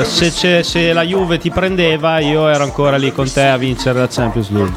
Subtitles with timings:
[0.00, 3.56] Eh, se, c'è- se la Juve ti prendeva, io ero ancora lì con te a
[3.56, 4.72] vincere la Champions League.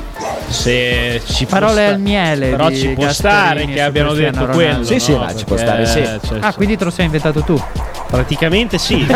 [0.47, 4.51] Se ci Parole sta- al miele Però ci può Gasperini stare che abbiano Cristiano detto
[4.51, 4.71] Ronaldo.
[4.71, 4.83] quello.
[4.85, 5.35] Sì, sì, no?
[5.35, 6.03] ci può stare, sì.
[6.27, 7.59] cioè, Ah, quindi te lo sei inventato tu.
[8.07, 9.03] Praticamente sì.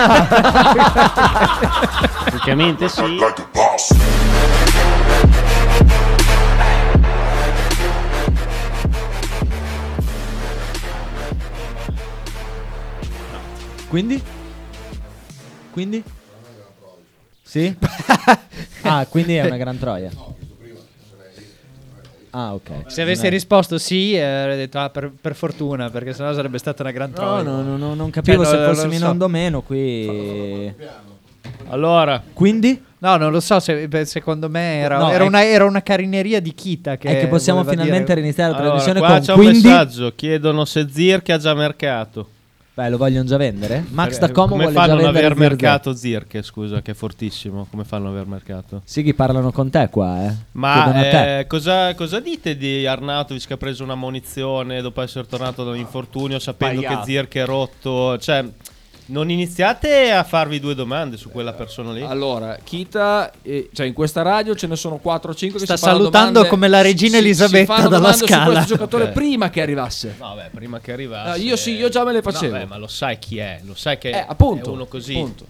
[2.26, 3.20] Praticamente sì.
[13.92, 14.24] Quindi?
[15.74, 16.02] Quindi?
[17.44, 17.76] Sì?
[18.84, 20.10] ah, quindi è una gran troia.
[22.30, 22.84] Ah, ok.
[22.88, 26.84] Se avessi risposto sì, eh, avrei detto ah, per, per fortuna, perché sennò sarebbe stata
[26.84, 27.44] una gran troia.
[27.44, 29.26] no, no, no, non capivo Cioè, se no, fosse non so.
[29.26, 30.74] O meno qui.
[31.68, 32.82] Allora, Quindi?
[33.00, 35.82] No, non lo so, se- beh, secondo me era, No, era è- una, era una
[35.84, 39.10] carineria di Kita che, è che possiamo voleva finalmente dire- riniziare la allora trasmissione qua
[39.18, 40.14] con c'è un quindi messaggio.
[40.16, 42.30] Chiedono se Zirche ha già mercato.
[42.74, 43.84] Beh, lo vogliono già vendere?
[43.90, 45.50] Max da Eh, Como Come vuole già fanno a non vendere aver Zirze.
[45.64, 46.42] mercato Zirche?
[46.42, 47.68] Scusa, che è fortissimo.
[47.70, 48.82] Come fanno a non aver mercato?
[48.86, 50.34] Sighi parlano con te qua, eh.
[50.54, 51.40] Ma Chiedono a te.
[51.40, 55.72] eh, cosa, cosa dite di Arnautovic che ha preso una munizione dopo essere tornato da
[55.72, 57.00] un infortunio sapendo Sbagliato.
[57.06, 58.18] che Zirche è rotto?
[58.18, 58.46] Cioè,
[59.12, 62.02] non iniziate a farvi due domande su quella persona lì?
[62.02, 65.76] Allora, Kita, eh, cioè in questa radio ce ne sono 4 o 5 che Sta
[65.76, 68.44] si fanno salutando domande- come la regina si- si Elisabetta fanno dalla Scala.
[68.46, 69.12] su questo giocatore Ok.
[69.12, 70.16] prima che arrivasse.
[70.20, 71.38] No, beh, prima che arrivasse.
[71.40, 72.54] No, io sì, io già me le facevo.
[72.54, 73.60] No, beh, ma lo sai chi è?
[73.66, 75.14] Lo sai che Eh, appunto, è uno così.
[75.14, 75.46] appunto.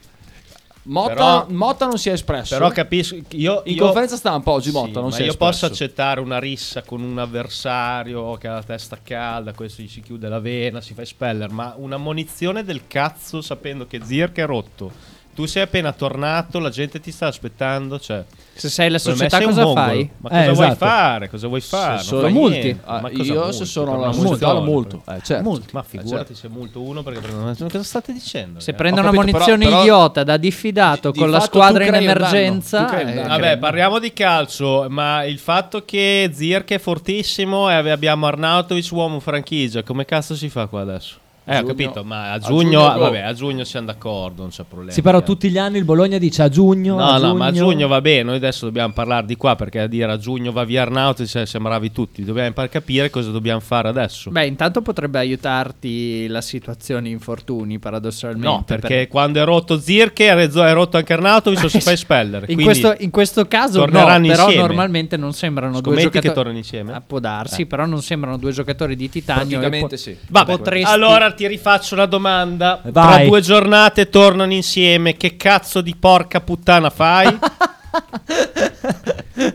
[0.84, 2.56] Motta, Però- Motta non si è espresso.
[2.56, 3.16] Però capisco.
[3.32, 5.52] Io, in io- conferenza stampa oggi Sì, Motta non si è io espresso.
[5.52, 10.02] posso accettare una rissa con un avversario che ha la testa calda, questo gli si
[10.02, 14.46] chiude la vena, si fa espeller, ma una munizione del cazzo sapendo che Zirk è
[14.46, 14.92] rotto.
[15.34, 18.22] Tu sei appena tornato, la gente ti sta aspettando, cioè
[18.54, 19.86] Se sei la società sei cosa mongolo.
[19.86, 20.10] fai?
[20.18, 20.86] Ma Eh, cosa vuoi esatto.
[20.86, 21.30] fare?
[21.30, 21.98] Cosa vuoi fare?
[22.04, 22.78] Se Non sono multi.
[22.84, 23.54] Ah, Ma cosa io multi?
[23.58, 25.02] se sono la una società munizione, lo multo.
[25.08, 25.44] Eh, certo.
[25.50, 25.68] Multi.
[25.72, 28.60] Ma figurati se multo uno perché prende una cosa state dicendo?
[28.60, 31.94] Se prende una capito, munizione però- idiota da diffidato di- con di la squadra in
[31.96, 33.24] emergenza, eh.
[33.28, 39.20] Vabbè, parliamo di calcio, ma il fatto che Zirk è fortissimo e abbiamo Arnautovic uomo
[39.22, 41.16] franchigia, come cazzo si fa qua adesso?
[41.52, 43.00] Eh, ho Giugno- capito, ma a a giugno, giugno go.
[43.00, 44.92] vabbè, a giugno siamo d'accordo, non c'è problema.
[44.92, 45.34] Sì, però Chiaro.
[45.34, 46.96] tutti gli anni il Bologna dice a giugno.
[46.96, 49.56] No, a no, ma a giugno- giugno va bene, noi adesso dobbiamo parlare di qua
[49.56, 53.10] perché a dire a giugno va via Arnautovic cioè, siamo bravi tutti, dobbiamo per capire
[53.10, 54.30] cosa dobbiamo fare adesso.
[54.32, 58.48] Beh, intanto potrebbe aiutarti la situazione infortuni, paradossalmente.
[58.48, 62.46] no, perché quando è rotto Zirke è rotto anche Arnautovic o si fa espellere.
[62.50, 64.62] in questo, in questo caso no, torneranno però insieme.
[64.68, 66.94] normalmente non sembrano due Scommetti giocatori che tornano insieme?
[66.94, 69.60] Ah, può darsi, però non sembrano due giocatori di titanio.
[69.60, 70.18] Praticamente po- sì.
[70.30, 72.80] Vabbè, potresti- allora ti rifaccio una domanda.
[72.82, 73.28] Tra Vai.
[73.28, 75.18] due giornate tornano insieme.
[75.18, 77.36] Che cazzo di porca puttana fai?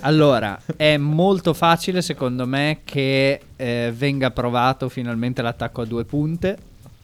[0.00, 6.58] Allora, è molto facile secondo me che eh, venga provato finalmente l'attacco a due punte.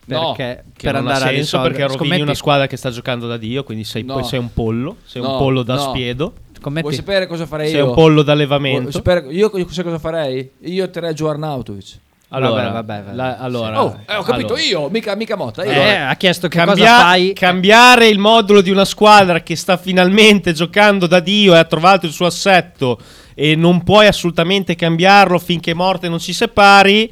[0.06, 2.66] No, Perché che per non andare ha a senso risolvere perché rovini scommetti- una squadra
[2.66, 3.62] che sta giocando da Dio.
[3.62, 4.14] Quindi sei, No.
[4.14, 4.96] poi sei un pollo.
[5.04, 5.80] Sei un No, pollo da no.
[5.80, 6.32] spiedo.
[6.58, 7.88] scommetti- Vuoi sapere cosa farei Sei io?
[7.88, 8.90] un pollo Vuoi d'allevamento.
[8.90, 10.50] sapere- io, io sai cosa farei?
[10.62, 11.98] Io terrei giù Arnautovic.
[12.34, 13.14] Allora, Vabbè, vabbè, vabbè.
[13.16, 14.60] la- allora, Oh, eh, ho capito allora.
[14.62, 15.64] io, mica, mica Motta.
[15.64, 15.70] Io.
[15.70, 17.32] Eh, ha chiesto che Cambia- cosa fai.
[17.34, 22.06] Cambiare il modulo di una squadra che sta finalmente giocando da Dio e ha trovato
[22.06, 22.98] il suo assetto
[23.34, 27.10] e non puoi assolutamente cambiarlo finché morte non ci separi.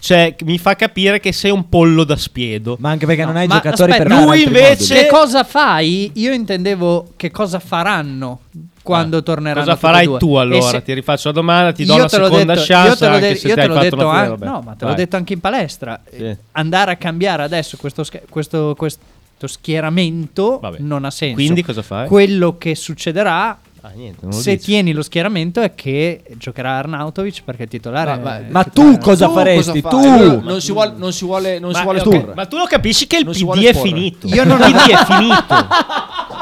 [0.00, 2.76] Cioè, mi fa capire che sei un pollo da spiedo.
[2.78, 5.00] Ma anche perché non hai Ma giocatori aspetta, per lui altri invece- moduli.
[5.00, 6.10] Che cosa fai?
[6.14, 8.40] Io intendevo che cosa faranno
[8.82, 9.64] quando torneranno.
[9.66, 10.18] Cosa farai due.
[10.18, 10.70] tu allora?
[10.70, 12.96] se- Ti rifaccio la domanda, ti do Io una te l'ho seconda detto- chance io
[12.96, 14.44] te l'ho anche de- io te l'ho detto una an- vabbè.
[14.46, 14.94] no, ma te l'ho Vai.
[14.96, 16.00] detto anche in palestra.
[16.08, 16.16] Sì.
[16.16, 20.78] Eh, Andare a cambiare adesso questo, sch- questo, questo schieramento Vabbè.
[20.80, 21.34] non ha senso.
[21.34, 22.06] Quindi cosa fai?
[22.06, 24.66] Quello che succederà Ah, niente, non lo se dici.
[24.66, 28.16] tieni lo schieramento è che giocherà Arnautovic perché il titolare.
[28.16, 29.80] Ma- ma- è- Ma il titolare- tu cosa Tu faresti?
[29.80, 30.40] cosa tu?
[30.42, 32.34] Non si vuole, non si vuole, non si Ma, vuole ok, esporre.
[32.34, 34.26] ma tu lo capisci che il Non si PD vuole è finito.
[34.28, 35.66] Io non- il PD è finito.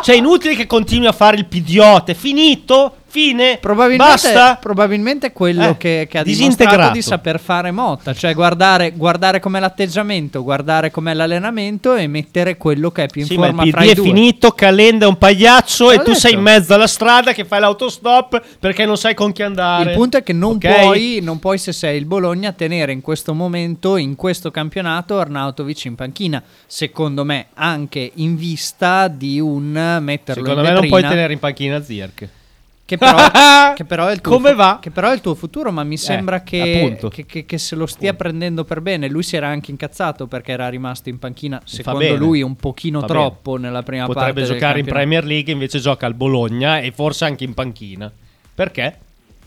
[0.03, 2.13] Cioè, è inutile che continui a fare il pidiota.
[2.13, 2.97] È finito?
[3.17, 3.57] Fine?
[3.63, 4.57] Probabilmente, Basta?
[4.61, 9.59] probabilmente quello Eh, che, che ha dimostrato di saper fare Motta, cioè guardare, guardare com'è
[9.59, 13.63] l'atteggiamento, guardare com'è l'allenamento e mettere quello che è più in Sì, ma il forma
[13.65, 14.05] PD fra i è due.
[14.05, 16.37] finito, Calenda è un pagliaccio e L'ho tu sei detto.
[16.37, 19.93] in mezzo alla strada che fai l'autostop perché non sai con chi andare.
[19.93, 20.81] Il punto è che non, Ok?
[20.83, 25.87] puoi, non puoi, se sei il Bologna, tenere in questo momento, in questo campionato, Arnautovic
[25.87, 26.43] in panchina.
[26.67, 31.33] Secondo me, anche in vista di un metterlo Secondo in me non puoi vetrina, tenere
[31.33, 32.29] in panchina Zirk.
[32.87, 33.17] Che però,
[33.75, 34.79] che però è il tuo Come fu-?
[34.81, 37.09] Che però è il tuo futuro, ma mi sembra che, appunto.
[37.09, 39.09] che- che- se lo stia prendendo per bene.
[39.09, 42.17] Lui si era anche incazzato perché era rimasto in panchina, secondo bene.
[42.17, 44.31] lui, un pochino Va troppo nella prima parte.
[44.33, 44.87] Potrebbe giocare in.
[44.87, 48.11] Premier League, invece gioca al Bologna e forse anche in panchina.
[48.55, 48.99] Perché?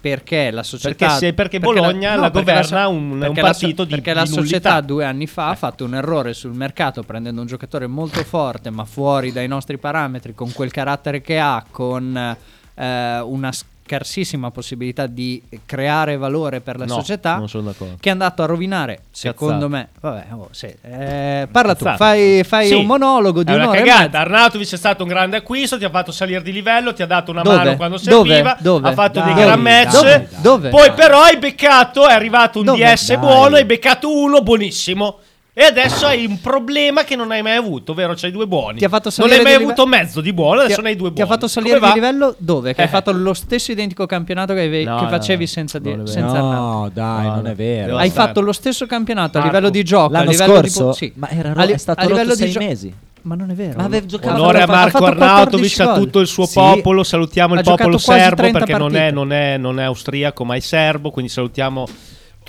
[0.01, 3.47] perché la società Perché se- perché Bologna la perché governa so- un- un perché la
[3.49, 4.45] partito di- perché la di nullità.
[4.47, 8.69] società due anni fa ha fatto un errore sul mercato prendendo un giocatore molto forte
[8.69, 12.37] ma fuori dai nostri parametri con quel carattere che ha con
[12.79, 13.51] eh, una
[13.89, 17.95] scarsissima possibilità di creare valore per la No, società non sono d'accordo.
[17.99, 19.67] che è andato a rovinare secondo Cazzate.
[19.67, 21.97] me vabbè oh, sì, eh, parla tu Cazzate.
[21.97, 24.19] fai, fai Sì, un monologo di è una un'ora e cagata.
[24.19, 27.31] Arnautovic è stato un grande acquisto, ti ha fatto salire di livello, ti ha dato
[27.31, 27.55] una Dove?
[27.55, 28.29] mano quando Dove?
[28.29, 28.89] serviva, Dove?
[28.89, 29.91] ha fatto Dai, dei gran dai, match.
[29.93, 30.29] dove?
[30.39, 30.69] Dove?
[30.69, 32.93] Poi però hai beccato, è arrivato un Dove?
[32.93, 33.17] DS Dai.
[33.17, 35.17] buono, hai beccato uno buonissimo.
[35.59, 38.77] E adesso hai un problema che non hai mai avuto, ovvero c'hai due buoni.
[38.79, 40.89] Ti ha fatto non hai mai di avuto mezzo di buono, Ti adesso ha- ne
[40.91, 41.29] hai due Ti buoni.
[41.29, 42.05] ha fatto salire Come di va?
[42.07, 42.73] livello dove?
[42.73, 42.89] Che hai Eh.
[42.89, 46.03] fatto lo stesso identico campionato che, avevi- No, che facevi no, senza, di- non è
[46.03, 46.11] vero.
[46.13, 46.61] senza Arnautovic.
[46.61, 47.49] No, dai, No, non no.
[47.49, 47.85] è vero.
[47.87, 48.27] Devo- Hai Bastante.
[48.29, 49.55] fatto lo stesso campionato a Marco.
[49.55, 50.87] livello di gioco, a L'anno livello scorso?
[50.87, 51.11] di sì.
[51.15, 52.93] Ma era ro- A li- è stato a livello rotto di sei gio- mesi.
[53.23, 53.77] Ma non è vero.
[53.77, 56.53] Ma aveva giocato Onore a Marco 14 Arnautovic, a tutto il suo Sì.
[56.53, 57.03] popolo.
[57.03, 59.11] Salutiamo il popolo serbo 30 perché non è, partite.
[59.13, 61.11] non, è, non è austriaco ma è serbo.
[61.11, 61.85] Quindi salutiamo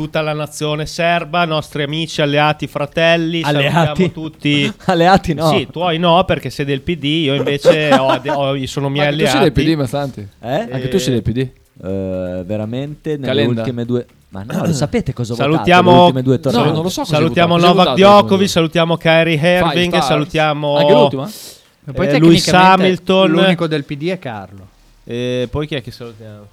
[0.01, 3.43] tutta la nazione serba, nostri amici, alleati, fratelli.
[3.43, 3.75] Alleati?
[3.75, 4.73] Salutiamo tutti.
[4.87, 5.51] Alleati no.
[5.51, 9.19] Sì, tuoi no perché sei del PD, io invece ho, ho- sono Ma miei anche
[9.19, 9.53] tu sei alleati.
[9.53, 10.29] del PD, Massanti.
[10.41, 10.69] Eh?
[10.73, 11.39] Anche tu sei del PD.
[11.39, 13.61] Eh, veramente nelle Calenda.
[13.61, 16.67] ultime due Ma no, lo sapete cosa Salutiamo, votato le ultime due tornate?
[16.67, 17.75] No, non lo so salutiamo votato.
[17.75, 21.29] Novak Djokovic, salutiamo Kyrie Irving, salutiamo Anche l'ultima?
[21.29, 23.31] E poi eh, tecnicamente Lewis Hamilton.
[23.31, 24.67] L'unico del PD è Carlo.
[25.05, 26.47] E poi chi è che salutiamo?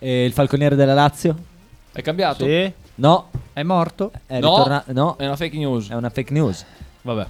[0.00, 1.36] E il falconiere della Lazio?
[1.92, 2.44] È cambiato?
[2.44, 4.12] Sì, No, È morto?
[4.26, 4.50] è No.
[4.56, 4.92] ritornato.
[4.92, 5.88] No, È una fake news.
[5.90, 6.64] è una fake news.
[7.02, 7.26] vabbè.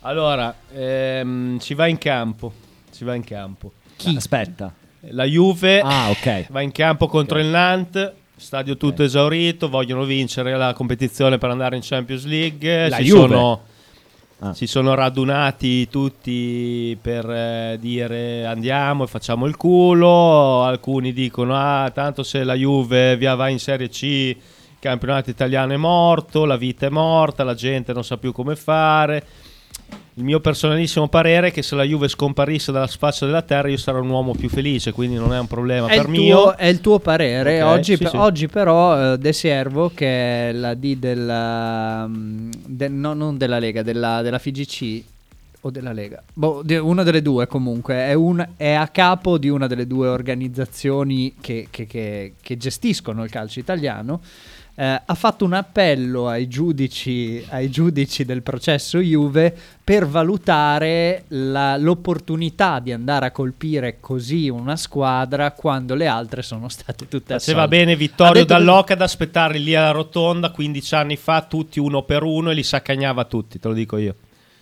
[0.00, 2.52] Allora, ehm, ci va in campo.
[2.92, 3.72] Ci va in campo.
[3.96, 4.14] Chi?
[4.16, 4.72] Aspetta.
[5.10, 6.46] La Juve Ah, ok.
[6.50, 8.12] va in campo contro il Nantes.
[8.36, 12.88] Stadio tutto esaurito, vogliono vincere la competizione per andare in Champions League.
[12.88, 13.20] La si, Juve?
[13.28, 13.60] sono,
[14.44, 14.52] Ah.
[14.52, 20.62] si sono radunati tutti per eh, dire andiamo e facciamo il culo.
[20.62, 24.36] Alcuni dicono: Ah, tanto se la Juve via va in Serie C, il
[24.78, 29.24] campionato italiano è morto, la vita è morta, la gente non sa più come fare.
[30.16, 33.76] Il mio personalissimo parere è che se la Juve scomparisse dalla faccia della terra io
[33.76, 36.80] sarò un uomo più felice, quindi non è un problema È per tuo, è il
[36.80, 37.60] tuo parere.
[37.62, 38.16] Ok, oggi, sì, pe- sì.
[38.16, 42.06] oggi però eh, De Servo, che è la D della...
[42.06, 45.02] mm, de- no, non della Lega, della, della FIGC
[45.62, 46.22] o della Lega.
[46.32, 47.94] Boh, una delle due comunque.
[48.06, 53.24] È, un- è a capo di una delle due organizzazioni che, che- che- che gestiscono
[53.24, 54.20] il calcio italiano.
[54.76, 61.76] Eh, ha fatto un appello ai giudici, ai giudici del processo Juve per valutare la-
[61.76, 67.58] l'opportunità di andare a colpire così una squadra quando le altre sono state tutte Faceva
[67.62, 67.76] assolte.
[67.76, 72.24] bene Ha Vittorio Dall'Oca ad aspettare lì alla rotonda 15 anni fa, tutti uno per
[72.24, 74.14] uno e li saccagnava tutti, te lo dico io.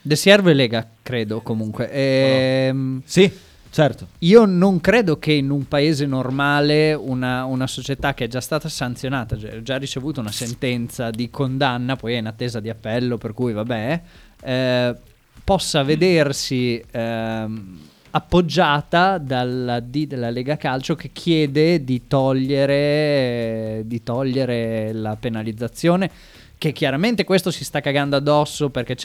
[0.03, 1.91] De Siervo e Lega, credo comunque.
[1.91, 3.33] Ehm, Sì,
[3.73, 4.09] certo.
[4.19, 8.69] Io non credo che in un paese normale una, una società che è già stata
[8.69, 13.33] sanzionata, ha già ricevuto una sentenza di condanna, poi è in attesa di appello, per
[13.33, 14.03] cui vabbè,
[14.43, 14.95] eh,
[15.43, 17.79] possa vedersi ehm,
[18.11, 26.11] appoggiata dalla D della Lega Calcio che chiede di togliere, di togliere la penalizzazione.
[26.59, 28.97] Che chiaramente questo si sta cagando addosso perché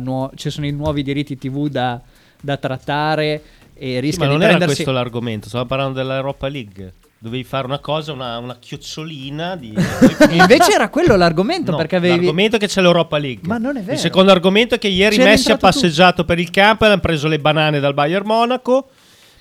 [0.00, 2.02] nuo- ci sono i nuovi diritti TV da,
[2.46, 3.42] da trattare
[3.74, 6.94] e Sì, rischia ma non di era prendersi questo l'argomento, stavo parlando dell'Europa League.
[7.18, 9.74] Dovevi fare una cosa, una, una chiocciolina di...
[10.30, 13.42] Invece era quello l'argomento No, perché avevi L'argomento è che c'è l'Europa League.
[13.48, 13.94] Ma non è vero.
[13.94, 15.80] Il secondo argomento è che ieri C'era Messi ha entrato tu.
[15.80, 18.90] passeggiato per il campo e hanno preso le banane dal Bayern Monaco.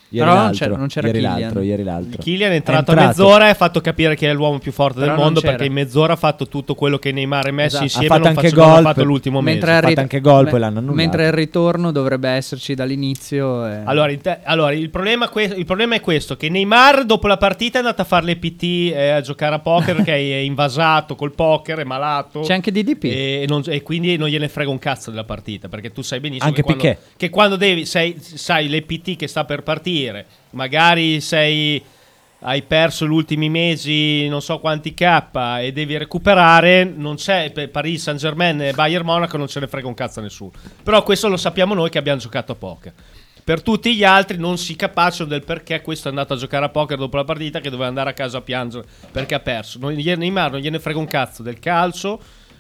[0.09, 1.39] Ieri Però non l'altro, c'era- non c'era ieri Kylian.
[1.41, 2.21] l'altro, ieri l'altro.
[2.21, 3.07] Kylian è entrato, a entrato.
[3.23, 5.73] mezz'ora e ha fatto capire che è l'uomo più forte Però del mondo perché in
[5.73, 7.83] mezz'ora ha fatto tutto quello che Neymar e Messi Esatto.
[7.83, 9.77] insieme Ha fatto non anche gol fatto l'ultimo mentre mese.
[9.81, 10.97] al fatto anche gol, me- poi l'hanno annullato.
[10.97, 13.65] Mentre il ritorno dovrebbe esserci dall'inizio.
[13.67, 17.37] e- Allora, te- allora, il, problema que- il problema è questo: che Neymar dopo la
[17.37, 21.15] partita è andato a fare le PT eh, a giocare a poker perché è invasato
[21.15, 22.41] col poker, è malato.
[22.41, 23.03] C'è anche DDP.
[23.05, 26.47] E, non- e quindi non gliene frega un cazzo della partita perché tu sai benissimo
[26.47, 29.93] Anche che, quando, che quando devi, sei- sai le PT che sta per partire,
[30.51, 31.83] magari sei
[32.39, 35.29] hai perso gli ultimi mesi non so quanti K
[35.61, 39.67] e devi recuperare, non c'è per Paris Saint Germain e Bayern Monaco non ce ne
[39.67, 40.51] frega un cazzo a nessuno.
[40.83, 42.93] Però questo lo sappiamo noi che abbiamo giocato a poker.
[43.43, 46.69] Per tutti gli altri non si capaciano del perché questo è andato a giocare a
[46.69, 49.77] poker dopo la partita che doveva andare a casa a piangere perché ha perso.
[49.79, 52.19] Non, Neymar non gliene frega un cazzo del calcio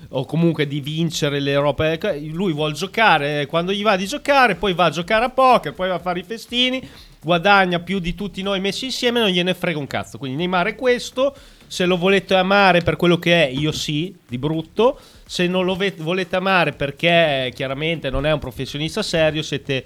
[0.09, 1.97] o comunque di vincere l'Europa.
[2.31, 5.89] Lui vuole giocare quando gli va di giocare, poi va a giocare a poker, poi
[5.89, 6.87] va a fare i festini,
[7.25, 10.19] guadagna più di tutti noi messi insieme, non gliene frega un cazzo.
[10.19, 11.35] Quindi Neymar è questo.
[11.65, 14.99] Se lo volete amare per quello che è, io sì, di brutto.
[15.25, 19.83] Se non lo volete amare perché chiaramente non è un professionista serio, siete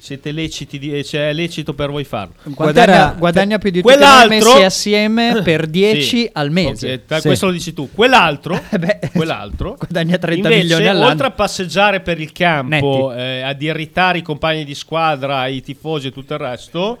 [0.00, 2.34] siete leciti di, cioè è lecito per voi farlo.
[2.44, 3.96] Guadagna, guadagna più di tutti
[4.28, 6.30] messi assieme per 10 Sì.
[6.32, 6.92] al mese.
[6.92, 7.26] Ok, ta- Sì.
[7.26, 7.90] Questo lo dici tu.
[7.92, 11.10] Quell'altro, Eh beh, quell'altro guadagna 30 invece, milioni all'anno.
[11.10, 16.06] oltre a passeggiare per il campo, eh, ad irritare i compagni di squadra, i tifosi
[16.08, 16.98] e tutto il resto,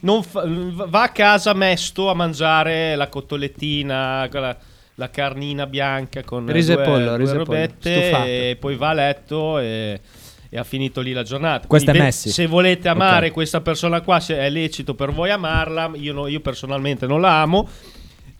[0.00, 4.56] non fa- va a casa mesto a mangiare la cottolettina, quella-
[4.96, 8.24] la carnina bianca con Riso e due, pollo, due riso e pollo, robette stufato.
[8.26, 10.00] e poi va a letto e,
[10.50, 11.66] e ha finito lì la giornata.
[11.68, 12.30] Questo è Quindi, Messi.
[12.30, 13.32] Se volete amare Ok.
[13.32, 17.40] questa persona qua, se è lecito per voi amarla, io, no- io personalmente non la
[17.40, 17.68] amo.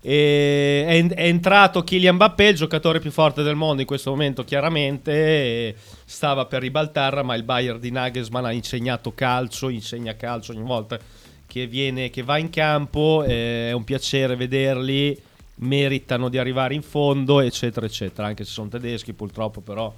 [0.02, 4.44] E è, è entrato Kylian Mbappé, il giocatore più forte del mondo in questo momento,
[4.44, 5.76] chiaramente.
[6.04, 10.98] stava per ribaltarla, ma il Bayern di Nagelsmann ha insegnato calcio, insegna calcio ogni volta
[11.46, 13.22] che, viene, che va in campo.
[13.22, 15.16] È un piacere vederli,
[15.56, 18.26] meritano di arrivare in fondo, eccetera, eccetera.
[18.26, 19.94] Anche se sono tedeschi, purtroppo, però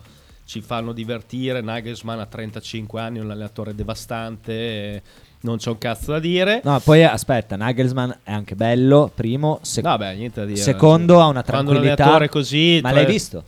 [0.53, 1.63] ci fanno divertire.
[1.63, 4.53] Nagelsmann ha 35 anni, un allenatore devastante.
[4.53, 5.03] eh,
[5.41, 6.61] Non c'è un cazzo da dire.
[6.63, 10.59] No, poi aspetta, Nagelsmann è anche bello, primo, sec- Vabbè, niente da dire.
[10.61, 12.29] secondo ha una Quando un tranquillità.
[12.29, 13.43] così, Ma l'hai visto?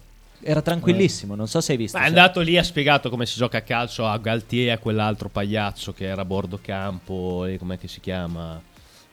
[0.46, 1.96] Era tranquillissimo, non so se hai visto.
[1.98, 4.68] Ma è cioè- andato lì e ha spiegato come si gioca a calcio a Galtier
[4.68, 8.60] e a quell'altro pagliaccio che era a bordo campo e com'è che si chiama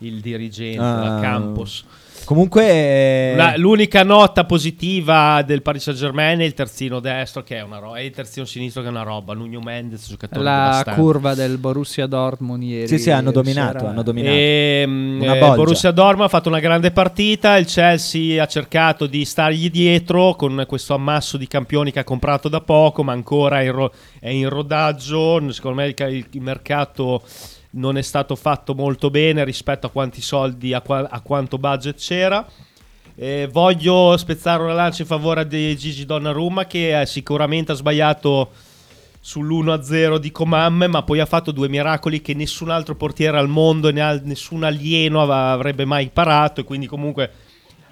[0.01, 1.15] il dirigente Ah.
[1.15, 1.85] la Campos.
[2.23, 7.57] Comunque eh, La- l'unica nota positiva del Paris Saint Germain è il terzino destro che
[7.57, 9.33] è una roba, e il terzino sinistro che è una roba.
[9.33, 11.01] Nuno Mendes, giocatore La devastante.
[11.01, 12.87] curva del Borussia Dortmund ieri.
[12.87, 13.89] Sì, sì, hanno dominato, sera.
[13.89, 14.35] hanno dominato.
[14.35, 15.55] E, Una eh.
[15.55, 17.57] Borussia Dortmund ha fatto una grande partita.
[17.57, 22.47] Il Chelsea ha cercato di stargli dietro con questo ammasso di campioni che ha comprato
[22.49, 25.41] da poco, ma ancora è in, ro- è in rodaggio.
[25.51, 27.23] Secondo me il- il mercato
[27.71, 31.97] non è stato fatto molto bene rispetto a quanti soldi, a, qua- a quanto budget
[31.97, 32.45] c'era.
[33.15, 38.51] Eh, voglio spezzare una lancia in favore di Gigi Donnarumma che sicuramente ha sbagliato
[39.23, 43.89] sull'1-0 di Comamme, ma poi ha fatto due miracoli che nessun altro portiere al mondo
[43.89, 47.31] e nessun alieno av- avrebbe mai parato e quindi comunque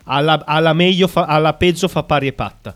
[0.06, 2.76] alla, alla meglio fa- alla peggio fa pari e patta.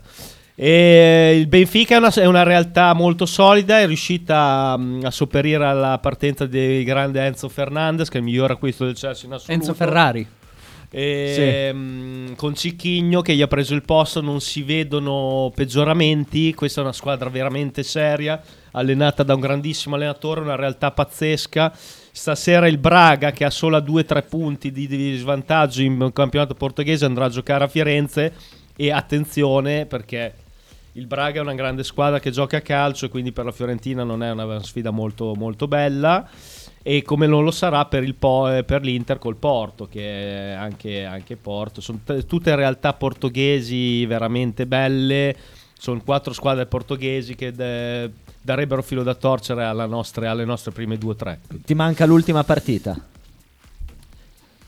[0.56, 5.64] E il Benfica è una, è una realtà molto solida, è riuscita mm, a sopperire
[5.64, 9.52] alla partenza del grande Enzo Fernandez, che è il miglior acquisto del Chelsea in assoluto.
[9.52, 10.26] Enzo Ferrari.
[10.90, 16.82] E, mm, con Cicchigno che gli ha preso il posto non si vedono peggioramenti questa
[16.82, 22.78] è una squadra veramente seria allenata da un grandissimo allenatore una realtà pazzesca stasera il
[22.78, 27.64] Braga che ha solo 2-3 punti di, di svantaggio in campionato portoghese andrà a giocare
[27.64, 28.32] a Firenze
[28.76, 30.43] e attenzione perché
[30.96, 34.04] il Braga è una grande squadra che gioca a calcio e quindi per la Fiorentina
[34.04, 36.28] non è una sfida molto, molto bella.
[36.86, 41.04] E come non lo sarà per, Po- eh, per l'Inter col Porto che è anche,
[41.04, 41.80] anche Porto.
[41.80, 45.34] Sono t- tutte realtà portoghesi veramente belle.
[45.76, 48.10] Sono quattro squadre portoghesi che de-
[48.40, 51.40] darebbero filo da torcere nostre- alle nostre prime due o tre.
[51.64, 53.12] Ti manca l'ultima partita.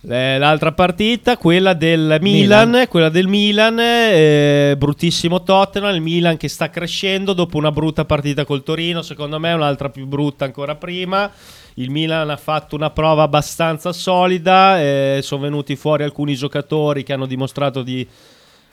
[0.09, 6.47] Eh, L'altra partita, quella del Milan, quella del Milan, eh, bruttissimo Tottenham, il Milan che
[6.47, 11.29] sta crescendo dopo una brutta partita col Torino, secondo me un'altra più brutta ancora prima.
[11.75, 17.13] Il Milan ha fatto una prova abbastanza solida, eh, sono venuti fuori alcuni giocatori che
[17.13, 18.07] hanno dimostrato di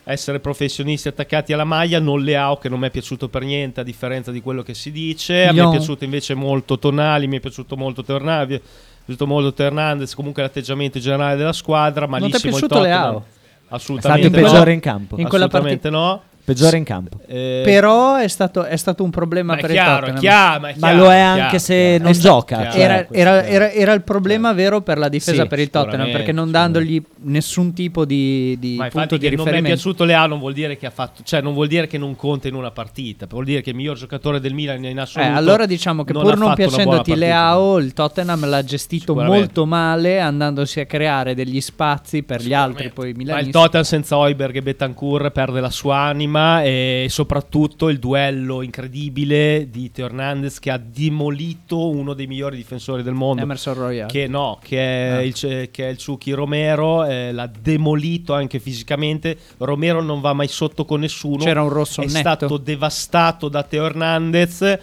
[0.06, 3.84] essere professionisti attaccati alla maglia, non Leao che non mi è piaciuto per niente a
[3.84, 7.40] differenza di quello che si dice, a me è piaciuto invece molto Tonali, mi è
[7.40, 8.62] piaciuto molto Tornavi,
[9.06, 13.02] piaciuto molto Hernandez, comunque l'atteggiamento generale della squadra, Non ti è malissimo il piaciuto Tottenham.
[13.02, 13.18] Leao?
[13.18, 13.22] È
[13.66, 14.50] stato Assolutamente il no.
[14.50, 15.20] peggiore in campo.
[15.20, 16.22] In quella Assolutamente no.
[16.46, 17.20] Peggiore in campo.
[17.26, 20.20] Eh, Però è stato, è stato un problema ma per chiaro, il è Tottenham.
[20.20, 22.04] chiaro, ma è Ma chiaro, lo è chiaro, anche se chiaro.
[22.04, 22.72] non gioca, chiaro.
[22.72, 26.12] cioè, Era, era- era- era il problema vero per la difesa Sì, per il Tottenham
[26.12, 29.54] perché non dandogli nessun tipo di, di Ma punto infatti di che non mi è
[29.54, 29.82] riferimento.
[29.84, 32.50] piaciuto Leao non vuol dire che ha fatto, cioè non vuol dire che non conta
[32.50, 35.38] in una partita, vuol dire che il miglior giocatore del Milan in Eh, assoluto.
[35.38, 37.16] allora diciamo che non pur non piacendoti.
[37.16, 42.90] Leao, il Tottenham l'ha gestito molto male, andandosi a creare degli spazi per gli altri
[42.90, 43.52] poi Ma il milanisti.
[43.52, 49.92] Tottenham senza Oiberg e Betancourt perde la sua anima e soprattutto il duello incredibile di
[49.92, 53.42] Teo Hernandez che ha demolito uno dei migliori difensori del mondo.
[53.42, 54.12] Emerson Royale.
[54.12, 55.22] Che no, che è, Ah.
[55.22, 55.34] il,
[55.72, 59.38] che è il Ciuchi Romero, eh, l'ha demolito anche fisicamente.
[59.58, 61.44] Romero non va mai sotto con nessuno.
[61.44, 62.18] C'era un rosso è netto.
[62.18, 64.80] stato devastato da Teo Hernandez.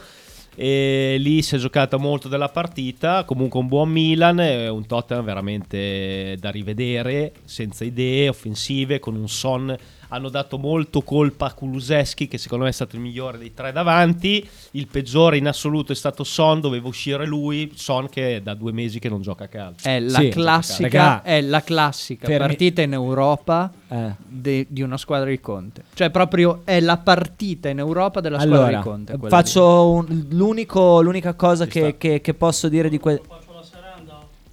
[0.56, 3.24] E lì si è giocata molto della partita.
[3.24, 9.74] Comunque un buon Milan, un Tottenham veramente da rivedere, senza idee offensive, con un son
[10.12, 13.72] hanno dato molto colpa a Kuluseschi, che secondo me è stato il migliore dei tre
[13.72, 14.46] davanti.
[14.72, 17.72] Il peggiore in assoluto è stato Son, doveva uscire lui.
[17.74, 19.88] Son che è da due mesi che non gioca a calcio.
[19.88, 24.10] È la Sì, classica, raga, è la classica fermi- partita in Europa Eh.
[24.26, 25.84] de- di una squadra di Conte.
[25.94, 29.18] Cioè, proprio è la partita in Europa della squadra Allora, di Conte.
[29.28, 33.20] faccio un- l'unico, l'unica cosa che, che- che posso dire di que-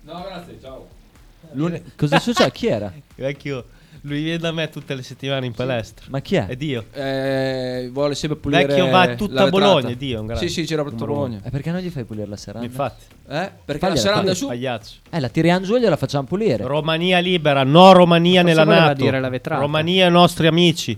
[0.03, 0.87] No, grazie, ciao.
[1.53, 2.51] l'uni- Cosa succede?
[2.51, 2.91] Chi era?
[3.15, 3.65] Vecchio,
[4.07, 6.05] lui viene da me tutte le settimane in palestra.
[6.09, 6.45] Ma chi è?
[6.47, 6.85] È Dio.
[6.93, 9.49] Eh, vuole sempre pulire Vecchio va tutta a.
[9.49, 10.47] Bologna, Dio, è un grande.
[10.47, 11.39] Sì, sì, c'era tutta Numero Bologna.
[11.43, 12.65] E perché non gli fai pulire la serata?
[12.65, 13.51] Infatti, Eh?
[13.65, 14.47] Perché Fagliela, la è su.
[14.47, 14.93] pagliaccio.
[15.09, 16.63] Eh, la tiriamo giù e gliela facciamo pulire.
[16.65, 19.01] Romania libera, no Romania nella Nato.
[19.03, 19.61] dire la vetrata.
[19.61, 20.97] Romania i nostri amici.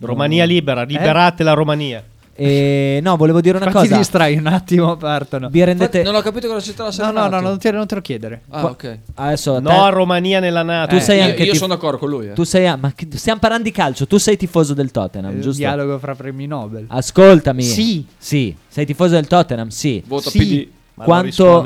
[0.00, 0.86] Romania libera, Eh?
[0.86, 2.02] liberate la Romania.
[2.38, 3.94] E no, volevo dire una Infatti cosa.
[3.96, 5.48] ti distrai un attimo, partono.
[5.48, 7.86] Vi rendete Infatti, non ho capito cosa c'entra la No, no, no, non te, non
[7.86, 8.42] te lo chiedere.
[8.50, 8.98] Ah, Qua- ok.
[9.14, 10.94] adesso No te- a Romania nella Nato.
[10.96, 12.28] Tu sei io, anche io tif- sono d'accordo con lui.
[12.28, 12.32] Eh.
[12.34, 15.40] tu sei a- ma che- stiamo parlando di calcio, tu sei tifoso del Tottenham, Il
[15.40, 15.58] giusto?
[15.58, 16.84] dialogo fra premi Nobel.
[16.88, 17.62] Ascoltami.
[17.62, 18.04] Sì.
[18.18, 20.02] Sì, sei tifoso del Tottenham, sì.
[20.06, 20.38] Vota Sì.
[20.38, 20.68] PD.
[20.94, 21.64] Ma Quanto-.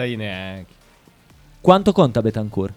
[1.61, 2.75] Quanto conta Betancourt?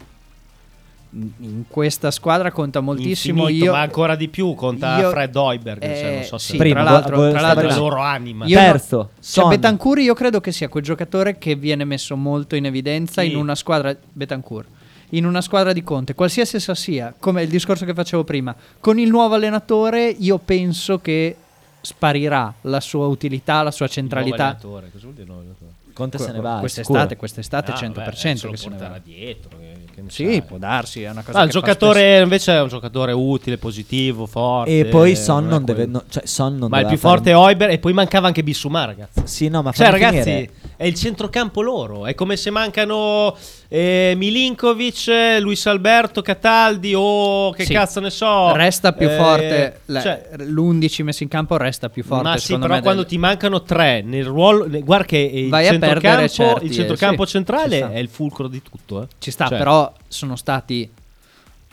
[1.16, 3.42] In questa squadra conta moltissimo.
[3.42, 5.80] Infinito, io, ma ancora di più conta io- Fred Hoiberg.
[5.80, 8.46] cioè, Eh, non so se sì, Prima, tra l'altro, vo- tra l'altro la loro anima.
[8.46, 9.10] Io Terzo, no-.
[9.20, 13.30] Cioè, Betancourt io credo che sia quel giocatore che viene messo molto in evidenza Chi?
[13.30, 14.68] in una squadra Betancourt.
[15.10, 18.98] In una squadra di Conte, qualsiasi essa sia, come il discorso che facevo prima, con
[18.98, 21.36] il nuovo allenatore io penso che
[21.80, 24.44] sparirà la sua utilità, la sua Nuovo centralità.
[24.46, 25.70] allenatore, cosa vuol dire nuovo allenatore?
[25.92, 26.56] Conte se ne va.
[26.58, 27.18] Quest'estate, sicuro.
[27.18, 28.10] quest'estate Ah, 100% vabbè,
[28.50, 29.00] che se ne va.
[29.04, 29.50] dietro.
[29.50, 29.73] Che, ne
[30.08, 30.42] Sì, sai.
[30.42, 34.78] può darsi, è una cosa Ah, il giocatore invece è un giocatore utile, positivo, forte.
[34.80, 35.86] E poi Son non deve.
[35.86, 38.84] no- cioè, Son non ma il più forte è Hoiberg e poi mancava anche Bissumà,
[38.84, 39.22] ragazzi.
[39.24, 40.50] Sì, no, ma Cioè, ragazzi, finire.
[40.76, 42.06] è il centrocampo loro.
[42.06, 43.36] È come se mancano
[43.76, 47.72] eh, Milinkovic, eh, Luis Alberto, Cataldi o che Sì.
[47.72, 48.54] cazzo ne so.
[48.54, 52.22] Resta più eh, forte, la- cioè, l'11 messo in campo resta più forte.
[52.28, 56.28] ma sì, però quando del- ti mancano tre nel ruolo, guarda che il Vai centrocampo,
[56.28, 59.02] certi, il eh, centrocampo sì, centrale è il fulcro di tutto.
[59.02, 59.06] eh.
[59.18, 60.88] Ci sta, Cioè, però sono stati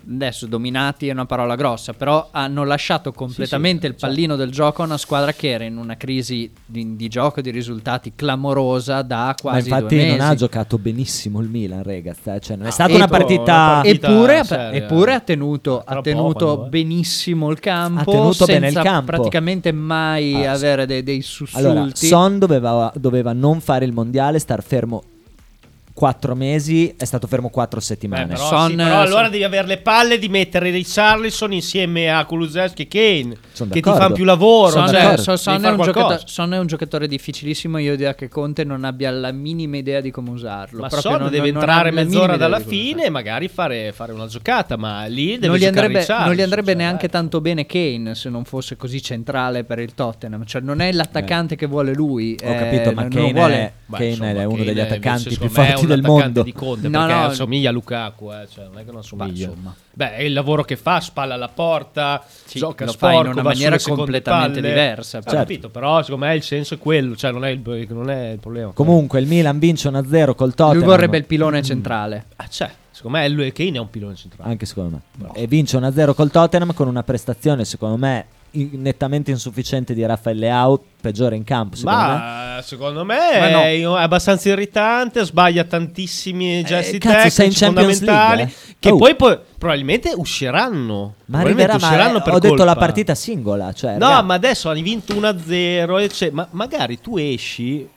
[0.09, 4.85] adesso dominati è una parola grossa, però hanno lasciato completamente il pallino del gioco a
[4.85, 9.25] una squadra che era in una crisi di, di gioco e di risultati clamorosa da
[9.27, 10.17] Ma quasi infatti due mesi.
[10.17, 12.29] non ha giocato benissimo il Milan, ragazzi.
[12.29, 13.41] eh, Cioè, non è Ah, stata una partita.
[13.41, 14.71] una partita- Eppure, ha- seria.
[14.71, 16.69] eppure ha tenuto, ha tenuto poco, eh.
[16.69, 19.05] benissimo il campo, Ha tenuto bene il senza campo.
[19.11, 21.65] praticamente mai Ah, avere dei, dei sussulti.
[21.65, 25.03] Allora, Son doveva, doveva non fare il mondiale, star fermo
[26.01, 28.25] quattro mesi, è stato fermo quattro settimane.
[28.25, 32.09] però, Son- sì, però allora Son- devi avere le palle di mettere dei Charlison insieme
[32.11, 33.99] a Kulusevski e Kane Sono che ti d'accordo.
[34.01, 34.71] fanno più lavoro.
[34.71, 37.77] Son, cioè, Son- Son è giocatore, Son è un giocatore difficilissimo.
[37.77, 40.81] Io direi che Conte non abbia la minima idea di come usarlo.
[40.81, 44.11] Ma Proprio Son non- deve non- entrare mezz'ora idea dalla fine e magari fare, fare
[44.11, 47.21] una giocata, ma lì deve Non gli, andrebbe, Richarlison, non gli andrebbe cioè, neanche dai.
[47.21, 50.45] tanto bene Kane se non fosse così centrale per il Tottenham.
[50.45, 52.35] Cioè, non è l'attaccante che vuole lui.
[52.43, 54.79] Ho eh, capito, ma non Kane, vuole- è, Beh, Kane insomma, è uno Kane degli
[54.79, 56.43] attaccanti più forti del mondo.
[56.43, 57.25] di Conte No, perché no.
[57.25, 59.47] assomiglia a Lukaku, eh, cioè, non è che non assomiglia.
[59.47, 59.75] Bah, insomma.
[59.93, 63.31] Beh, è il lavoro che fa, spalla alla porta, Sì, gioca lo sporco, fa in
[63.33, 64.67] una maniera completamente palle.
[64.73, 65.37] diversa, Ho certo.
[65.37, 68.39] capito, però secondo me il senso è quello, cioè non è il, non è il
[68.39, 68.71] problema.
[68.71, 70.77] Comunque il Milan vince 1-0 col Tottenham.
[70.77, 72.25] Lui vorrebbe il pilone centrale.
[72.37, 72.69] Ah, c'è.
[72.91, 74.49] Secondo me lui Kane è un pilone centrale.
[74.49, 75.29] Anche secondo me.
[75.33, 80.83] E vince 1-0 col Tottenham con una prestazione secondo me nettamente insufficiente di Raffaele Leao,
[81.01, 82.07] peggiore in campo secondo me.
[82.07, 83.61] Ma secondo me Ma no.
[83.97, 88.75] è abbastanza irritante, sbaglia tantissimi gesti Eh, cazzo, tecnici fondamentali League, eh?
[88.79, 88.97] che Oh.
[88.97, 91.15] poi, poi probabilmente usciranno.
[91.25, 92.79] Ma Probabilmente arriverà, ma usciranno eh, per ho detto la colpa.
[92.79, 97.17] partita singola, cioè, No, raga, ma adesso hanno vinto 1-0 e c'è- ma magari tu
[97.17, 97.87] esci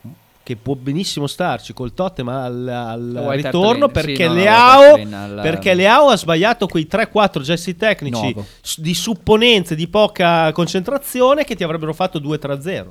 [0.44, 6.08] che può benissimo starci col Tottenham al, al ritorno perché, sì, Leao, al- perché Leao
[6.10, 8.44] ha sbagliato quei 3-4 gesti tecnici Nuovo.
[8.76, 12.86] di supponenze di poca concentrazione che ti avrebbero fatto 2-3-0.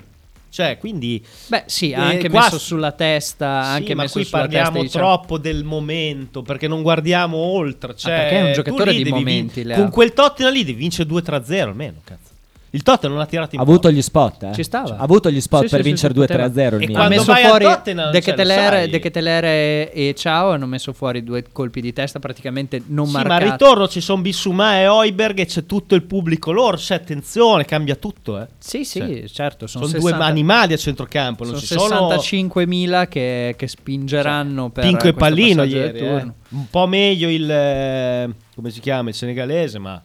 [0.49, 3.63] Cioè, quindi Beh, sì, ha Eh, anche qua- messo sulla testa.
[3.63, 7.95] sì, anche ma qui parliamo testa, diciamo- troppo del momento perché non guardiamo oltre.
[7.95, 9.75] Cioè, perché è un tu giocatore di momenti, vin-.
[9.75, 12.31] Con quel Tottenham lì devi vincere 2-3-0 almeno, cazzo.
[12.75, 14.51] Il Tottenham non ha tirato in ha avuto gli spot, eh.
[14.55, 14.97] Ci stava.
[14.97, 16.47] Ha avuto gli spot Sì, per sì, vincere sì, poteva.
[16.47, 17.05] 2-3-0 il E Milan.
[17.05, 18.89] ha messo fuori De cioè, Ketelere.
[18.89, 23.19] De Ketelere e Ciao hanno messo fuori due colpi di testa praticamente non Sì, ma
[23.19, 23.51] al marcati.
[23.51, 26.75] ritorno ci sono Bissumà e Oiberg e c'è tutto il pubblico loro.
[26.75, 28.41] C'è attenzione, cambia tutto.
[28.41, 28.47] Eh.
[28.57, 29.67] Sì, sì, Cioè, certo.
[29.67, 31.43] Sono, Sono, due 60 animali a centrocampo.
[31.43, 35.99] Non Sono ci sono 65.000 che, che spingeranno per Pinco e Pallino ieri.
[35.99, 36.31] eh.
[36.49, 40.01] Un po' meglio il eh, come si chiama il senegalese, ma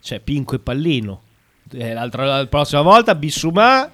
[0.00, 1.20] c'è Pinco e Pallino.
[1.70, 3.90] Eh, l'altra, la prossima volta Bissumà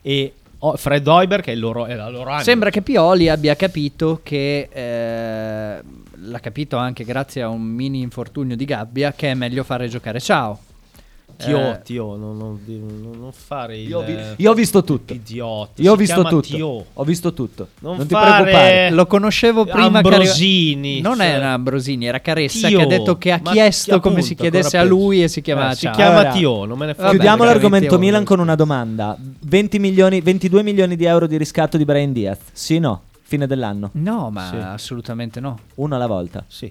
[0.00, 0.34] e
[0.76, 2.42] Fred Oiberg che è, il loro, è la loro anima.
[2.42, 5.82] Sembra che Pioli abbia capito che eh,
[6.14, 10.20] l'ha capito anche grazie a un mini infortunio di gabbia che è meglio fare giocare
[10.20, 10.58] Ciao.
[11.44, 13.88] Tio, Eh, Tio, non, non- non- fare il...
[13.88, 15.12] Io ho, vi- io ho visto tutto.
[15.12, 15.82] Idiota.
[15.82, 16.40] Io ho visto tutto.
[16.40, 16.84] Tio.
[16.92, 17.68] Ho visto tutto.
[17.80, 18.90] Non Non, ti preoccupare.
[18.90, 22.78] Lo conoscevo prima che Ambrosini, arriva- Non cioè- era Ambrosini, era Caressa Tio.
[22.78, 25.28] che ha detto che ha Ma chiesto chi come appunto, si chiedesse a lui e
[25.28, 25.94] si chiamava Eh, si Ciao.
[25.94, 27.10] chiama Allora, Tio, non me ne frega.
[27.10, 29.16] Chiudiamo l'argomento Milan con una domanda.
[29.18, 32.38] 20 milioni, 22 milioni di euro di riscatto di Brian Diaz.
[32.52, 33.02] Sì o no?
[33.22, 33.90] Fine dell'anno.
[33.94, 34.56] No, ma Sì.
[34.56, 35.58] assolutamente no.
[35.76, 36.44] Uno alla volta.
[36.48, 36.70] Sì.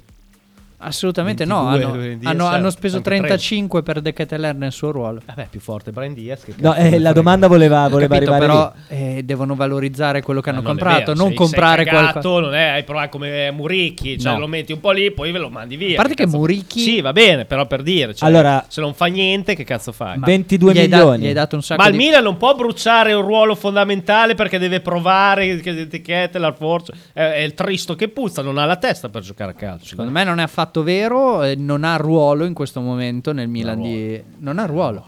[0.84, 1.70] Assolutamente no.
[1.70, 5.22] 22 Hanno, di hanno- essere, hanno speso anche 35 per De Keteler nel suo ruolo.
[5.26, 8.74] Vabbè, più forte Brian Diaz che No, eh, la domanda voleva, voleva capito, arrivare però
[8.88, 12.40] eh, devono valorizzare quello che Ma hanno non è comprato, vero, non sei- comprare qualcosa.
[12.40, 14.40] non è hai provato come Muricchi, cioè No.
[14.40, 15.94] lo metti un po' lì, poi ve lo mandi via.
[15.94, 18.94] A parte che cazzo- Muricchi- Sì, va bene, però per dire, cioè, Allora- se non
[18.94, 20.18] fa niente, che cazzo fai?
[20.18, 21.24] Ma 22 gli hai da- milioni.
[21.24, 24.36] gli hai dato un sacco Ma il di Milan non può bruciare un ruolo fondamentale
[24.36, 26.94] perché deve provare che etichette, la forza.
[27.14, 29.86] È, è il tristo che puzza, non ha la testa per giocare a calcio.
[29.86, 33.82] Secondo me non è affatto vero, eh, non ha ruolo in questo momento nel Milan
[33.82, 34.22] di...
[34.38, 35.06] Non ha ruolo.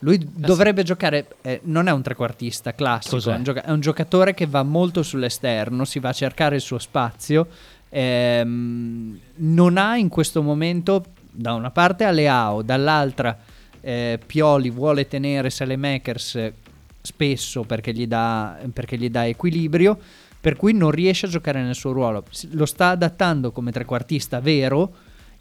[0.00, 3.32] Lui dovrebbe giocare, eh, non è un trequartista classico, Cos'è?
[3.32, 6.60] è un, gioca- è un giocatore che va molto sull'esterno, si va a cercare il
[6.60, 7.46] suo spazio,
[7.88, 13.36] ehm, non ha in questo momento da una parte Aleao, dall'altra
[13.80, 16.52] eh, Pioli vuole tenere Salemakers
[17.00, 19.98] spesso perché gli, dà, perché gli dà equilibrio,
[20.44, 22.22] per cui non riesce a giocare nel suo ruolo.
[22.50, 24.92] Lo sta adattando come trequartista vero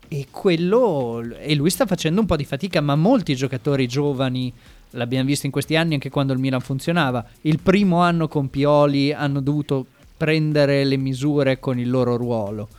[0.08, 4.54] e quello e lui sta facendo un po' di fatica, ma molti giocatori giovani
[4.92, 7.26] l'abbiamo visto in questi anni anche quando il Milan funzionava.
[7.42, 12.70] Il primo anno con Pioli hanno dovuto prendere le misure con il loro ruolo.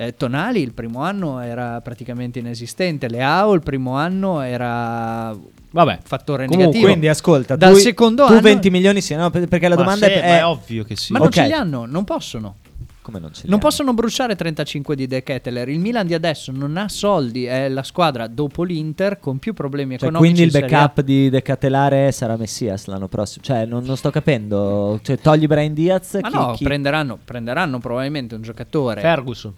[0.00, 5.36] Eh, Tonali il primo anno era praticamente inesistente, Leao il primo anno era
[5.72, 6.86] Vabbè, fattore Comunque, negativo.
[6.86, 9.28] Quindi ascolta, Dal tu, secondo tu anno- 20 milioni sì, no?
[9.30, 11.12] Per- Perché la ma domanda sì, è, ma è ovvio che sì.
[11.12, 11.34] Ma non Ok.
[11.34, 12.56] ce li hanno, non possono.
[13.02, 13.68] come non ce li Non hanno?
[13.68, 15.68] possono bruciare 35 di De Ketteler.
[15.68, 19.98] Il Milan di adesso non ha soldi, è la squadra dopo l'Inter con più problemi
[19.98, 20.32] Cioè, economici.
[20.34, 23.44] quindi il backup di Decatelare sarà Messias l'anno prossimo.
[23.44, 24.98] Cioè, non, non sto capendo.
[25.02, 26.18] Cioè, togli Brian Diaz.
[26.22, 29.00] Ma chi- no, chi- prenderanno, prenderanno probabilmente un giocatore.
[29.02, 29.52] Ferguson.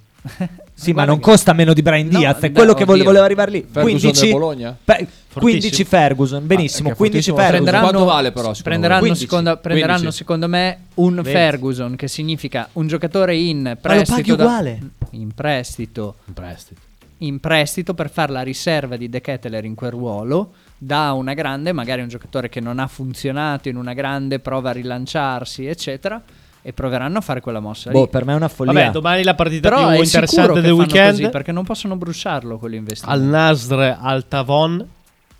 [0.74, 2.36] Sì, ma non che- costa meno di Brian No, Diaz.
[2.38, 3.04] È beh, quello che vole- oddio.
[3.04, 3.60] voleva arrivare lì.
[3.60, 4.76] Ferguson 15, del Bologna?
[4.84, 6.46] Pe- 15 Ferguson.
[6.46, 6.88] Benissimo.
[6.88, 7.62] Ah, che 15 fortissimo Ferguson.
[7.64, 9.62] Prenderanno, Quanto vale però, secondo prenderanno, secondo, 15?
[9.62, 10.16] prenderanno 15?
[10.18, 11.30] secondo me un 20.
[11.30, 14.14] Ferguson, che significa un giocatore in Ma lo prestito.
[14.14, 14.80] paghi da- uguale.
[15.10, 16.16] in prestito.
[16.26, 16.80] In prestito.
[17.18, 21.70] in prestito per fare la riserva di De Ketteler in quel ruolo da una grande,
[21.72, 26.20] magari un giocatore che non ha funzionato in una grande, prova a rilanciarsi, eccetera,
[26.62, 27.96] e proveranno a fare quella mossa lì.
[27.98, 28.72] Boh, per me è una follia.
[28.72, 31.10] Vabbè, domani la partita Però più interessante che del weekend.
[31.10, 33.20] così, perché non possono bruciarlo quell'investimento.
[33.20, 34.86] Al Nasr Al Tavon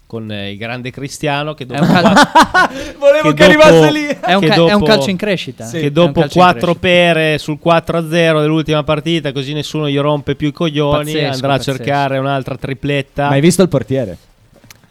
[0.07, 2.13] con eh, il grande Cristiano che dopo cal-
[2.99, 4.05] Volevo che, arrivasse lì.
[4.07, 5.67] è un che ca- è un calcio in crescita.
[5.71, 6.79] che È un dopo calcio in 4 crescita.
[6.81, 8.09] pere sul 4-0
[8.41, 11.71] dell'ultima partita, così nessuno gli rompe più i coglioni, Pazzesco, andrà pazzesco.
[11.71, 13.29] a cercare un'altra tripletta.
[13.29, 14.17] Ma hai visto il portiere?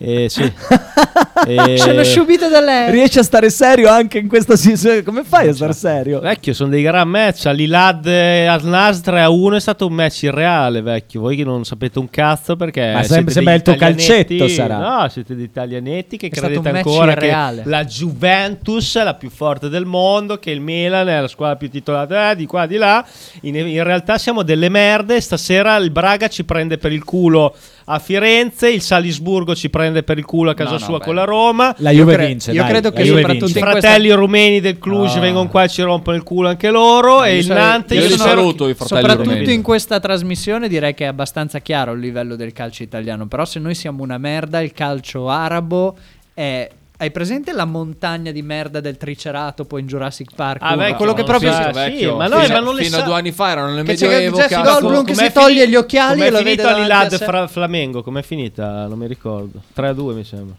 [0.04, 0.52] Eh, sì.
[1.44, 2.92] Eh, Sono subito da lei.
[2.92, 5.02] Riesci a stare serio anche in questa situazione?
[5.02, 6.20] Come fai a stare serio?
[6.20, 7.48] Vecchio, sono dei gran match.
[7.48, 11.22] Alilad e Al Nasr 3 a 1 è stato un match irreale, vecchio.
[11.22, 12.92] Voi che non sapete un cazzo perché.
[12.94, 14.78] Ma siete sem- sembra il tuo calcetto, sarà.
[14.78, 17.64] No, siete degli italianetti che È credete ancora irreale.
[17.64, 21.56] che la Juventus è la più forte del mondo, che il Milan è la squadra
[21.56, 23.04] più titolata eh, di qua di là.
[23.42, 25.20] In, in realtà siamo delle merde.
[25.20, 30.18] Stasera il Braga ci prende per il culo a Firenze, il Salisburgo ci prende per
[30.18, 31.04] il culo a casa No, no, sua beh.
[31.06, 31.76] con la Roma.
[31.80, 32.52] La Io Juve cre- vince.
[32.52, 33.60] io dai, credo la che Juve soprattutto vince.
[33.60, 37.24] I fratelli rumeni del Cluj vengono qua e ci rompono il culo anche loro.
[37.24, 39.54] E Io il Nantes io io saluto i fratelli Soprattutto rumeni.
[39.54, 43.28] in questa trasmissione direi che è abbastanza chiaro il livello del calcio italiano.
[43.28, 45.96] Però se noi siamo una merda, il calcio arabo
[46.34, 46.70] è...
[47.02, 50.62] Hai presente la montagna di merda del Triceratopo in Jurassic Park?
[50.62, 50.84] Ah, Uno?
[50.84, 51.52] vecchio, quello che proprio...
[51.52, 52.16] Sì, vecchio.
[52.16, 53.92] ma no, fino, ma non le fino sa- a due anni fa erano nel c'è
[53.92, 54.36] Medioevo.
[54.38, 54.72] Jesse cazzo.
[54.72, 57.26] Goldblum che Com'è si toglie gli occhiali com'è e lo vede finito davanti a sé.
[57.26, 58.04] fra Flamengo?
[58.04, 58.86] Com'è finita?
[58.86, 59.64] Non mi ricordo.
[59.76, 60.56] 3-2 mi sembra.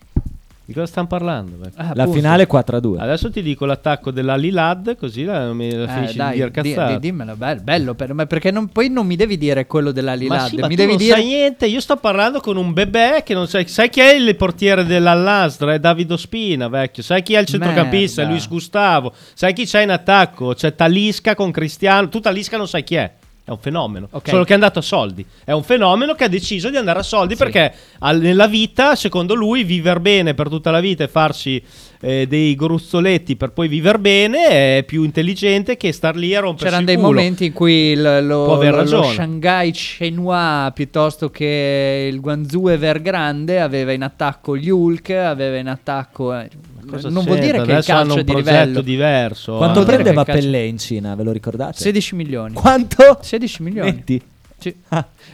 [0.64, 1.56] Di cosa stanno parlando?
[1.74, 2.96] Ah, La finale 4-2.
[2.98, 6.52] Adesso ti dico l'attacco dell'Alilad, così la, mi la Eh, finisci dai, di dire di-
[6.72, 6.92] cazzate.
[6.94, 10.12] di- dimmelo, bello, bello per me, perché non- poi non mi devi dire quello della
[10.12, 11.66] ma Lilad, sì, ma mi tu devi non dire sai niente.
[11.66, 13.66] Io sto parlando con un bebè che non sai.
[13.66, 15.74] Sai chi è il portiere dell'Allastra?
[15.74, 17.02] È Davido Spina, vecchio.
[17.02, 18.22] Sai chi è il centrocampista?
[18.22, 18.26] È.
[18.26, 19.12] Luis Gustavo.
[19.34, 20.54] Sai chi c'è in attacco?
[20.54, 22.08] C'è Talisca con Cristiano.
[22.08, 23.12] Tu Talisca non sai chi è.
[23.44, 24.06] È un fenomeno.
[24.12, 24.28] Ok.
[24.28, 25.26] Solo che è andato a soldi.
[25.44, 29.34] È un fenomeno che ha deciso di andare a soldi perché al- nella vita, secondo
[29.34, 31.60] lui, vivere bene per tutta la vita e farsi
[32.04, 36.64] eh, dei gruzzoletti per poi vivere bene è più intelligente che star lì a rompersi
[36.66, 39.02] C'erano dei momenti in cui il- lo, lo- lo.
[39.04, 46.34] Shanghai Shenhua piuttosto che il Guangzhou Evergrande aveva in attacco gli Hulk, aveva in attacco...
[46.36, 46.48] eh,
[46.88, 48.80] Cosa non vuol dire che il calcio è un di progetto livello.
[48.80, 49.56] diverso.
[49.56, 51.14] Quanto dire prendeva Pellè in Cina?
[51.14, 51.78] Ve lo ricordate?
[51.78, 52.54] 16 milioni.
[52.54, 53.18] Quanto?
[53.20, 53.90] 16 milioni.
[53.90, 54.22] 20.
[54.58, 54.72] Sì.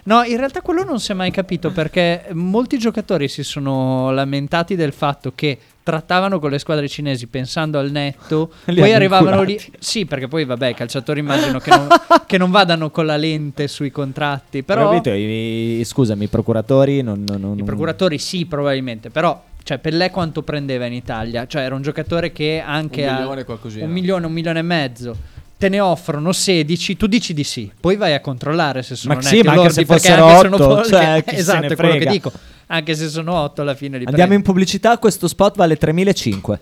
[0.05, 4.75] No, in realtà quello non si è mai capito perché molti giocatori si sono lamentati
[4.75, 9.53] del fatto che trattavano con le squadre cinesi pensando al netto, Li poi arrivavano lì.
[9.53, 9.77] inculati.
[9.81, 11.89] Sì, perché poi vabbè, i calciatori immagino che non,
[12.27, 15.11] che non vadano con la lente sui contratti, però Capito?
[15.13, 20.11] I, i- scusami, i procuratori non, non- non- i procuratori sì, probabilmente, però cioè Pellè
[20.11, 21.47] quanto prendeva in Italia?
[21.47, 23.85] Cioè era un giocatore che anche Un a milione qualcosina.
[23.85, 25.15] un milione, un milione e mezzo.
[25.59, 29.21] Te ne offrono 16, tu dici di sì, poi vai a controllare se sono Ma
[29.21, 31.67] netti sì, ma o anche lordi, se perché fossero anche se otto, sono- cioè, esatto,
[31.67, 32.33] è quello che dico.
[32.69, 34.43] Anche se sono 8 alla fine li Andiamo in prendi.
[34.45, 36.59] pubblicità, questo spot vale 3.500.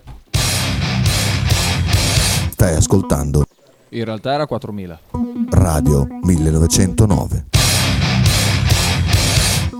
[2.51, 3.45] Stai ascoltando
[3.89, 4.99] In realtà era 4000.
[5.51, 7.45] Radio 1909.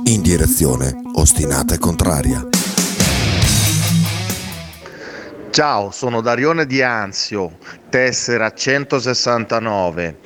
[0.06, 2.48] In direzione ostinata e contraria.
[5.50, 7.58] Ciao, sono Darione di Anzio,
[7.90, 10.18] tessera 169.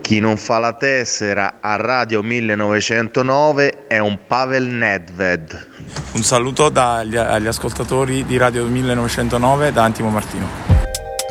[0.00, 5.68] Chi non fa la tessera a Radio 1909 è un Pavel Nedved.
[6.12, 10.46] Un saluto dagli, agli ascoltatori di Radio 1909 da Antimo Martino.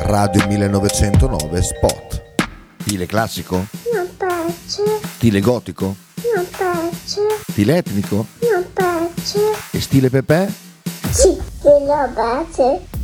[0.00, 2.22] Radio 1909 Spot.
[2.80, 3.66] Stile classico?
[3.94, 4.82] Non piace,
[5.16, 5.94] Stile gotico?
[6.34, 7.20] non piace,
[7.50, 8.26] Stile etnico?
[8.50, 9.40] non piace.
[9.72, 10.52] E stile Pepe?
[11.10, 12.96] Sì, lo piace.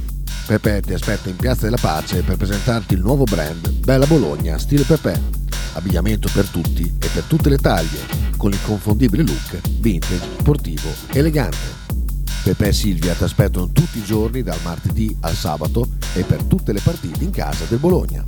[0.46, 4.84] Pepe ti aspetta in Piazza della Pace per presentarti il nuovo brand Bella Bologna Stile
[4.84, 5.18] Pepe.
[5.72, 8.00] Abbigliamento per tutti e per tutte le taglie,
[8.36, 11.82] con l'inconfondibile look vintage, sportivo, elegante.
[12.42, 16.74] Pepe e Silvia ti aspettano tutti i giorni dal martedì al sabato e per tutte
[16.74, 18.22] le partite in casa del Bologna.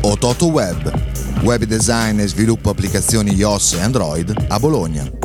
[0.00, 5.24] Ototo Web, web design e sviluppo applicazioni iOS e Android a Bologna.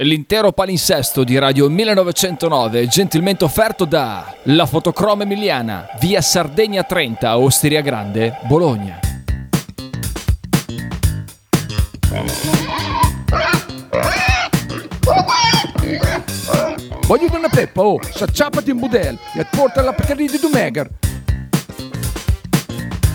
[0.00, 7.80] L'intero palinsesto di Radio 1909 gentilmente offerto da La Fotocroma Emiliana, via Sardegna 30, Osteria
[7.80, 9.00] Grande, Bologna.
[17.04, 21.07] Voglio una peppa, oh, s'acciappati in budel e porta la Pcaridi di Dumegar.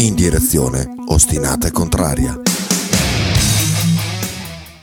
[0.00, 2.40] In direzione ostinata e contraria.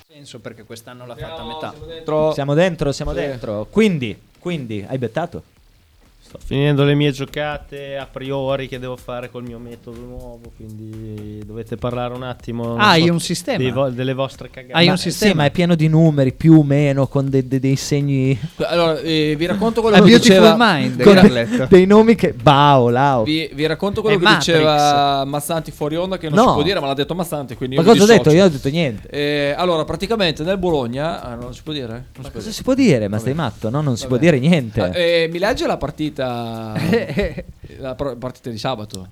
[0.08, 2.34] senso perché quest'anno l'ha fatta a metà.
[2.34, 3.18] Siamo dentro, siamo Sì.
[3.18, 3.66] dentro.
[3.70, 5.44] Quindi, quindi, hai bettato?
[6.38, 11.42] Sto finendo le mie giocate a priori che devo fare col mio metodo nuovo, quindi
[11.46, 12.76] dovete parlare un attimo.
[12.78, 13.72] Ah, hai so, un sistema?
[13.74, 14.74] vo- delle vostre cagate.
[14.74, 15.32] Hai Ma- un sistema?
[15.32, 18.38] Sì, ma è pieno di numeri, più o meno, con de- de- dei segni...
[18.58, 22.34] Allora, eh, vi racconto quello A che diceva Mind, con de- dei nomi che...
[22.34, 23.24] Bao, lao.
[23.24, 24.46] Vi, vi racconto quello È che Matrix.
[24.46, 26.48] diceva Mazzanti fuori onda che non No.
[26.48, 28.32] si può dire, ma l'ha detto Mazzanti, quindi Ma cosa ho detto?
[28.32, 29.08] Io ho detto niente.
[29.10, 31.88] Eh, allora, praticamente nel Bologna, ah, non si può dire?
[31.88, 32.52] Non si può Cosa dire.
[32.54, 33.08] si può dire?
[33.08, 33.70] Ma stai matto?
[33.70, 34.32] No, non si può Vabbè.
[34.32, 34.82] dire niente.
[34.82, 36.27] Ah, eh, mi legge la partita
[37.80, 39.08] la pro- partita di sabato?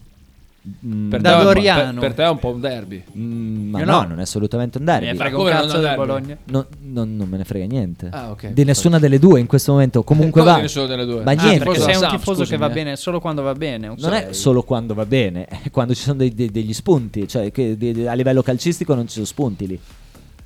[0.83, 1.91] Mm, Per Da te è un.
[1.91, 3.03] Per, per te è un po' un derby.
[3.15, 4.07] mm, ma no, no.
[4.07, 5.05] non è assolutamente un Me derby.
[5.09, 5.95] ne frega Come un non cazzo del?
[5.95, 6.37] Bologna.
[6.45, 8.09] No, non, non me ne frega niente.
[8.11, 8.47] Ah, ok.
[8.47, 10.01] Di nessuna delle due in questo momento.
[10.01, 10.53] Comunque va.
[10.53, 11.65] Ma Ah, niente.
[11.65, 12.73] Perché sei un tifoso che scusami, va eh.
[12.73, 13.93] bene solo quando va bene.
[13.95, 17.27] Non è solo quando va bene, è quando ci sono dei- dei- degli spunti.
[17.27, 19.79] Cioè, che di- di- a livello calcistico non ci sono spunti lì.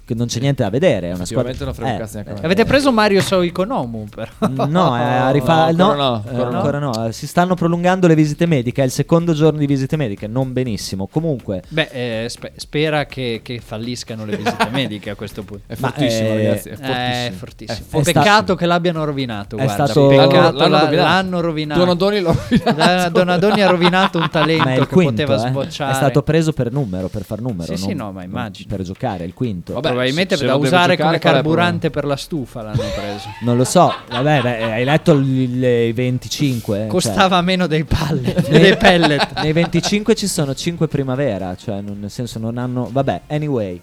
[0.09, 1.09] Che non c'è niente da vedere.
[1.11, 1.53] È una squadra.
[1.59, 2.33] Non frega Eh, cazzo me.
[2.41, 4.31] Avete preso Mario Soikonomu però.
[4.65, 6.55] No, eh, rifa- No, no, ancora no, eh, ancora no.
[6.57, 7.05] ancora no.
[7.05, 8.81] Eh, Si stanno prolungando le visite mediche.
[8.81, 10.25] È il secondo giorno di visite mediche.
[10.25, 11.05] Non benissimo.
[11.05, 15.65] Comunque, Beh, eh, spe- spera che, che falliscano le visite mediche a questo punto.
[15.67, 16.69] È Ma, fortissimo, eh, ragazzi.
[16.69, 17.27] È Eh, fortissimo.
[17.27, 17.99] È fortissimo.
[17.99, 19.57] È sta- Peccato che l'abbiano rovinato.
[19.57, 19.85] È guarda.
[19.85, 20.95] stato- Peccato L'hanno- l'hanno rovinato.
[21.07, 21.79] l'hanno rovinato.
[21.81, 22.35] Donadoni l'ho
[22.75, 25.11] Da- Donadoni ha rovinato un talento ma che quinto.
[25.11, 25.49] poteva eh.
[25.49, 25.91] sbocciare.
[25.91, 27.75] È stato preso per numero, per far numero.
[27.75, 28.67] Sì, non- sì, no, ma immagino.
[28.75, 29.73] Per giocare, il quinto.
[29.73, 33.27] Vabbè, Probabilmente se- se da usare giocare, come carburante per la stufa l'hanno preso.
[33.41, 33.93] Non lo so.
[34.09, 36.83] Vabbè, beh, hai letto i 25.
[36.83, 39.39] eh, Costava meno dei pallet, cioè, dei pellet.
[39.41, 42.89] Nei 25 ci sono 5 primavera, cioè non- nel senso non hanno...
[42.91, 43.79] Vabbè, anyway,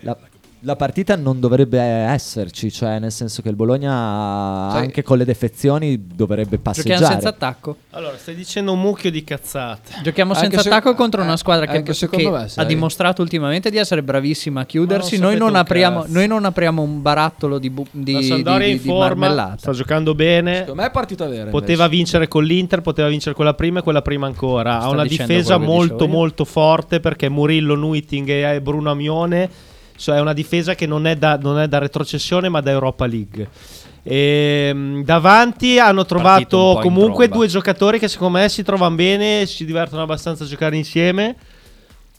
[0.00, 0.16] la,
[0.64, 5.24] la partita non dovrebbe esserci, cioè nel senso che il Bologna Sai- anche con le
[5.24, 7.04] defezioni dovrebbe Giochiamo passeggiare.
[7.06, 7.76] senza attacco.
[7.90, 9.94] Allora, stai dicendo un mucchio di cazzate.
[10.02, 13.70] Giochiamo Anche senza se- attacco contro una eh, squadra che, che me, ha dimostrato ultimamente
[13.70, 15.18] di essere bravissima a chiudersi.
[15.18, 18.70] Non Noi non, apriamo, noi non apriamo un barattolo di, bu- di, La di, di-
[18.72, 19.56] in di forma, marmellata.
[19.58, 20.58] sta giocando bene.
[20.58, 21.50] Secondo me è partita vera.
[21.50, 21.96] Poteva invece.
[21.96, 24.78] vincere con l'Inter, poteva vincere quella prima e quella prima ancora.
[24.78, 29.70] Sta Ha una difesa molto molto forte perché Murillo, Nuiting e Bruno Amione
[30.02, 33.06] cioè è una difesa che non è da, non è da retrocessione ma da Europa
[33.06, 33.48] League.
[34.02, 39.64] E, davanti hanno un trovato comunque due giocatori che secondo me si trovano bene, si
[39.64, 41.36] divertono abbastanza a giocare insieme.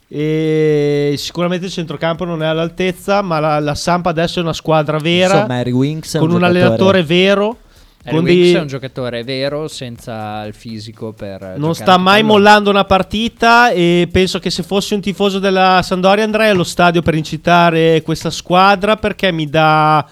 [0.08, 4.98] E sicuramente il centrocampo non è all'altezza, ma la, la Samp adesso è una squadra
[4.98, 7.58] vera Insomma, Winks è con un, allenatore vero.
[8.06, 12.24] Harry dei- è un giocatore vero senza il fisico per non sta mai pallone.
[12.24, 17.02] mollando una partita e penso che se fossi un tifoso della Sandoria andrei allo stadio
[17.02, 20.06] per incitare questa squadra perché mi dà,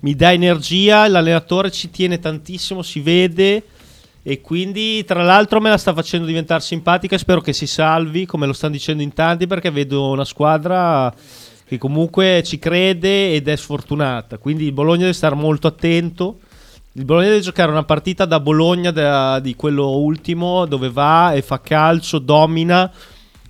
[0.00, 3.62] mi dà energia, l'allenatore ci tiene tantissimo, si vede
[4.22, 8.26] e quindi tra l'altro me la sta facendo diventare simpatica e spero che si salvi
[8.26, 11.10] come lo stanno dicendo in tanti perché vedo una squadra
[11.64, 16.40] che comunque ci crede ed è sfortunata quindi il Bologna deve stare molto attento
[16.98, 21.42] il Bologna deve giocare una partita da Bologna da- di quello ultimo dove va e
[21.42, 22.90] fa calcio, domina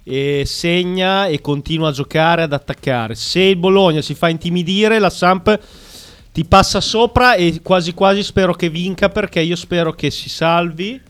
[0.03, 3.15] e segna e continua a giocare, ad attaccare.
[3.15, 5.59] Se il Bologna si fa intimidire, la Samp
[6.31, 11.01] ti passa sopra e quasi quasi spero che vinca perché io spero che si salvi.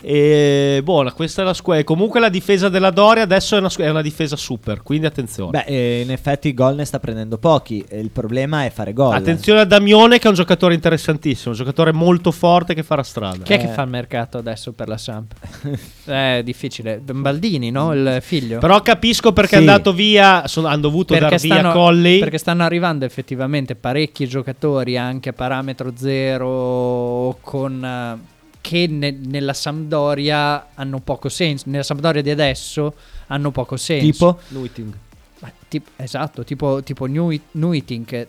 [0.00, 1.82] E buona, questa è la squadra.
[1.82, 5.50] Comunque la difesa della Doria adesso è una, squ- è una difesa super, quindi attenzione.
[5.50, 7.84] Beh, eh, in effetti gol ne sta prendendo pochi.
[7.90, 9.12] Il problema è fare gol.
[9.14, 13.42] Attenzione a Damione che è un giocatore interessantissimo, un giocatore molto forte che farà strada.
[13.42, 13.58] Chi è Eh.
[13.58, 15.32] che fa il mercato adesso per la Samp?
[16.06, 16.98] è difficile.
[17.02, 17.92] Baldini, no?
[17.92, 18.58] Il figlio.
[18.60, 19.64] Però capisco perché Sì.
[19.64, 22.20] è andato via, sono- hanno dovuto dar via stanno, Colley.
[22.20, 28.36] perché stanno arrivando effettivamente parecchi giocatori anche a parametro zero con, eh,
[28.68, 31.64] che ne- nella Sampdoria hanno poco senso.
[31.70, 32.92] Nella Sampdoria di adesso
[33.28, 34.04] hanno poco senso.
[34.10, 34.38] Tipo?
[34.48, 34.92] Nuiting.
[35.38, 38.26] Ma tip- esatto, tipo, tipo Nui- Nuiting.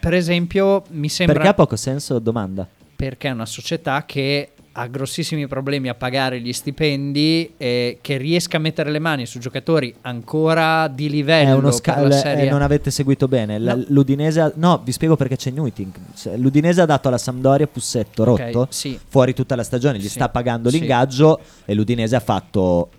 [0.00, 2.18] Per esempio, mi sembra Perché ha poco senso?
[2.18, 2.66] Domanda.
[2.96, 8.58] perché è una società che ha grossissimi problemi a pagare gli stipendi e che riesca
[8.58, 12.10] a mettere le mani su giocatori ancora di livello È uno per la scalo.
[12.12, 13.58] serie non avete seguito bene.
[13.58, 13.82] No.
[13.88, 14.40] L'Udinese.
[14.40, 15.90] ha- No, vi spiego perché c'è Nuiting.
[16.14, 18.68] Cioè, L'Udinese ha dato alla Sampdoria Pussetto rotto.
[18.70, 18.96] sì.
[19.08, 19.98] Fuori tutta la stagione.
[19.98, 20.78] Gli Sì, sta pagando sì.
[20.78, 21.40] l'ingaggio.
[21.64, 22.90] E l'Udinese ha fatto.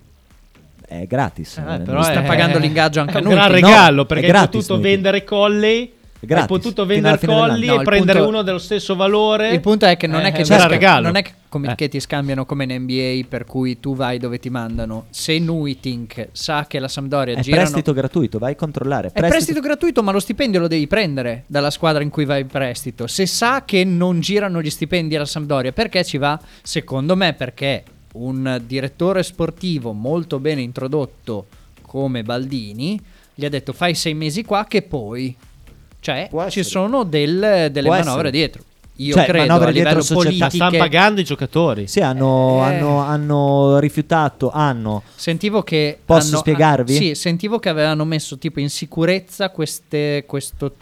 [0.86, 1.58] è gratis.
[1.58, 3.53] Eh, è- però sta è- pagando l'ingaggio anche è a un noi, gran no?
[3.53, 4.88] regalo perché È hai gratis, potuto Niki.
[4.89, 7.17] vendere Colley È hai gratis, potuto vendere.
[7.26, 10.28] Colli No, e prendere punto- uno dello stesso valore Il punto è che non Eh,
[10.28, 11.05] è che, gran sa- regalo.
[11.07, 11.76] non è che, come, Eh.
[11.76, 15.05] che ti scambiano come in NBA per cui tu vai dove ti mandano.
[15.11, 19.11] Se Nuitink sa che la Sampdoria È girano prestito gratuito, vai a controllare.
[19.13, 22.47] È prestito gratuito, ma lo stipendio lo devi prendere dalla squadra in cui vai in
[22.47, 23.07] prestito.
[23.07, 26.38] Se sa che non girano gli stipendi alla Sampdoria, perché ci va?
[26.61, 27.84] Secondo me perché
[28.15, 31.45] un direttore sportivo molto bene introdotto
[31.82, 32.99] come Baldini
[33.34, 35.34] gli ha detto fai sei mesi qua che poi...
[36.00, 36.64] Cioè, Può ci essere.
[36.64, 38.32] sono del- delle Può manovre essere.
[38.32, 38.64] dietro.
[39.00, 40.50] Io Cioè, credo manovre a livello società.
[40.50, 42.74] stanno pagando i giocatori Sì, hanno, Eh.
[42.76, 45.04] hanno- hanno rifiutato, hanno.
[45.16, 45.97] Sentivo che.
[46.04, 46.93] Posso hanno- spiegarvi?
[46.93, 50.74] sì, sentivo che avevano messo tipo in sicurezza queste, questo,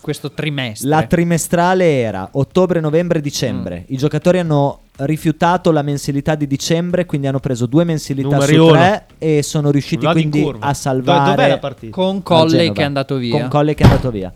[0.00, 0.88] questo trimestre.
[0.88, 3.80] La trimestrale era ottobre, novembre, dicembre.
[3.80, 3.94] Mm.
[3.94, 8.62] I giocatori hanno rifiutato la mensilità di dicembre, quindi hanno preso due mensilità Numeri su
[8.62, 8.72] uno.
[8.72, 10.66] tre e sono riusciti Vado in quindi curva.
[10.66, 11.18] a salvare.
[11.24, 11.92] Dove- dov'è la partita?
[11.96, 12.72] con Colley Genova.
[12.74, 13.36] che è andato via.
[13.40, 14.32] Con Colle che è andato via.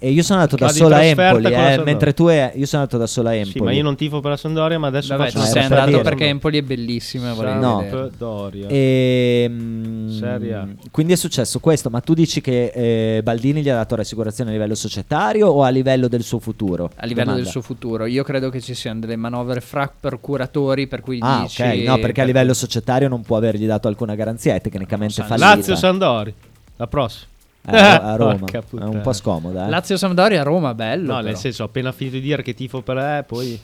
[0.00, 2.98] E io sono andato da sola a Empoli, eh, mentre tu è, io sono andato
[2.98, 3.52] da sola a Empoli.
[3.52, 5.86] sì ma io non tifo per la Sampdoria ma adesso Vabbè, faccio sei per andato
[5.90, 6.02] dire.
[6.02, 7.32] perché Empoli è bellissima.
[7.32, 7.78] No.
[7.78, 7.90] vedere.
[7.90, 12.70] Sampdoria E, mm, quindi è successo questo, ma tu dici che
[13.16, 16.90] eh, Baldini gli ha dato rassicurazione a livello societario o a livello del suo futuro?
[16.94, 17.42] A livello Domanda.
[17.42, 21.40] del suo futuro, io credo che ci siano delle manovre fra procuratori per cui Ah,
[21.42, 25.14] dici ok, no, perché a livello societario non può avergli dato alcuna garanzia, è tecnicamente
[25.14, 25.54] San- fallita.
[25.56, 26.32] Lazio Sandori
[26.76, 27.26] la prossima
[27.70, 29.66] a, a Roma, è un po' scomoda.
[29.66, 29.70] eh.
[29.70, 31.06] Lazio Sampdoria Roma bello.
[31.12, 31.26] no però.
[31.28, 33.60] nel senso ho appena finito di dire che tifo per lei poi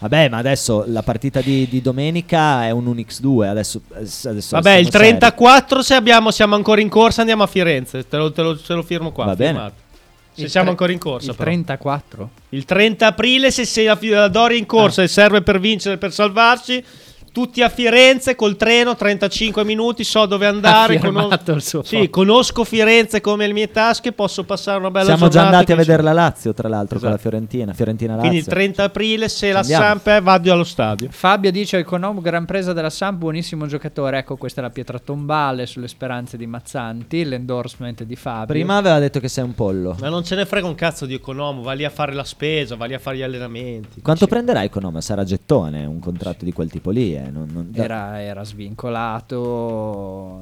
[0.00, 3.48] Vabbè, ma adesso la partita di, di domenica è un un X2.
[3.48, 5.18] Adesso, adesso Vabbè, il siamo seri.
[5.18, 8.06] 34 se abbiamo, siamo ancora in corsa andiamo a Firenze.
[8.06, 9.24] Te lo, te lo- te lo firmo qua.
[9.24, 9.52] Va bene.
[9.54, 9.74] firmato.
[10.34, 11.30] Se Il siamo tre- ancora in corsa.
[11.30, 11.48] Il però.
[11.50, 12.30] 34?
[12.50, 16.12] Il 30 aprile, se sei la, la Doria in corsa e serve per vincere, per
[16.12, 16.80] salvarsi,
[17.38, 20.98] tutti a Firenze col treno, 35 minuti, so dove andare.
[21.60, 25.70] Suo sì, conosco Firenze come le mie tasche, posso passare una bella Siamo già andati
[25.70, 27.28] a vedere la Lazio, tra l'altro, con la Esatto.
[27.30, 27.72] Fiorentina.
[27.74, 28.28] Fiorentina Lazio.
[28.28, 29.84] Quindi il 30 aprile, se la Andiamo.
[29.84, 31.06] Samp è, vado allo stadio.
[31.12, 34.18] Fabio dice Econom, gran presa della Samp, buonissimo giocatore.
[34.18, 38.46] Ecco, questa è la pietra tombale sulle speranze di Mazzanti, l'endorsement di Fabio.
[38.46, 39.96] Prima aveva detto che sei un pollo.
[40.00, 42.74] Ma non ce ne frega un cazzo di Economo, va lì a fare la spesa,
[42.74, 44.00] va lì a fare gli allenamenti.
[44.00, 44.30] Quanto Sì.
[44.30, 45.00] prenderà Economa?
[45.00, 47.14] Sarà gettone, un contratto di quel tipo lì.
[47.14, 48.44] eh, non- non- era, era
[49.32, 50.40] svincolato,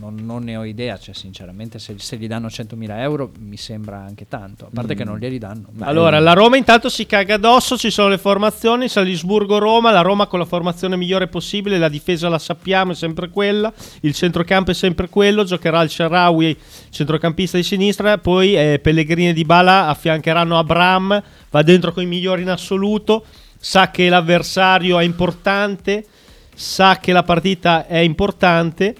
[0.00, 3.98] non, non ne ho idea, cioè sinceramente se, se gli danno 100.000 euro mi sembra
[3.98, 4.96] anche tanto, a parte Mm.
[4.96, 5.66] che non glieli danno.
[5.78, 10.40] Allora, la Roma intanto si caga addosso, ci sono le formazioni, Salisburgo-Roma, la Roma con
[10.40, 15.08] la formazione migliore possibile, la difesa la sappiamo, è sempre quella, il centrocampo è sempre
[15.08, 16.56] quello, giocherà il Sharawi,
[16.90, 22.42] centrocampista di sinistra, poi eh, Pellegrini e Dybala affiancheranno Abram, va dentro con i migliori
[22.42, 23.24] in assoluto,
[23.64, 26.04] sa che l'avversario è importante,
[26.52, 28.92] sa che la partita è importante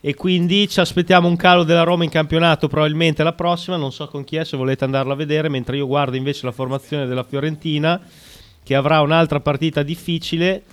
[0.00, 4.08] e quindi ci aspettiamo un calo della Roma in campionato probabilmente la prossima, non so
[4.08, 7.22] con chi è se volete andarla a vedere, mentre io guardo invece la formazione della
[7.22, 8.00] Fiorentina
[8.64, 10.64] che avrà un'altra partita difficile.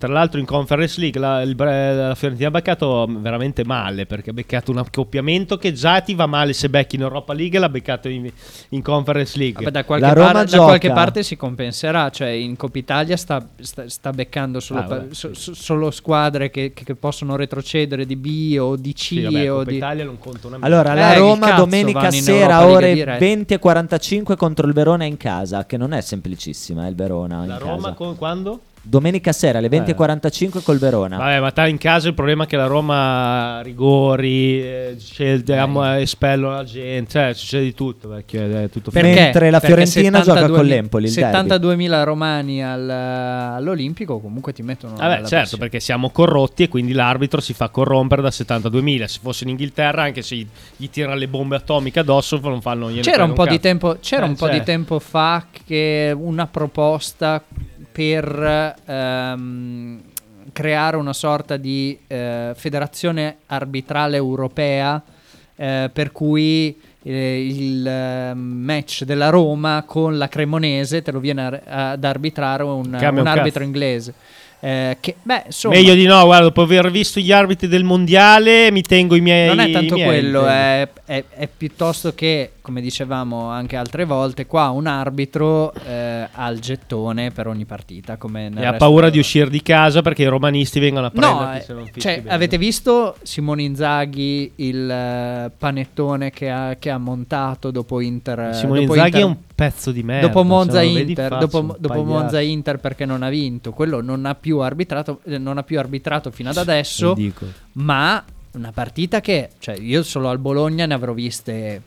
[0.00, 4.32] Tra l'altro in Conference League la, il la Fiorentina ha beccato veramente male perché ha
[4.32, 7.68] beccato un accoppiamento che già ti va male se becchi in Europa League e l'ha
[7.68, 8.30] beccato in,
[8.70, 9.58] in Conference League.
[9.62, 13.14] Vabbè, da, qualche La Roma par- da qualche parte si compenserà, cioè in Coppa Italia
[13.18, 18.16] sta, sta- sta beccando solo, Ah, pa- so- solo squadre che, che- possono retrocedere di
[18.16, 19.76] B o di C Sì, vabbè, o Coppa di...
[19.76, 23.18] Italia non conta una Allora, Eh, la che Roma domenica sera ore direi.
[23.18, 27.44] 20 e 45 contro il Verona in casa, che non è semplicissima, eh, il Verona
[27.44, 27.92] La in Roma casa.
[27.92, 28.60] con, quando?
[28.82, 29.96] Domenica sera alle 20 e Eh.
[29.96, 31.18] 45 col Verona.
[31.18, 35.96] Vabbè, ma sta in casa il problema è che la Roma rigori, eh, sceglie, am-
[35.98, 39.14] espello la gente, cioè succede di tutto, vecchio, è tutto Perché?
[39.20, 41.48] Mentre la Fiorentina gioca 72.000 con l'Empoli, il derby.
[41.48, 45.62] 72.000 romani al- all'Olimpico comunque ti mettono una Vabbè, certo, pressione.
[45.62, 49.04] perché siamo corrotti e quindi l'arbitro si fa corrompere da 72.000.
[49.06, 52.88] Se fosse in Inghilterra, anche se gli, gli tirano le bombe atomiche addosso, non fanno
[52.88, 53.10] niente.
[53.10, 57.42] C'era un po' di tempo, c'era Eh, un po' di tempo fa che una proposta
[57.90, 60.00] per ehm,
[60.52, 65.02] creare una sorta di eh, federazione arbitrale europea
[65.56, 71.42] eh, per cui eh, il eh, match della Roma con la Cremonese te lo viene
[71.44, 74.14] ar- ad arbitrare un, un un arbitro inglese.
[74.62, 78.70] Eh, che, beh, insomma, Meglio di no, guarda, dopo aver visto gli arbitri del mondiale,
[78.70, 79.48] mi tengo i miei.
[79.48, 84.46] non è tanto miei, quello, è, è- è piuttosto che come dicevamo anche altre volte,
[84.46, 88.16] qua un arbitro eh, ha il gettone per ogni partita.
[88.56, 91.62] E ha paura di uscire di casa perché i romanisti vengono a No, prenderti eh,
[91.62, 92.30] se non fischi cioè, bene.
[92.34, 98.54] avete visto Simone Inzaghi il eh, panettone che ha, che ha montato dopo Inter?
[98.54, 100.26] Simone dopo Inzaghi Inter- è un pezzo di merda.
[100.28, 102.04] dopo Monza Inter, dopo, dopo.
[102.04, 105.80] Monza Inter perché non ha vinto, quello non ha più arbitrato, eh, non ha più
[105.80, 107.16] arbitrato fino ad adesso,
[107.72, 111.82] ma una partita che, cioè io solo al Bologna ne avrò viste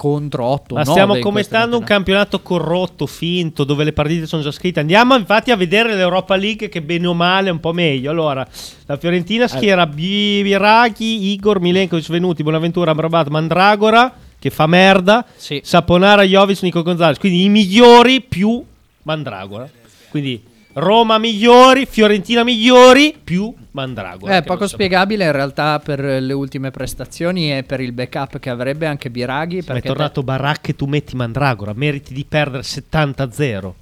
[0.00, 4.80] contro 8 Ma stiamo commentando un campionato corrotto, finto, dove le partite sono già scritte.
[4.80, 8.10] Andiamo infatti a vedere l'Europa League che bene o male è un po' meglio.
[8.10, 8.46] Allora,
[8.86, 15.60] la Fiorentina schiera Bi- Biraghi, Igor, Milenkovic, Venuti, Bonaventura, Amrabat, Mandragora, che fa merda, Sì.
[15.62, 17.18] Saponara, Jovic, Nico Gonzalez.
[17.18, 18.64] Quindi i migliori più
[19.02, 19.68] Mandragora.
[20.08, 20.42] Quindi
[20.72, 24.36] Roma migliori, Fiorentina migliori più Mandragora.
[24.36, 28.50] È che poco spiegabile in realtà per le ultime prestazioni e per il backup che
[28.50, 29.64] avrebbe anche Biraghi.
[29.66, 33.72] Ma è tornato Barak e tu metti Mandragora, meriti di perdere 70-0.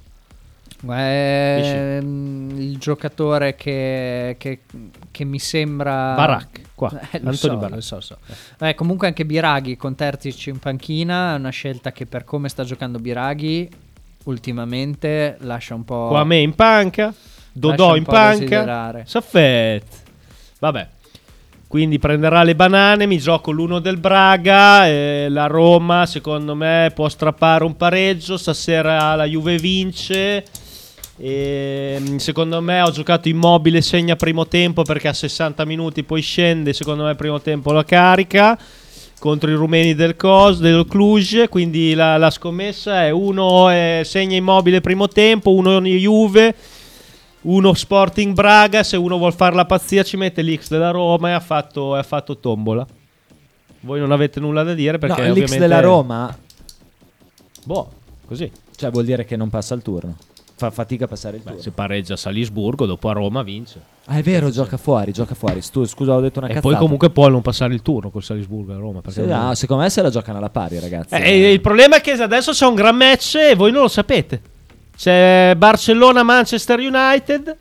[0.87, 4.59] È mm, il giocatore che, che-
[5.11, 6.13] che mi sembra.
[6.15, 7.75] Barak, qua, Eh, lo so, Barak.
[7.75, 8.17] lo so, so.
[8.59, 12.63] Eh, comunque anche Biraghi con Terzic in panchina è una scelta che per come sta
[12.63, 13.69] giocando Biraghi
[14.25, 16.07] ultimamente lascia un po'.
[16.09, 17.13] Qua a me in panca,
[17.51, 19.03] Dodò in panca.
[19.05, 19.83] Saffet.
[20.59, 20.87] Vabbè.
[21.67, 27.07] Quindi prenderà le banane, mi gioco l'uno del Braga, e la Roma secondo me può
[27.07, 30.43] strappare un pareggio, stasera la Juve vince.
[31.15, 36.21] E, mm, secondo me ho giocato immobile, segna primo tempo perché a 60 minuti poi
[36.21, 38.57] scende, secondo me primo tempo la carica
[39.19, 44.35] contro i rumeni del COS, del Cluj, quindi la, la scommessa è uno eh, segna
[44.35, 46.55] immobile primo tempo, uno Juve,
[47.41, 51.31] uno Sporting Braga, se uno vuol fare la pazzia ci mette l'X della Roma e
[51.33, 52.85] ha fatto, ha fatto tombola.
[53.81, 56.37] Voi non avete nulla da dire perché no, l'X ovviamente- della Roma,
[57.65, 57.91] Boh,
[58.25, 58.51] così.
[58.75, 60.15] cioè vuol dire che non passa il turno.
[60.55, 61.63] Fa fatica a passare il Beh, turno.
[61.63, 63.81] se pareggia a Salisburgo, dopo a Roma vince.
[64.11, 65.61] Ah, è vero, gioca fuori, gioca fuori.
[65.61, 66.67] Stu- scusa, ho detto una e cazzata.
[66.73, 69.01] poi comunque può non passare il turno col Salisburgo a Roma.
[69.07, 71.13] Sì, non- ah, secondo me se la giocano alla pari, ragazzi.
[71.13, 74.41] Eh, il problema è che adesso c'è un gran match e voi non lo sapete.
[74.97, 77.55] C'è Barcellona-Manchester United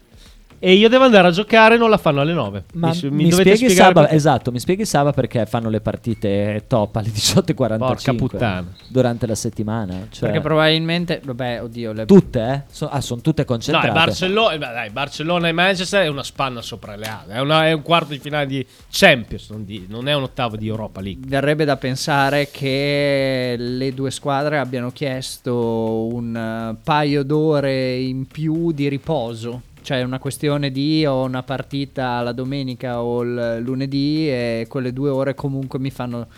[0.59, 2.65] e io devo andare a giocare non la fanno alle 9.
[2.75, 4.15] Ma mi, mi, mi dovete spieghi spiegare Saba, perché.
[4.17, 8.73] esatto, mi spieghi Saba perché fanno le partite top alle 18.45 Porca puttana.
[8.89, 10.07] durante la settimana?
[10.11, 11.21] Cioè, Perché probabilmente.
[11.25, 11.93] Vabbè, oddio.
[11.93, 12.05] Le...
[12.07, 12.63] tutte, eh?
[12.71, 13.89] So- ah, sono tutte No, concentrate.
[13.89, 17.33] è Barcellona, eh, dai, Barcellona e Manchester è una spanna sopra le ali.
[17.33, 20.57] È, una- è un quarto di finale di Champions, non, di- non è un ottavo
[20.57, 21.23] di Europa League.
[21.27, 28.73] Verrebbe da pensare che le due squadre abbiano chiesto un eh, paio d'ore in più
[28.73, 29.63] di riposo.
[29.89, 34.93] Cioè, è una questione di ho una partita la domenica o il lunedì e quelle
[34.93, 36.29] due ore comunque mi fanno,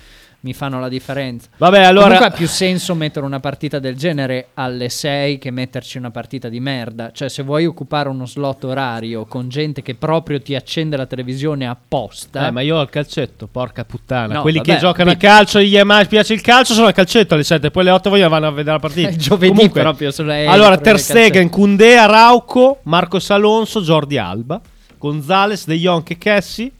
[0.43, 1.49] mi fanno la differenza.
[1.57, 2.05] Vabbè, allora.
[2.07, 6.49] Comunque ha più senso mettere una partita del genere alle 6 che metterci una partita
[6.49, 7.11] di merda.
[7.13, 11.69] Cioè, se vuoi occupare uno slot orario con gente che proprio ti accende la televisione
[11.69, 12.47] apposta.
[12.47, 14.35] Eh, ma io ho il calcetto, porca puttana.
[14.35, 16.95] No, Quelli vabbè, che giocano a quindi- calcio gli mai piace il calcio sono al
[16.95, 19.11] calcetto alle 7, poi alle 8 vogliono vanno a vedere la partita.
[19.17, 21.51] Giovedì Comunque, proprio sulla Allora, Ter Stegen, calzette.
[21.51, 24.61] Koundé, Arauco, Marcos Alonso, Jordi Alba,
[24.99, 26.73] Gonzales, De Jong e Kessi.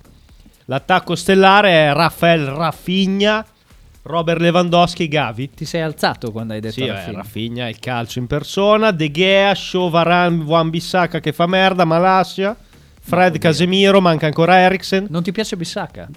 [0.71, 3.45] L'attacco stellare è Rafael Raffigna,
[4.03, 5.51] Robert Lewandowski e Gavi.
[5.51, 7.17] Ti sei alzato quando hai detto Sì, alla eh, fine.
[7.17, 8.93] Raffigna è il calcio in persona.
[8.93, 12.57] De Gea, Shaw, Varane, Wan Bissaka che fa merda, Malassia,
[13.01, 15.09] Fred, Casemiro, manca ancora Eriksen.
[15.11, 16.09] Non ti piace Bissaka?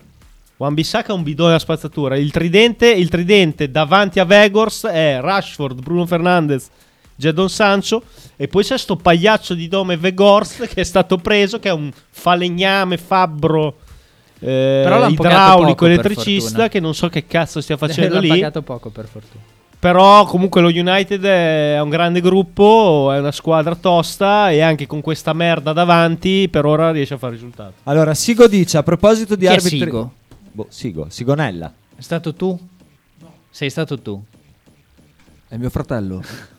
[0.58, 2.16] Wan Bissaka è un bidone da spazzatura.
[2.16, 6.70] Il tridente, il tridente davanti a Vegors è Rashford, Bruno Fernandes,
[7.16, 8.04] Jadon Sancho.
[8.36, 11.92] E poi c'è sto pagliaccio di nome Vegors che è stato preso, che è un
[12.12, 13.78] falegname fabbro
[14.44, 18.28] eh, idraulico, elettricista, che non so che cazzo stia facendo L'ha lì.
[18.30, 19.44] pagato poco per fortuna.
[19.80, 25.02] Però comunque lo United è un grande gruppo, è una squadra tosta e anche con
[25.02, 27.74] questa merda davanti per ora riesce a fare risultati.
[27.84, 29.80] Allora, Sigo dice a proposito di Chi arbitri.
[29.80, 30.14] Sigo?
[30.54, 31.74] Boh, Sigo, Sigonella.
[31.96, 32.58] È stato tu?
[33.50, 34.24] Sei stato tu.
[35.50, 36.24] È mio fratello.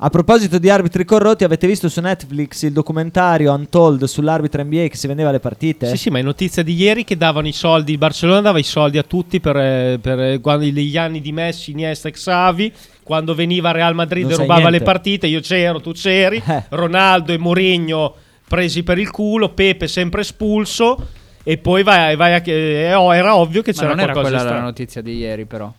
[0.00, 4.96] A proposito di arbitri corrotti, avete visto su Netflix il documentario Untold sull'arbitro NBA che
[4.96, 5.88] si vendeva le partite?
[5.88, 8.62] Sì, sì, ma è notizia di ieri che davano i soldi, il Barcellona dava i
[8.62, 12.72] soldi a tutti per, eh, per, eh, quando gli anni di Messi, Iniesta e Xavi,
[13.02, 14.78] quando veniva Real Madrid Non e rubava niente.
[14.78, 16.64] le partite, io c'ero, tu c'eri, Eh.
[16.68, 18.14] Ronaldo e Mourinho
[18.46, 21.08] presi per il culo, Pepe sempre espulso
[21.42, 24.36] e poi vai, vai a, eh, oh, era ovvio che Ma c'era non era qualcosa
[24.36, 25.72] quella di la notizia di ieri, però.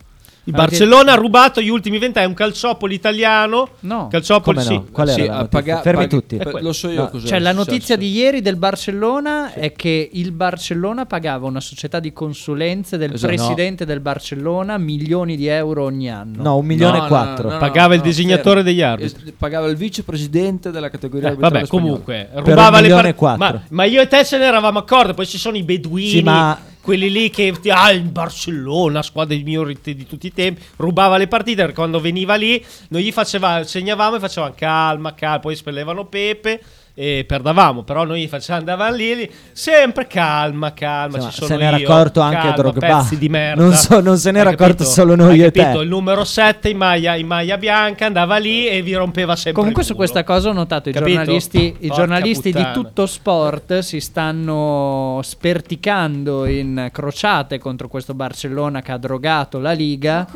[0.45, 3.69] Il Allora, Barcellona ha rubato gli ultimi vent'anni un calciopoli italiano.
[3.81, 4.07] No.
[4.09, 4.63] Calciopoli, no?
[4.63, 4.81] sì.
[4.91, 5.59] Qual era Sì, la a notizia?
[5.59, 6.35] paga- Fermi paghi- tutti.
[6.37, 6.59] eh, quello.
[6.61, 7.09] lo so io No.
[7.09, 7.27] cos'è.
[7.27, 12.11] Cioè, la notizia di ieri del Barcellona è che il Barcellona pagava una società di
[12.13, 13.33] consulenze del Esatto.
[13.35, 16.41] presidente del Barcellona milioni di euro ogni anno.
[16.41, 17.47] No, un milione No, e no, quattro.
[17.49, 19.29] no, no, Pagava il no, disegnatore degli arbitri.
[19.29, 23.37] Eh, Pagava il vicepresidente della categoria Eh, vabbè, comunque, un rubava le e quattro.
[23.45, 25.13] Ma, ma io e te ce ne eravamo accorti.
[25.13, 29.35] Poi ci sono i beduini, Sì, ma- quelli lì che ah, il Barcellona, squadra
[29.81, 31.57] te- di tutti i tempi, rubava le partite.
[31.61, 35.39] perché Quando veniva lì, noi gli faceva, segnavamo e facevamo calma, calma.
[35.39, 36.61] Poi spellevano Pepe
[37.01, 37.83] e perdavamo.
[37.83, 41.15] Però noi facevamo, andavamo lì, lì, sempre calma, calma.
[41.15, 42.97] Insomma, ci sono se n'era io, accorto anche calma, Drogba.
[42.97, 43.63] pezzi di merda.
[43.63, 45.61] Non so- non se n'era accorto solo noi e te.
[45.61, 45.79] capito?
[45.81, 49.83] Il numero 7 in maglia, in maglia bianca andava lì e vi rompeva sempre Comunque
[49.83, 51.15] il su questa cosa ho notato i Capito?
[51.15, 58.91] giornalisti, i giornalisti di tutto sport si stanno sperticando in crociate contro questo Barcellona che
[58.91, 60.27] ha drogato la Liga.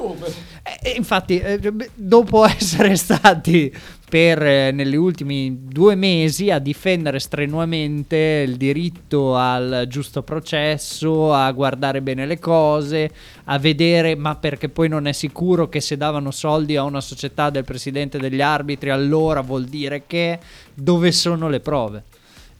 [0.64, 3.70] E, e infatti, eh, beh, dopo essere stati
[4.14, 11.52] per eh, negli ultimi due mesi a difendere strenuamente il diritto al giusto processo, a
[11.52, 13.10] guardare bene le cose,
[13.46, 17.50] a vedere, ma perché poi non è sicuro che se davano soldi a una società
[17.50, 20.38] del presidente degli arbitri, allora vuol dire che
[20.76, 22.04] dove sono le prove?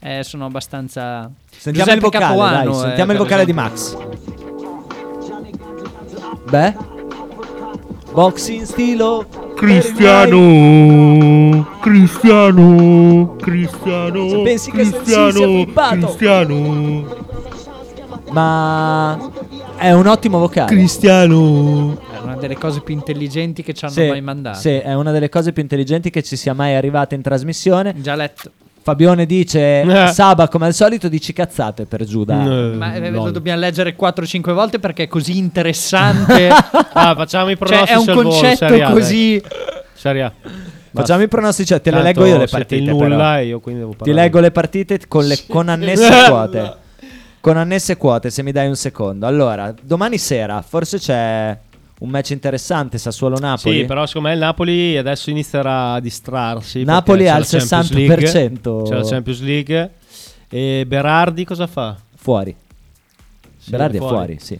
[0.00, 1.30] Eh, sono abbastanza.
[1.56, 3.52] Sentiamo il Giuseppe vocale, Capuano, dai, eh, sentiamo il per vocale di.
[3.52, 3.96] Max.
[6.50, 6.93] Beh?
[8.14, 14.28] Boxing stilo Cristiano, Cristiano, Cristiano.
[14.28, 15.96] Se pensi che sia flippato.
[15.96, 17.16] Cristiano,
[18.30, 19.30] Ma
[19.76, 20.68] è un ottimo vocale.
[20.68, 21.98] Cristiano.
[22.12, 24.58] È una delle cose più intelligenti che ci hanno Sì, mai mandato.
[24.60, 27.94] sì, è una delle cose più intelligenti che ci sia mai arrivata in trasmissione.
[28.00, 28.50] Già letto.
[28.84, 30.06] Fabione dice: Eh.
[30.08, 32.34] Saba, come al solito, dici cazzate per Giuda.
[32.36, 36.50] Ma eh, lo dobbiamo leggere 4-5 volte perché è così interessante.
[36.96, 38.92] Ah, facciamo i cioè, pronostici è un volo, concetto dai.
[38.92, 39.42] così.
[39.94, 40.32] Serie.
[40.92, 42.76] Facciamo i pronostici, cioè, te le leggo io le partite.
[42.76, 43.36] in nulla però.
[43.38, 44.22] e io quindi devo Ti parlare.
[44.22, 46.74] leggo le partite con, le, con annesse quote.
[47.40, 49.26] Con annesse quote, se mi dai un secondo.
[49.26, 51.58] Allora, domani sera forse c'è
[52.00, 53.80] un match interessante, Sassuolo-Napoli.
[53.80, 56.84] Sì, però secondo me il Napoli adesso inizierà a distrarsi.
[56.84, 58.82] Napoli al la Champions League, 60%.
[58.88, 59.90] C'è la Champions League.
[60.48, 61.96] E Berardi cosa fa?
[62.16, 62.54] Fuori.
[63.58, 64.14] Sì, Berardi è fuori.
[64.14, 64.58] fuori, sì.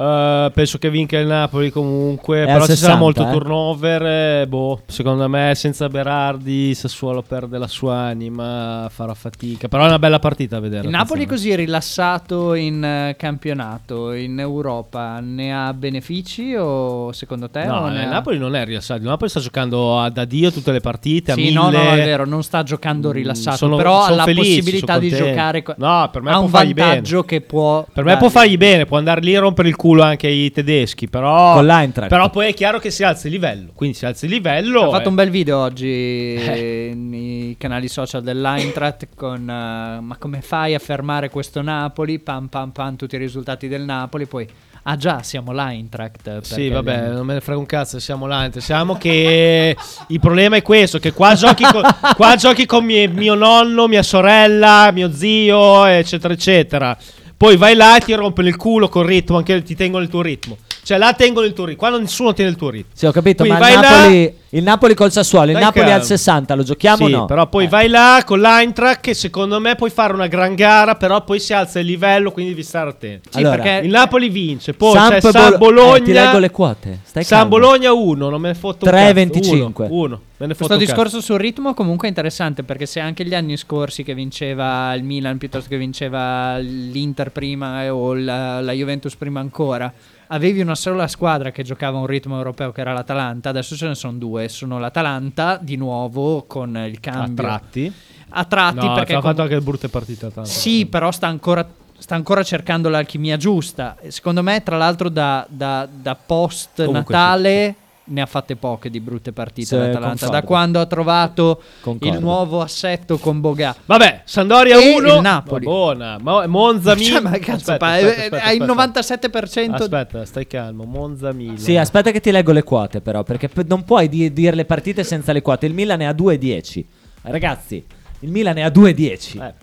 [0.00, 2.42] Eh, penso che vinca il Napoli comunque.
[2.42, 3.30] È però al ci sarà 60, molto eh.
[3.32, 4.02] turnover.
[4.42, 9.66] eh, boh, secondo me senza Berardi Sassuolo perde la sua anima, farà fatica.
[9.66, 10.84] Però è una bella partita a vedere.
[10.84, 17.64] Il Napoli così rilassato in eh, campionato, in Europa, ne ha benefici o secondo te?
[17.64, 19.00] No, il ha- Napoli non è rilassato.
[19.00, 21.32] Il Napoli sta giocando a- da Dio tutte le partite.
[21.32, 21.54] a Sì, mille.
[21.54, 24.58] no, no, è vero, non sta giocando Mm, rilassato, sono- però sono ha la felici,
[24.58, 25.30] possibilità di contenti.
[25.32, 25.62] giocare.
[25.62, 26.88] co- No, per me ha può un fargli bene.
[26.88, 27.84] vantaggio che può.
[27.92, 31.08] Per me può fargli bene, può andare lì a rompere il culo anche ai tedeschi,
[31.08, 31.54] però...
[31.54, 32.10] Con l'Eintracht.
[32.10, 34.88] Però poi è chiaro che si alza il livello, quindi si alza il livello...
[34.88, 35.08] Ha fatto eh.
[35.08, 36.92] un bel video oggi Eh.
[36.94, 42.18] nei canali social dell'Eintracht con eh, ma come fai a fermare questo Napoli?
[42.18, 44.46] Pam pam pam tutti i risultati del Napoli, poi
[44.82, 46.40] ah già siamo l'Eintracht.
[46.40, 48.50] Sì, perché vabbè, non me ne frega un cazzo, siamo là.
[48.56, 49.76] Siamo che
[50.08, 51.82] il problema è questo: che qua giochi con,
[52.16, 56.96] qua giochi con mie- mio nonno, mia sorella, mio zio, eccetera, eccetera.
[57.38, 60.22] Poi vai là e ti rompono il culo col ritmo, anche ti tengono il tuo
[60.22, 60.58] ritmo.
[60.88, 62.92] Cioè, là tengono il tuo ritmo, qua nessuno tiene il tuo ritmo.
[62.94, 65.62] Sì, ho capito, Quindi ma il vai là- Napoli, il Napoli col Sassuolo, il Dai
[65.62, 65.98] Napoli calma.
[66.00, 67.24] al 60, lo giochiamo o Sì, no?
[67.26, 67.68] però poi Eh.
[67.68, 71.52] vai là con l'Eintracht che secondo me puoi fare una gran gara, però poi si
[71.52, 73.28] alza il livello, quindi devi stare attenti.
[73.30, 75.96] Sì, Allora, perché Il Napoli vince, poi Samp c'è San Bolo- Bologna.
[75.96, 77.00] eh, ti leggo le quote.
[77.04, 77.58] Stai San calmo.
[77.58, 79.84] Bologna 1, non me ne fotto un 3,25.
[79.84, 79.94] cazzo.
[79.94, 82.98] Uno, uno, me ne fotto Questo un discorso sul ritmo comunque è interessante perché se
[83.00, 88.62] anche gli anni scorsi che vinceva il Milan piuttosto che vinceva l'Inter prima o la,
[88.62, 89.92] la Juventus prima ancora,
[90.28, 93.86] avevi una sola squadra che giocava a un ritmo europeo che era l'Atalanta, adesso ce
[93.88, 97.18] ne sono due, sono l'Atalanta di nuovo con il cazzo.
[97.18, 97.92] A cambio tratti.
[98.30, 100.32] a tratti No, perché ha com- fatto anche brutte partite.
[100.32, 100.44] tanto.
[100.48, 101.66] sì, però sta ancora,
[101.98, 103.96] sta ancora cercando l'alchimia giusta.
[104.08, 107.74] Secondo me, tra l'altro, da, da- da post Natale
[108.08, 110.28] ne ha fatte poche di brutte partite Sì, l'Atalanta.
[110.28, 112.14] Da quando ha trovato Concordo.
[112.14, 113.74] il nuovo assetto con Boga.
[113.84, 115.14] Vabbè, Sandoria E 1.
[115.16, 115.64] il Napoli.
[115.64, 116.18] Buona.
[116.20, 117.22] Ma Monza Cioè, Milan.
[117.24, 119.00] ma cazzo, Aspetta, eh, aspetta, hai il aspetta.
[119.00, 119.74] 97%.
[119.82, 120.84] Aspetta, stai calmo.
[120.84, 121.58] Monza Milan.
[121.58, 125.04] Sì, aspetta che ti leggo le quote però, perché non puoi di- dire le partite
[125.04, 125.66] senza le quote.
[125.66, 126.84] Il Milan è a 2,10.
[127.22, 127.84] Ragazzi,
[128.20, 129.40] il Milan è a 2,10.
[129.42, 129.54] Eh,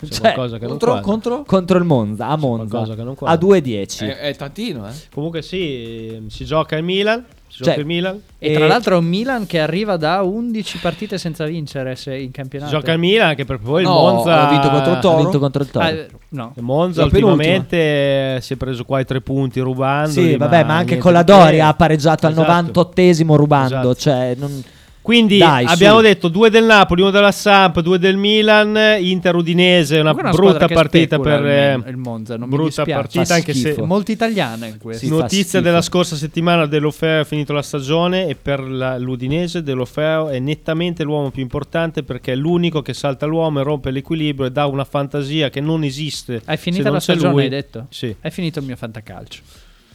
[0.00, 1.42] c'è Cioè, qualcosa che non Contro, contro?
[1.44, 2.68] Contro il Monza, a Monza.
[2.68, 3.46] qualcosa che non A quadra.
[3.48, 4.06] 2,10.
[4.08, 4.92] È, è tantino, eh.
[5.12, 7.24] Comunque sì, si gioca il Milan.
[7.64, 8.20] Cioè, gioca il Milan.
[8.38, 12.14] E, E- tra l'altro è un Milan che arriva da 11 partite senza vincere se
[12.16, 12.70] in Si campionato.
[12.70, 15.14] gioca il Milan anche perché poi il No, Monza ha vinto contro il Toro.
[15.16, 15.84] Ha vinto contro il Toro.
[15.84, 15.94] Ah,
[16.30, 16.52] no.
[16.56, 17.32] Il Monza penultima.
[17.32, 20.10] ultimamente si è preso qua i tre punti rubando.
[20.10, 21.32] Sì, vabbè, ma anche niente con la che.
[21.32, 22.90] Doria ha pareggiato al Esatto.
[22.94, 23.74] 98esimo rubando.
[23.74, 23.94] Esatto.
[23.94, 24.62] Cioè, non-
[25.08, 25.72] Quindi Dai, su.
[25.72, 30.32] abbiamo detto due del Napoli, uno della Samp, due del Milan, Inter Udinese, una, una
[30.32, 32.92] brutta partita per il, eh, il Monza, non mi brutta dispiace.
[33.00, 33.86] partita Fa anche se schifo.
[33.86, 35.06] Molto italiana in questo.
[35.06, 39.62] Sì, fa Notizia della scorsa settimana dell'Ofeo è finito la stagione e per la- l'Udinese
[39.62, 44.48] dell'Ofeo è nettamente l'uomo più importante perché è l'unico che salta l'uomo e rompe l'equilibrio
[44.48, 46.42] e dà una fantasia che non esiste.
[46.44, 47.42] Hai se finito non la c'è stagione, lui.
[47.44, 47.86] hai detto?
[47.88, 48.14] Sì.
[48.20, 49.40] È finito il mio fantacalcio.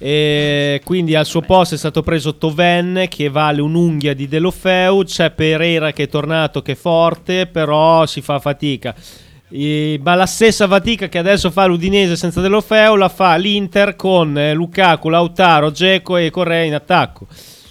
[0.05, 5.31] E quindi al suo posto è stato preso Toven che vale un'unghia di Delofeu, c'è
[5.31, 8.93] Pereira che è tornato che è forte, però si fa fatica.
[9.49, 14.37] E- ma la stessa fatica che adesso fa l'Udinese senza Delofeu la fa l'Inter con
[14.37, 17.25] eh, Lukaku, Lautaro, Geco e Correa in attacco.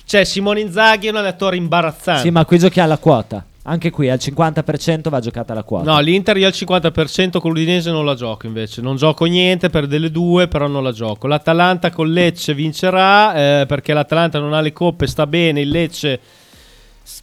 [0.07, 2.23] Cioè Simone Inzaghi un allenatore imbarazzante.
[2.23, 3.45] Sì, ma qui giochiamo la quota.
[3.65, 5.91] Anche qui al 50% va giocata la quota.
[5.91, 8.83] No, l'Inter io al 50% con l'Udinese non la gioco invece.
[8.83, 11.29] Non gioco niente per delle due, però non la gioco.
[11.29, 15.61] L'Atalanta con Lecce vincerà eh, perché l'Atalanta non ha le coppe, sta bene.
[15.61, 16.21] Il Lecce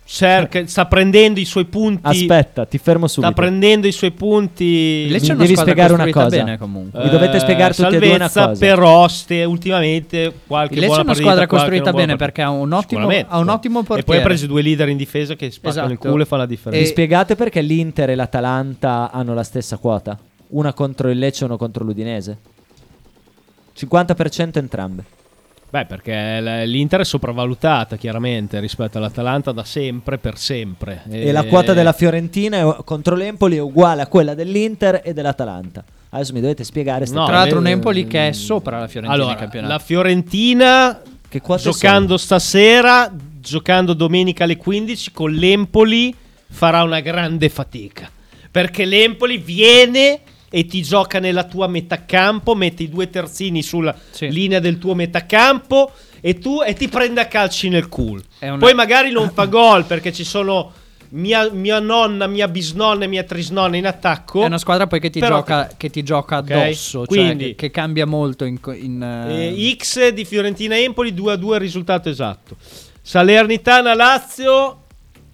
[0.05, 2.01] cerca, sta prendendo i suoi punti.
[2.03, 3.33] Aspetta, ti fermo sta subito.
[3.33, 4.63] prendendo i suoi punti.
[4.65, 6.27] Il Lecce è Mi una devi spiegare una cosa.
[6.29, 7.03] bene comunque.
[7.03, 8.59] Mi dovete spiegare tutti e due una salvezza, cosa.
[8.65, 12.17] però ste, ultimamente qualche Il Lecce buona è una squadra costruita bene partita.
[12.25, 14.23] perché ha un ottimo, ha un ottimo E poi ha portiere.
[14.23, 16.09] preso due leader in difesa che spaccano il Esatto.
[16.09, 16.85] culo e fa la Mi differenza.
[16.85, 20.17] E- spiegate perché l'Inter e l'Atalanta hanno la stessa quota?
[20.49, 22.37] Una contro il Lecce e una contro l'Udinese?
[23.77, 25.03] 50% entrambe.
[25.71, 31.03] Beh, perché l'Inter è sopravvalutata chiaramente rispetto all'Atalanta da sempre, per sempre.
[31.09, 35.83] E la quota della Fiorentina è- contro l'Empoli è uguale a quella dell'Inter e dell'Atalanta.
[36.09, 39.15] Adesso mi dovete spiegare No, Tra l'altro un eh, Empoli che è sopra la Fiorentina
[39.15, 39.71] in Allora, campionato.
[39.73, 41.01] la Fiorentina
[41.61, 46.15] giocando stasera, giocando domenica alle 15 con l'Empoli
[46.49, 48.09] farà una grande fatica.
[48.49, 50.19] Perché l'Empoli viene
[50.49, 54.29] e ti gioca nella tua metà campo, mette i due terzini sulla Sì.
[54.29, 55.91] linea del tuo metà campo
[56.21, 58.21] e tu e ti prende a calci nel culo.
[58.41, 60.71] Una- Poi magari non fa gol perché ci sono
[61.11, 64.41] mia, mia nonna, mia bisnonna e mia trisnonna in attacco.
[64.43, 67.71] È una squadra poi che ti, gioca, che ti gioca addosso, cioè quindi- che, che
[67.71, 68.59] cambia molto in...
[68.79, 72.57] in, eh, X di Fiorentina Empoli 2 a 2 il risultato esatto.
[73.01, 74.83] Salernitana Lazio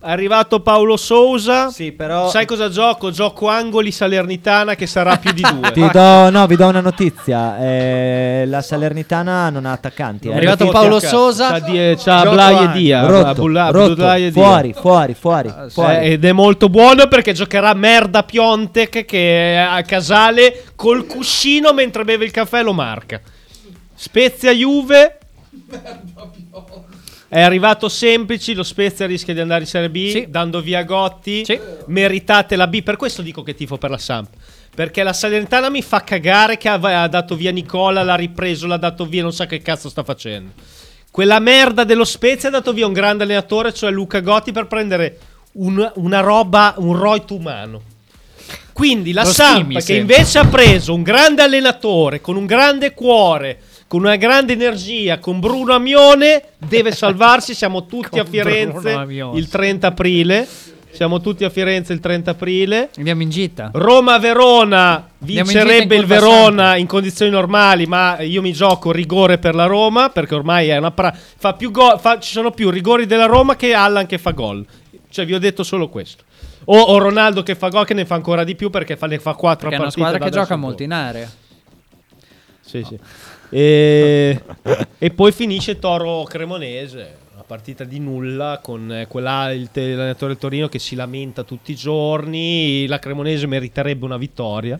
[0.06, 1.70] è arrivato Paolo Sousa.
[1.72, 3.10] Sì, però- Sai cosa gioco?
[3.10, 5.72] Gioco angoli Salernitana che sarà più di due.
[5.72, 7.58] Ti do, no, vi do una notizia.
[7.58, 10.28] eh, la Salernitana non ha attaccanti.
[10.28, 10.36] È eh.
[10.36, 11.60] arrivato Perché Paolo Sosa.
[11.60, 12.72] C'ha, Blai e.
[12.74, 13.06] Dia.
[13.06, 15.96] Rotto, e fuori, fuori, fuori, fuori.
[15.96, 21.74] Eh, ed è molto buono perché giocherà merda Piontek che è a Casale col cuscino
[21.74, 23.20] mentre beve il caffè e lo marca.
[23.96, 25.18] Spezia Juve.
[27.36, 30.26] È arrivato Semplici, lo Spezia rischia di andare in Serie B, Sì.
[30.30, 31.44] dando via Gotti.
[31.44, 31.60] Sì.
[31.88, 34.30] Meritate la B, per questo dico che tifo per la Samp.
[34.74, 39.06] Perché la Salernitana mi fa cagare che ha, dato via Nicola, l'ha ripreso, l'ha dato
[39.06, 40.52] via, non sa che cazzo sta facendo.
[41.12, 45.20] Quella merda dello Spezia ha dato via un grande allenatore, cioè Luca Gotti, per prendere
[45.56, 47.82] un- una roba, un Roit umano.
[48.72, 53.60] Quindi la Lo Samp che invece ha preso un grande allenatore con un grande cuore,
[53.88, 57.54] con una grande energia, con Bruno Amione, deve salvarsi.
[57.54, 60.48] Siamo tutti a Firenze il 30 aprile.
[60.96, 62.90] Siamo tutti a Firenze il 30 aprile.
[62.96, 63.70] Andiamo in gita.
[63.74, 69.66] Roma-Verona vincerebbe in il Verona in condizioni normali, ma io mi gioco rigore per la
[69.66, 73.26] Roma perché ormai è una pra- fa più gol, fa- ci sono più rigori della
[73.26, 74.66] Roma che Allan che fa gol.
[75.10, 76.24] Cioè vi ho detto solo questo.
[76.66, 79.20] O, o Ronaldo che fa gol che ne fa ancora di più perché fa, ne
[79.20, 81.30] fa 4 Perché è una squadra che gioca molto in area.
[82.62, 82.98] Sì, sì.
[83.50, 84.42] E,
[84.98, 90.68] e poi finisce Toro Cremonese, partita di nulla con eh, quella, il l'allenatore del Torino
[90.68, 92.88] che si lamenta tutti i giorni.
[92.88, 94.80] La Cremonese meriterebbe una vittoria.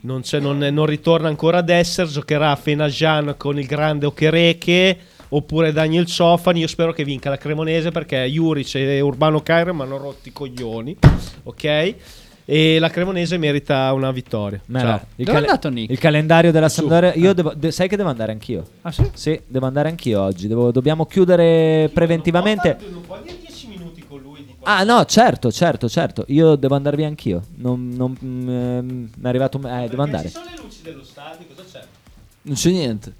[0.00, 6.06] Non, non- non ritorna ancora ad essere, giocherà Fenajan con il grande Okereke oppure Daniel
[6.06, 6.60] Ciofani.
[6.60, 10.32] Io spero che vinca la Cremonese perché Juric e Urbano Cairo mi hanno rotti i
[10.32, 10.96] coglioni.
[11.44, 11.94] Ok?
[12.48, 14.60] E la Cremonese merita una vittoria.
[14.72, 15.00] Ciao.
[15.16, 15.90] il, Dove è andato Nick?
[15.90, 17.12] il calendario della Sampdoria.
[17.14, 18.64] Io devo, de- sai che devo andare anch'io.
[18.82, 19.04] Ah sì?
[19.14, 20.46] Sì, devo andare anch'io oggi.
[20.46, 22.78] Devo- dobbiamo chiudere preventivamente.
[22.88, 26.24] Non puoi dire 10 minuti con lui di Ah, no, certo, certo, certo.
[26.28, 27.42] Io devo andare via anch'io.
[27.56, 28.86] Non, non- mm, ehm,
[29.16, 29.58] mi è arrivato.
[29.58, 30.28] un- Eh, devo andare.
[30.28, 31.84] sono le luci dello stadio, cosa c'è?
[32.42, 33.12] Non c'è niente.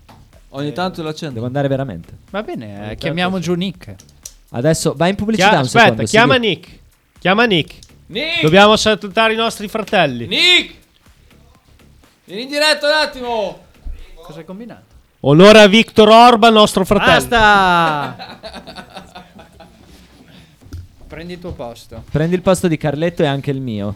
[0.51, 1.35] Ogni tanto l'accendo.
[1.35, 2.13] Devo andare veramente.
[2.31, 3.93] Va bene, eh, chiamiamo giù Nick.
[4.51, 5.49] Adesso vai in pubblicità.
[5.49, 6.49] Chia- un aspetta, secondo, chiama Silvio.
[6.49, 6.69] Nick.
[7.19, 7.85] Chiama Nick.
[8.07, 8.43] Nick!
[8.43, 10.27] Dobbiamo salutare i nostri fratelli.
[10.27, 10.75] Nick!
[12.25, 13.65] Vieni in diretta un attimo!
[14.15, 14.95] Cosa hai combinato?
[15.21, 17.27] Onore a Victor Orban, nostro fratello.
[17.29, 18.39] Basta!
[21.07, 22.03] Prendi il tuo posto.
[22.11, 23.95] Prendi il posto di Carletto e anche il mio.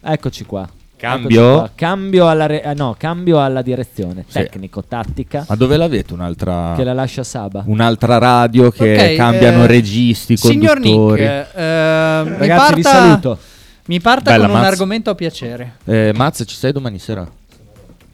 [0.00, 0.68] Eccoci qua.
[0.98, 1.70] Cambio?
[1.76, 4.40] Cambio alla, re- eh, no, cambio alla direzione Sì.
[4.40, 5.46] tecnico-tattica.
[5.48, 7.62] Ma dove l'avete un'altra Che la lascia Saba.
[7.66, 11.22] Un'altra radio che Ok, cambiano eh, registi, Signor conduttori.
[11.22, 13.38] Nick, eh, mi Ragazzi, vi parta- saluto.
[13.86, 14.70] Mi parta Bella, con un Maz.
[14.72, 15.76] argomento a piacere.
[15.84, 17.26] Eh, Mazza, ci sei domani sera?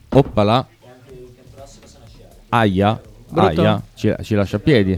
[0.09, 0.65] Oppala.
[2.49, 3.01] Aia.
[3.27, 3.61] Brutto?
[3.61, 3.81] Aia.
[3.93, 4.97] Ci, ci lascia a piedi.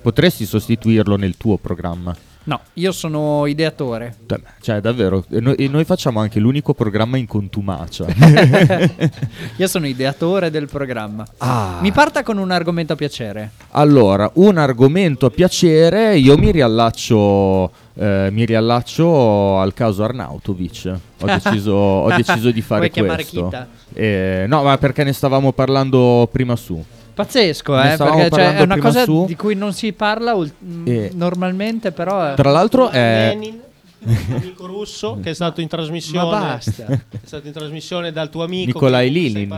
[0.00, 2.14] Potresti sostituirlo nel tuo programma.
[2.46, 4.14] No, io sono ideatore.
[4.26, 5.24] Te- Cioè, davvero.
[5.30, 8.04] E noi, e noi facciamo anche l'unico programma in contumacia.
[9.56, 11.24] Io sono ideatore del programma.
[11.38, 11.78] Ah.
[11.80, 13.50] Mi parta con un argomento a piacere.
[13.70, 20.94] Allora, un argomento a piacere, io mi riallaccio, eh, mi riallaccio al caso Arnautovic.
[21.20, 23.44] Ho deciso, ho deciso di fare Vuoi chiamare questo.
[23.44, 23.68] Kita?
[23.94, 26.82] Eh, no, ma perché ne stavamo parlando prima su.
[27.14, 27.96] Pazzesco, eh?
[27.96, 29.24] Perché cioè, è una cosa su.
[29.26, 31.10] di cui non si parla ul- mm, Eh.
[31.14, 32.34] normalmente, però.
[32.34, 33.28] Tra l'altro è...
[33.34, 33.60] Lenin,
[34.34, 36.30] amico russo, che è stato in trasmissione.
[36.30, 36.86] Ma basta.
[36.90, 38.78] È stato in trasmissione dal tuo amico.
[38.78, 39.48] Cui Lilin.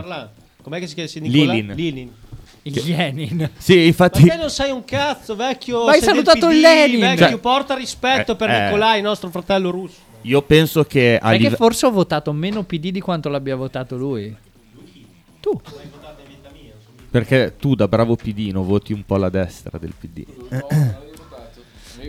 [0.61, 1.27] Com'è che si chiama?
[1.27, 1.61] Nikolai?
[1.61, 1.75] Lilin.
[1.75, 2.11] Lilin.
[2.67, 3.49] Il Lenin.
[3.57, 4.23] Sì, infatti...
[4.25, 5.85] Ma te non sai un cazzo, vecchio.
[5.85, 6.99] Ma hai sei salutato PD, il Lenin.
[6.99, 8.63] Vecchio, Cioè- porta rispetto Eh, per eh.
[8.65, 9.95] Nikolai, nostro fratello russo.
[10.23, 13.95] Io penso che Sai che live- forse ho votato meno PD di quanto l'abbia votato
[13.95, 14.35] lui.
[15.39, 15.61] Tu.
[17.09, 20.25] Perché tu da bravo pidino voti un po' la destra del PD.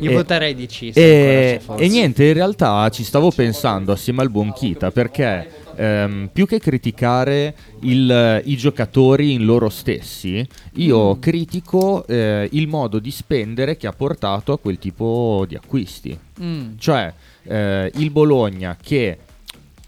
[0.00, 0.90] Io E- voterei di C.
[0.92, 5.48] se ancora E, e niente, in realtà ci stavo pensando assieme al buon Kita perché
[5.76, 11.20] ehm, più che criticare il- i giocatori in loro stessi, io Mm.
[11.20, 16.18] critico eh, il modo di spendere che ha portato a quel tipo di acquisti.
[16.42, 16.72] Mm.
[16.78, 17.12] Cioè
[17.44, 19.16] eh, il Bologna che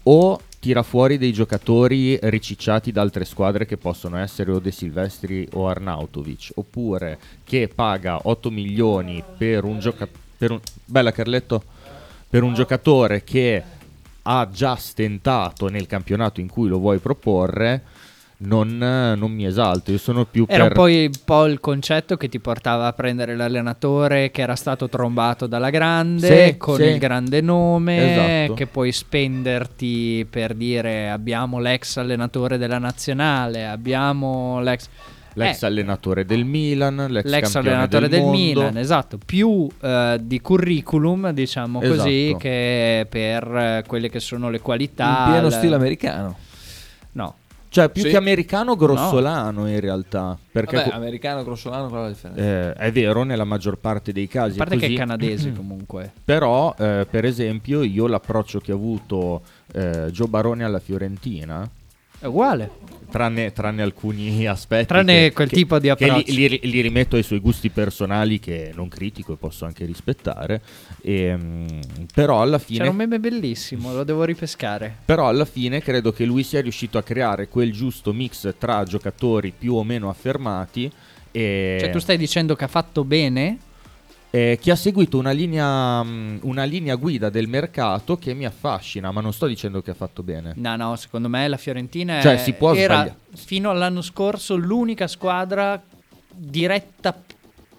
[0.03, 5.47] o tira fuori dei giocatori ricicciati da altre squadre che possono essere o De Silvestri
[5.53, 10.61] o Arnautovic, oppure che paga 8 milioni per un giocatore...
[10.85, 11.63] Bella Carletto?
[12.29, 13.63] Per un giocatore che
[14.21, 17.81] ha già stentato nel campionato in cui lo vuoi proporre,
[18.43, 19.91] non, non mi esalto.
[19.91, 20.77] Io sono più Era un per...
[20.77, 25.47] po' il, po' il concetto che ti portava a prendere l'allenatore che era stato trombato
[25.47, 26.83] dalla grande, Sì, con sì.
[26.83, 28.53] il grande nome, Esatto.
[28.55, 34.87] che puoi spenderti per dire abbiamo l'ex allenatore della nazionale, abbiamo l'ex...
[35.35, 38.37] L'ex Eh, allenatore del Milan, l'ex, l'ex campione allenatore del, mondo.
[38.37, 42.37] Milan, esatto, più eh, di curriculum, diciamo così, Esatto.
[42.39, 45.23] che per eh, quelle che sono le qualità.
[45.27, 46.35] In pieno il- stile americano.
[47.73, 48.09] No, Cioè, più Sì.
[48.09, 50.37] che americano, grossolano in realtà.
[50.51, 52.41] Perché Vabbè, co- americano, grossolano, qual è la differenza?
[52.43, 54.55] eh, è vero nella maggior parte dei casi.
[54.55, 56.11] a parte è che è canadese comunque.
[56.25, 59.41] Però, eh, per esempio, io l'approccio che ha avuto
[59.73, 61.65] eh, Joe Barone alla Fiorentina,
[62.19, 62.69] È uguale.
[63.11, 66.31] Tranne, tranne alcuni aspetti, Tranne che- quel che- tipo di che li, approccio.
[66.33, 70.61] li- li rimetto ai suoi gusti personali che non critico e posso anche rispettare.
[71.03, 71.79] Ehm,
[72.13, 72.79] però alla fine.
[72.79, 74.95] C'era un meme bellissimo, lo devo ripescare.
[75.05, 79.53] Però alla fine credo che lui sia riuscito a creare quel giusto mix tra giocatori
[79.57, 80.89] più o meno affermati
[81.31, 83.57] e Cioè, tu stai dicendo che ha fatto bene?
[84.33, 89.11] Eh, che ha seguito una linea, mh, una linea guida del mercato che mi affascina,
[89.11, 90.53] ma non sto dicendo che ha fatto bene.
[90.55, 93.17] No, no, secondo me la Fiorentina è- Cioè, si può era sbagliare.
[93.35, 95.81] fino all'anno scorso l'unica squadra
[96.33, 97.21] diretta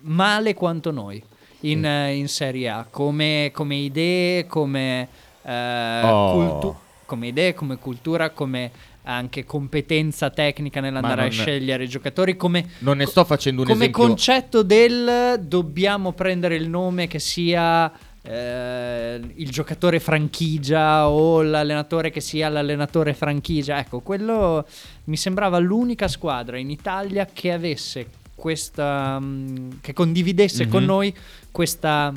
[0.01, 1.23] male quanto noi
[1.61, 1.85] in, Mm.
[1.85, 5.09] eh, in Serie A, come, come idee, come,
[5.43, 6.33] eh, Oh.
[6.33, 6.77] cultu-
[7.07, 8.71] come idee, come cultura, come
[9.05, 13.79] anche competenza tecnica nell'andare a scegliere i giocatori, come Non ne sto facendo un come
[13.87, 14.07] esempio.
[14.07, 17.91] concetto del dobbiamo prendere il nome che sia
[18.25, 23.79] eh, il giocatore franchigia o l'allenatore che sia l'allenatore franchigia.
[23.79, 24.65] Ecco, quello
[25.05, 29.19] mi sembrava l'unica squadra in Italia che avesse questa.
[29.21, 30.87] mm, che condividesse con Mhm.
[30.89, 31.15] noi
[31.51, 32.13] questa,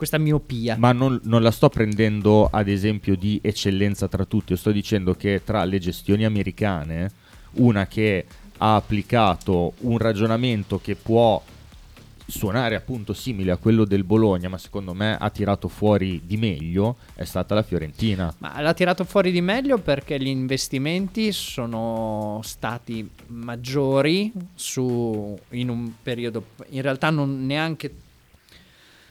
[0.00, 0.76] questa miopia.
[0.78, 5.14] Ma non, non la sto prendendo ad esempio di eccellenza tra tutti, io sto dicendo
[5.14, 7.10] che tra le gestioni americane,
[7.56, 8.24] una che
[8.56, 11.42] ha applicato un ragionamento che può
[12.26, 16.96] suonare appunto simile a quello del Bologna, ma secondo me ha tirato fuori di meglio,
[17.14, 18.34] è stata la Fiorentina.
[18.38, 25.92] Ma l'ha tirato fuori di meglio perché gli investimenti sono stati maggiori su, in un
[26.02, 27.92] periodo, in realtà non neanche,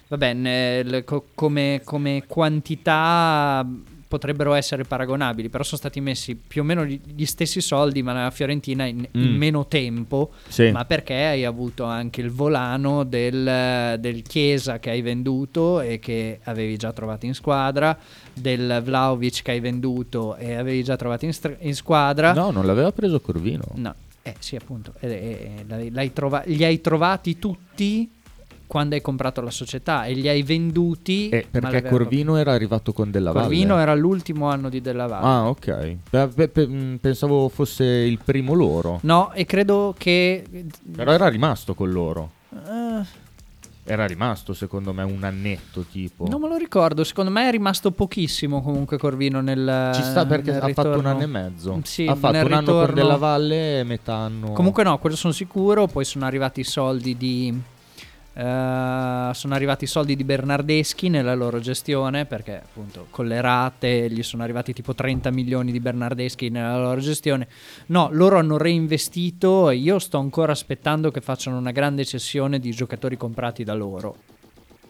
[0.09, 3.65] vabbè, nel- co- come, come quantità
[4.07, 8.11] potrebbero essere paragonabili, però sono stati messi più o meno gli, gli stessi soldi, ma
[8.13, 9.35] la Fiorentina in, in Mm.
[9.37, 10.71] meno tempo, Sì.
[10.71, 16.39] ma perché hai avuto anche il volano del, del Chiesa che hai venduto e che
[16.45, 17.95] avevi già trovato in squadra,
[18.33, 22.33] del Vlaovic che hai venduto e avevi già trovato in, stra- in squadra.
[22.33, 23.63] No, non l'aveva preso Corvino.
[23.75, 23.93] No.
[24.23, 24.93] Eh sì, appunto.
[25.01, 28.09] Eh, eh, l'hai trova- li hai trovati tutti
[28.69, 31.29] quando hai comprato la società e li hai venduti.
[31.29, 33.47] Eh, perché Corvino era arrivato con Della Valle.
[33.47, 35.25] Corvino era l'ultimo anno di Della Valle.
[35.25, 35.95] Ah, ok.
[36.11, 38.99] Beh, pe- mh, pensavo fosse il primo loro.
[39.01, 40.43] No, e credo che.
[40.95, 42.29] Però era rimasto con loro.
[42.53, 43.27] eh,
[43.85, 46.27] Era rimasto, secondo me, un annetto tipo.
[46.27, 47.03] non me lo ricordo.
[47.03, 49.89] Secondo me è rimasto pochissimo comunque Corvino nel.
[49.95, 51.09] Ci sta perché ha fatto un ritorno.
[51.09, 51.79] anno e mezzo.
[51.85, 54.51] Sì, ha fatto un anno con ritorno- Della Valle e metà anno.
[54.51, 55.87] Comunque no, quello sono sicuro.
[55.87, 57.61] Poi sono arrivati i soldi di.
[58.39, 64.09] Eh, sono arrivati i soldi di Bernardeschi nella loro gestione perché appunto con le rate
[64.09, 67.47] gli sono arrivati tipo 30 milioni di Bernardeschi nella loro gestione.
[67.87, 72.71] No, loro hanno reinvestito e io sto ancora aspettando che facciano una grande cessione di
[72.71, 74.15] giocatori comprati da loro.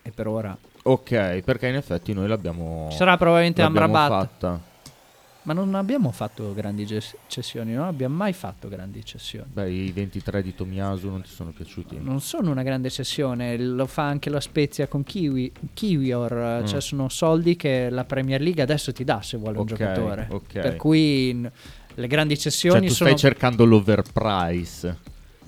[0.03, 2.87] E per ora Ok, perché in effetti noi l'abbiamo.
[2.91, 4.27] Ci sarà probabilmente l'abbiamo Amrabat.
[4.29, 4.68] fatta.
[5.49, 9.47] Ma non abbiamo fatto grandi ges- cessioni, non abbiamo mai fatto grandi cessioni.
[9.51, 11.97] Beh, i 23 di Tomiasu non ti sono piaciuti.
[11.99, 16.65] Non sono una grande cessione, lo fa anche la Spezia con Kiwi, Kiwior, Mm.
[16.67, 20.27] cioè sono soldi che la Premier League adesso ti dà se vuole un Ok, giocatore.
[20.29, 20.59] ok.
[20.59, 21.51] Per cui n-
[21.95, 24.97] le grandi Cioè, cessioni tu sono stai cercando l'overprice.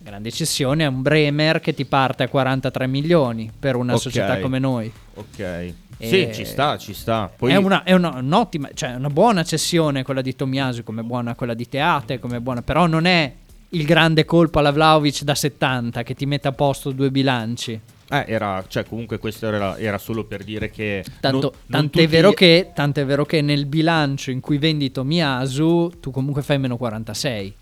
[0.01, 3.99] grandi cessioni è un Bremer che ti parte a 43 milioni per una Ok.
[4.01, 4.91] società come noi.
[5.13, 5.73] Ok.
[6.01, 7.31] E- Sì, ci sta, ci sta.
[7.35, 11.35] Poi È, una, è una- un'ottima, cioè una buona cessione quella di Tomiasu, come buona
[11.35, 13.33] quella di Teate, come buona, però non è
[13.69, 17.79] il grande colpo alla Vlaovic da 70 che ti mette a posto due bilanci.
[18.13, 21.01] Eh, era, cioè, comunque questo era, era solo per dire che.
[21.21, 24.91] Tanto, non- non tant'è, tutti- vero che, tant'è vero che nel bilancio in cui vendi
[24.91, 27.53] Tomiasu tu comunque fai meno 46.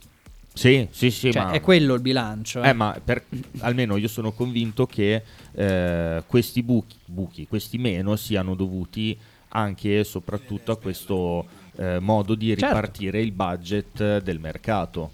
[0.54, 1.52] Sì, sì, sì, Cioè, ma.
[1.52, 2.62] è quello il bilancio.
[2.64, 3.24] Eh, ma per-
[3.60, 5.24] almeno io sono convinto che
[5.54, 9.18] eh, questi buchi, buchi, questi meno, siano dovuti
[9.50, 11.46] anche e soprattutto a questo
[11.78, 12.66] eh, modo di Certo.
[12.66, 15.12] ripartire il budget del mercato.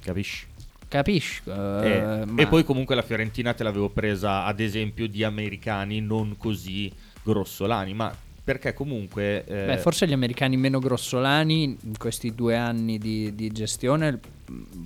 [0.00, 0.46] Capisci?
[0.88, 1.82] Capisco.
[1.82, 6.00] Eh, eh, ma- E poi comunque la Fiorentina te l'avevo presa ad esempio di americani
[6.00, 6.90] non così
[7.22, 8.14] grossolani, ma
[8.48, 9.44] perché comunque...
[9.44, 14.18] eh, Beh, forse gli americani meno grossolani in questi due anni di, di gestione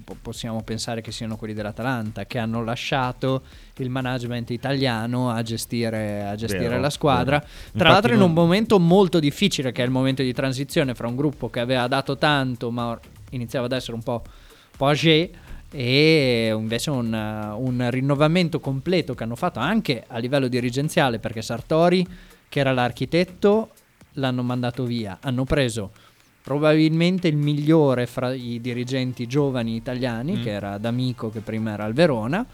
[0.03, 3.43] po- possiamo pensare che siano quelli dell'Atalanta che hanno lasciato
[3.77, 7.39] il management italiano a gestire, a gestire Vero, la squadra.
[7.39, 7.51] vero.
[7.51, 11.07] Tra Infatti l'altro in un momento molto difficile che è il momento di transizione fra
[11.07, 12.99] un gruppo che aveva dato tanto ma
[13.31, 15.31] iniziava ad essere un po', un po' âgé
[15.71, 22.05] e invece un, un rinnovamento completo che hanno fatto anche a livello dirigenziale perché Sartori
[22.53, 23.71] che era l'architetto
[24.17, 25.91] l'hanno mandato via hanno preso
[26.43, 30.43] probabilmente il migliore fra i dirigenti giovani italiani Mm.
[30.43, 32.45] che era D'Amico che prima era al Verona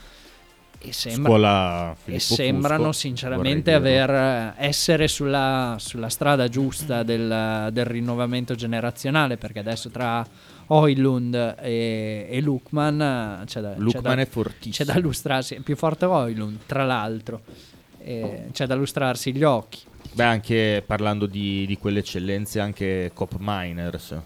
[0.80, 7.84] e, sembra- e sembrano Fusco, sinceramente aver eh, essere sulla, sulla strada giusta del, del
[7.84, 10.24] rinnovamento generazionale perché adesso tra
[10.68, 14.74] Oilund e, e Lukman eh, c'è da, c'è Lukman da- è fortissimo.
[14.76, 17.40] c'è da lustrarsi è più forte Oilund tra l'altro
[18.00, 19.80] Eh, c'è da lustrarsi gli occhi
[20.12, 24.20] Beh, anche parlando di, di quelle eccellenze, anche Cop Miners.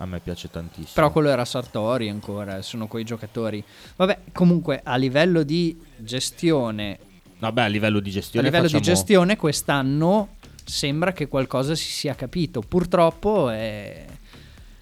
[0.00, 0.92] A me piace tantissimo.
[0.94, 3.62] Però quello era Sartori ancora, sono quei giocatori.
[3.96, 6.98] Vabbè, comunque a livello di gestione,
[7.38, 10.28] Vabbè, a livello di a gestione livello di facciamo- gestione quest'anno
[10.64, 12.60] sembra che qualcosa si sia capito.
[12.60, 14.04] Purtroppo è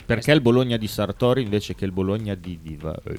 [0.05, 2.95] Perché il Bologna di Sartori invece che il Bologna di Diva?
[3.05, 3.19] eh,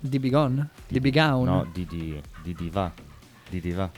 [0.00, 1.44] di Bigon, di Bigaun.
[1.44, 2.92] No, di, di, di Diva.
[3.48, 3.88] Di Diva.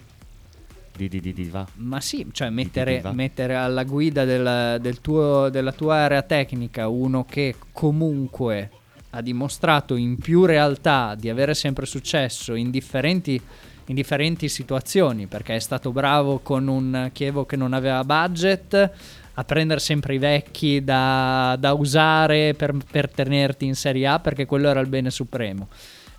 [0.97, 1.67] Di di di Diva.
[1.77, 3.13] Ma sì, cioè mettere, Diva.
[3.13, 8.71] mettere alla guida del- del tuo- della tua area tecnica uno che comunque
[9.11, 13.41] ha dimostrato in più realtà di avere sempre successo in differenti,
[13.87, 18.91] in differenti situazioni, perché è stato bravo con un Chievo che non aveva budget
[19.37, 24.47] a prendere sempre i vecchi da, da usare per, per tenerti in Serie A, perché
[24.47, 25.67] quello era il bene supremo.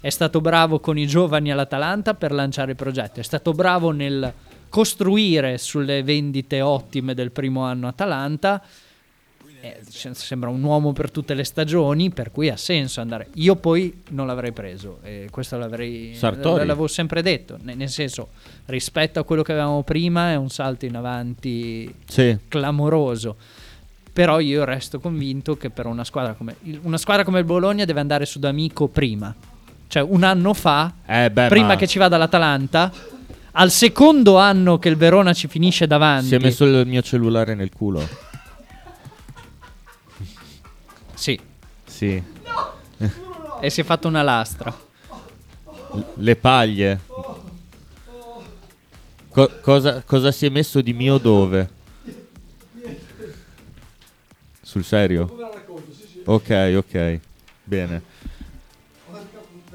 [0.01, 4.34] È stato bravo con i giovani all'Atalanta per lanciare i progetti, è stato bravo nel
[4.76, 8.61] costruire sulle vendite ottime del primo anno Atalanta.
[9.61, 9.80] Eh,
[10.11, 13.30] sembra un uomo per tutte le stagioni, per cui ha senso andare.
[13.36, 16.13] Io poi non l'avrei preso, e questo l'avrei
[16.65, 17.57] l'avevo sempre detto.
[17.61, 18.32] ne- nel senso,
[18.65, 22.38] rispetto a quello che avevamo prima, è un salto in avanti Sì.
[22.49, 23.38] clamoroso.
[24.11, 28.01] Però io resto convinto che per una squadra come una squadra come il Bologna deve
[28.01, 29.34] andare su D'Amico prima.
[29.88, 32.91] Cioè, un anno fa, Eh, beh, prima ma che ci vada l'Atalanta,
[33.58, 36.28] al secondo anno che il Verona ci finisce davanti.
[36.28, 38.06] si è messo il mio cellulare nel culo.
[41.14, 41.39] Sì,
[41.86, 42.22] Sì.
[43.62, 44.74] e si è fatto una lastra.
[45.93, 46.99] L- Le paglie.
[49.30, 51.70] Co- cosa, cosa si è messo di mio dove?
[54.62, 55.34] Sul serio?
[56.26, 57.20] Ok, ok.
[57.64, 58.01] Bene.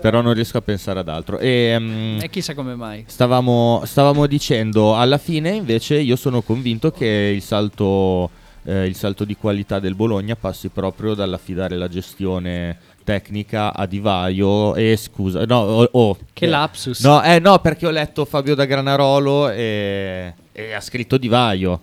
[0.00, 1.38] Però non riesco a pensare ad altro.
[1.38, 3.04] E, mm, E chissà come mai.
[3.06, 8.30] Stavamo, stavamo dicendo, alla fine invece io sono convinto che il salto,
[8.64, 14.74] eh, il salto di qualità del Bologna passi proprio dall'affidare la gestione tecnica a Divaio
[14.74, 17.02] e scusa, no, oh, oh, Che eh, lapsus.
[17.02, 21.82] No, eh, no, perché ho letto Fabio da Granarolo e, e ha scritto Divaio.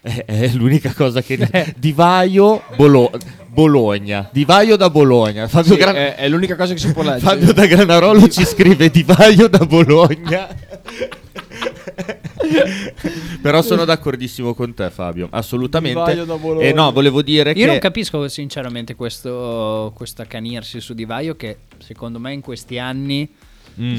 [0.04, 1.38] È, è l'unica cosa che...
[1.78, 3.10] Divaio Bolo-
[3.54, 4.28] Bologna.
[4.32, 5.46] Divaio da Bologna.
[5.48, 7.20] Fabio Sì, Gran- è, è l'unica cosa che si può leggere.
[7.20, 10.48] Fabio da Granarolo ci scrive Divaio da Bologna.
[13.40, 15.28] Però sono d'accordissimo con te, Fabio.
[15.30, 16.24] Assolutamente.
[16.60, 17.66] E no, volevo dire Io che.
[17.66, 23.28] non capisco sinceramente questo, questo accanirsi su Divaio che secondo me in questi anni
[23.80, 23.98] Mm.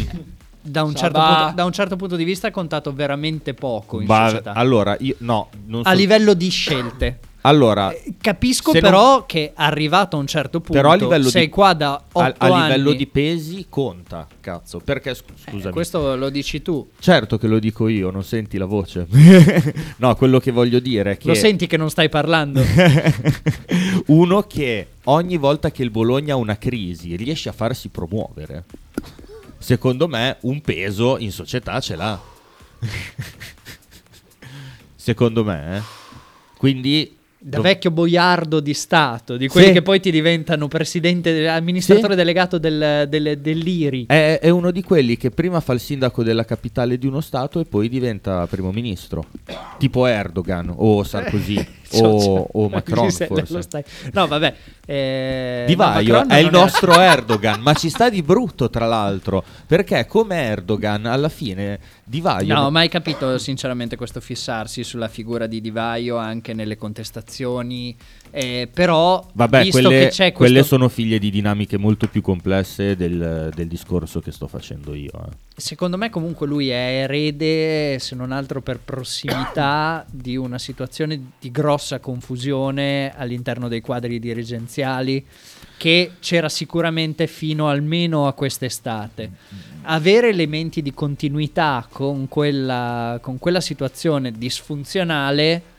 [0.62, 4.06] da un, certo punto, da un certo punto di vista ha contato veramente poco in
[4.06, 4.54] Ba- società.
[4.54, 7.20] allora, io no, non so- a livello di scelte.
[7.48, 11.52] Allora, Capisco Se però che arrivato a un certo punto Però a livello sei di-
[11.52, 12.98] qua da 8 a, a livello anni.
[12.98, 14.80] di pesi conta, cazzo.
[14.80, 15.32] Perché scu-
[15.64, 16.90] Eh, questo lo dici tu.
[16.98, 19.06] Certo che lo dico io, non senti la voce.
[19.98, 22.64] no, quello che voglio dire è che Lo senti che non stai parlando?
[24.08, 28.64] uno che ogni volta che il Bologna ha una crisi riesce a farsi promuovere.
[29.60, 32.20] Secondo me un peso in società ce l'ha.
[34.96, 35.82] Secondo me, eh.
[36.58, 37.16] Quindi
[37.48, 39.74] Da vecchio boiardo di Stato, di quelli Sì.
[39.74, 44.06] che poi ti diventano presidente, amministratore delegato del, del- dell'IRI.
[44.08, 47.60] è, è uno di quelli che prima fa il sindaco della capitale di uno stato
[47.60, 49.26] e poi diventa primo ministro.
[49.78, 53.86] Tipo Erdogan o Sarkozy o, Cioè, o Macron forse.
[54.14, 54.56] No, vabbè.
[54.86, 60.06] eh, Di no, è il nostro Erdogan, ma ci sta di brutto tra l'altro, perché
[60.06, 65.48] come Erdogan alla fine Di Vaio No, ho mai capito sinceramente questo fissarsi sulla figura
[65.48, 67.96] di Di Vaio anche nelle contestazioni.
[68.32, 72.22] eh, però, Vabbè, visto quelle, che c'è quelle questo, sono figlie di dinamiche molto più
[72.22, 75.12] complesse del, del discorso che sto facendo io.
[75.14, 75.36] eh.
[75.56, 81.52] secondo me, comunque, lui è erede, se non altro per prossimità, di una situazione di
[81.76, 85.26] grossa confusione all'interno dei quadri dirigenziali
[85.78, 89.30] che c'era sicuramente fino almeno a quest'estate.
[89.84, 95.74] Avere elementi di continuità con quella, con quella situazione disfunzionale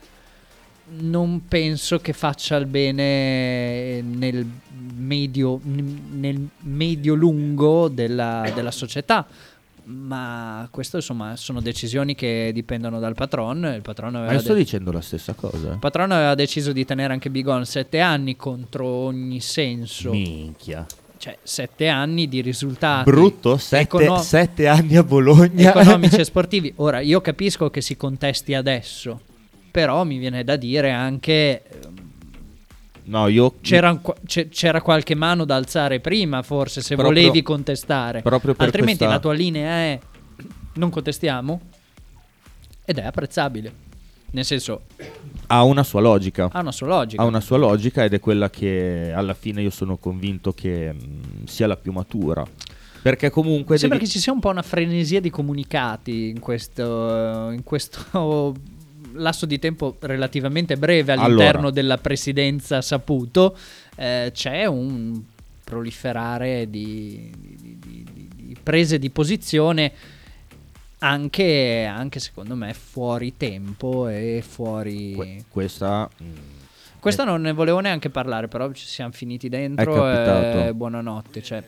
[0.99, 4.47] non penso che faccia il bene nel
[4.95, 9.27] medio, nel medio-lungo della, della società.
[9.89, 13.73] Ma questo insomma sono decisioni che dipendono dal patron.
[13.75, 15.73] Il patron Ma aveva, io sto de- dicendo la stessa cosa.
[15.73, 20.11] il patron aveva deciso di tenere anche Bigon sette anni contro ogni senso.
[20.11, 20.85] Minchia.
[21.19, 25.71] Cioè, sette anni di risultati Brutto, sette, econo- sette anni a Bologna.
[25.71, 26.73] economici e sportivi.
[26.77, 29.21] Ora, io capisco che si contesti adesso,
[29.71, 32.06] però mi viene da dire anche ehm,
[33.09, 34.01] No, io c'era, un
[34.51, 38.23] c'era qualche mano da alzare prima, forse, se Proprio- volevi contestare.
[38.25, 39.99] Altrimenti questa- la tua linea è
[40.75, 41.61] non contestiamo
[42.85, 43.85] ed è apprezzabile.
[44.31, 44.83] Nel senso,
[45.47, 46.49] ha una sua logica.
[46.53, 47.23] ha una sua logica.
[47.23, 51.45] Ha una sua logica ed è quella che alla fine io sono convinto che mh,
[51.47, 52.45] sia la più matura.
[53.03, 57.51] Perché comunque Sembra devi- che ci sia un po' una frenesia di comunicati in questo,
[57.53, 58.53] in questo
[59.17, 61.71] lasso di tempo relativamente breve all'interno Allora.
[61.71, 63.57] della presidenza saputo.
[63.97, 65.21] eh, c'è un
[65.65, 69.93] proliferare di, di- di- di- prese di posizione
[70.99, 75.13] anche, anche secondo me fuori tempo e fuori...
[75.13, 76.25] que- questa mh,
[77.01, 80.65] Questo non ne volevo neanche parlare, però ci siamo finiti dentro capitato.
[80.69, 81.43] e buonanotte.
[81.43, 81.63] Cioè,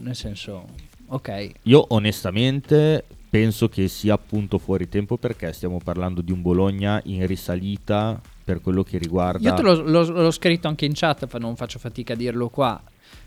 [0.00, 0.66] nel senso,
[1.06, 1.50] ok.
[1.62, 7.26] Io onestamente penso che sia appunto fuori tempo perché stiamo parlando di un Bologna in
[7.26, 11.56] risalita per quello che riguarda Io te l'ho, l'ho- l'ho scritto anche in chat, non
[11.56, 12.80] faccio fatica a dirlo qua.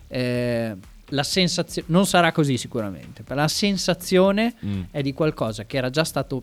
[0.07, 0.75] Eh,
[1.11, 4.81] la sensazione, non sarà così sicuramente, ma la sensazione Mm.
[4.91, 6.41] è di qualcosa che era già stato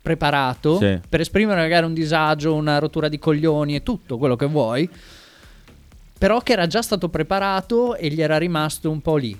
[0.00, 0.98] preparato Sì.
[1.08, 4.88] per esprimere magari un disagio, una rottura di coglioni e tutto quello che vuoi,
[6.16, 9.38] però che era già stato preparato e gli era rimasto un po' lì.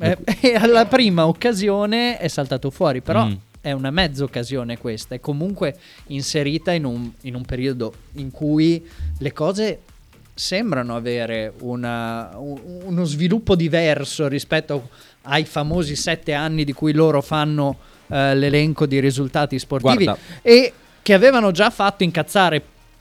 [0.00, 3.32] Eh, e alla prima occasione è saltato fuori, però Mm.
[3.60, 5.76] è una mezza occasione questa, è comunque
[6.08, 8.86] inserita in un, in un periodo in cui
[9.18, 9.80] le cose
[10.34, 14.88] sembrano avere una- un- uno sviluppo diverso rispetto
[15.22, 17.76] ai famosi sette anni di cui loro fanno
[18.12, 20.20] eh, l'elenco di risultati sportivi Guarda.
[20.42, 20.72] e
[21.02, 22.60] che avevano già fatto incazzare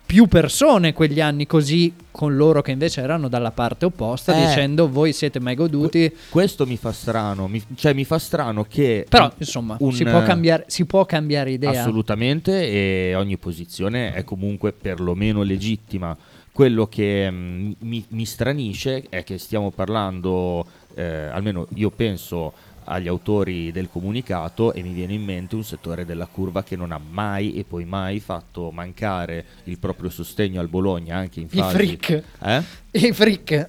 [0.10, 4.48] più persone quegli anni così con loro che invece erano dalla parte opposta Eh.
[4.48, 9.06] dicendo voi siete mai goduti Questo mi fa strano, mi, cioè mi fa strano che...
[9.08, 14.24] però insomma un- si, può cambiare, si può cambiare idea Assolutamente e ogni posizione è
[14.24, 16.18] comunque perlomeno legittima.
[16.52, 20.66] Quello che mm, mi, mi stranisce è che stiamo parlando,
[20.96, 22.54] eh, almeno io penso
[22.92, 26.92] agli autori del comunicato e mi viene in mente un settore della curva che non
[26.92, 31.58] ha mai e poi mai fatto mancare il proprio sostegno al Bologna anche in i
[31.58, 31.76] fasi...
[31.76, 32.64] freak Eh?
[33.08, 33.68] i freak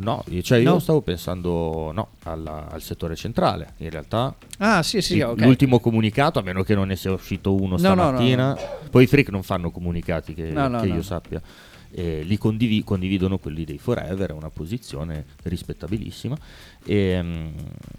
[0.00, 0.78] No, cioè io No.
[0.78, 3.72] stavo pensando no, alla- al settore centrale.
[3.78, 7.10] In realtà ah sì sì il- ok l'ultimo comunicato, a meno che non ne sia
[7.10, 8.56] uscito uno No, stamattina,
[8.92, 11.42] poi i freak non fanno comunicati che, che io sappia.
[11.90, 16.36] Eh, li condivi- condividono quelli dei Forever, è una posizione rispettabilissima.
[16.84, 17.46] E, mm,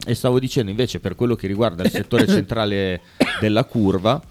[0.06, 3.02] e stavo dicendo invece per quello che riguarda il settore centrale
[3.40, 4.22] della curva,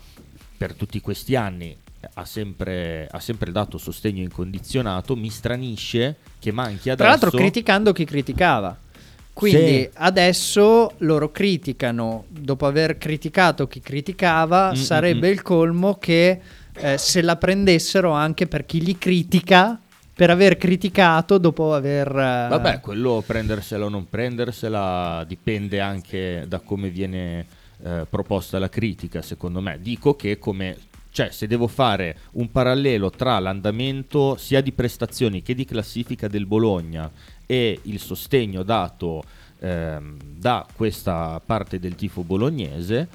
[0.56, 1.76] per tutti questi anni
[2.14, 6.96] ha sempre, ha sempre dato sostegno incondizionato, mi stranisce che manchi adesso...
[6.96, 8.76] Tra l'altro criticando chi criticava.
[9.32, 9.90] Quindi Sì.
[9.94, 15.32] adesso loro criticano, dopo aver criticato chi criticava, Mm, sarebbe mm.
[15.32, 16.40] il colmo che
[16.80, 19.80] eh, se la prendessero anche per chi li critica
[20.18, 22.08] per aver criticato dopo aver...
[22.08, 27.46] eh, Vabbè, quello prendersela o non prendersela dipende anche da come viene
[27.84, 29.78] eh, proposta la critica, secondo me.
[29.80, 30.76] Dico che come
[31.10, 36.46] cioè, se devo fare un parallelo tra l'andamento sia di prestazioni che di classifica del
[36.46, 37.10] Bologna
[37.46, 39.22] e il sostegno dato
[39.60, 43.08] ehm, da questa parte del tifo bolognese,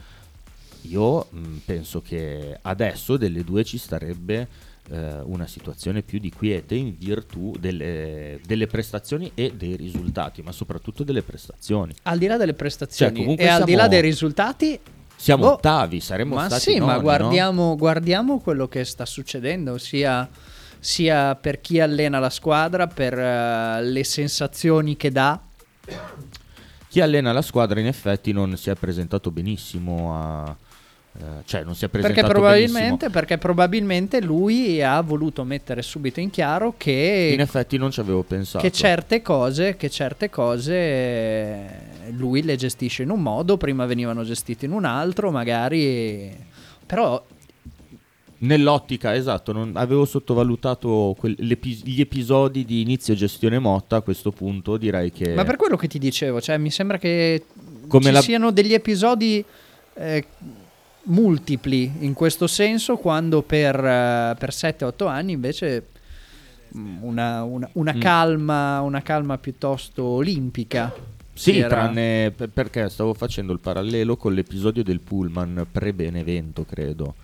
[0.83, 4.47] io mh, penso che adesso delle due ci starebbe
[4.89, 10.51] eh, una situazione più di quiete in virtù delle, delle prestazioni e dei risultati, ma
[10.51, 11.93] soprattutto delle prestazioni.
[12.03, 14.79] Al di là delle prestazioni Cioè, e al di là dei risultati...
[15.15, 19.77] Siamo boh, ottavi, saremmo ma stati sì, ma noni, guardiamo, guardiamo quello che sta succedendo,
[19.77, 20.27] sia,
[20.79, 25.39] sia per chi allena la squadra, per eh, le sensazioni che dà.
[26.89, 30.55] Chi allena la squadra in effetti non si è presentato benissimo a...
[31.15, 36.19] eh, cioè non si è presentato Perché probabilmente, perché probabilmente lui ha voluto mettere subito
[36.19, 38.63] in chiaro che, In effetti non ci avevo pensato.
[38.63, 41.67] che certe cose, che certe cose eh,
[42.11, 46.35] lui le gestisce in un modo, prima venivano gestite in un altro, magari...
[46.85, 47.23] Però
[48.43, 54.75] Nell'ottica, esatto, non avevo sottovalutato l'epi- gli episodi di inizio gestione Motta, a questo punto
[54.75, 55.33] direi che...
[55.33, 57.45] Ma per quello che ti dicevo, cioè mi sembra che
[57.87, 59.43] Come ci la- siano degli episodi
[59.93, 60.25] eh,
[61.05, 65.87] multipli in questo senso, quando per, eh, per 7-8 anni invece
[66.75, 67.99] mm, una, una- una Mm.
[67.99, 70.93] calma, una calma piuttosto olimpica.
[71.35, 77.15] Sì, era- tranne per- perché stavo facendo il parallelo con l'episodio del Pullman pre-Benevento, credo,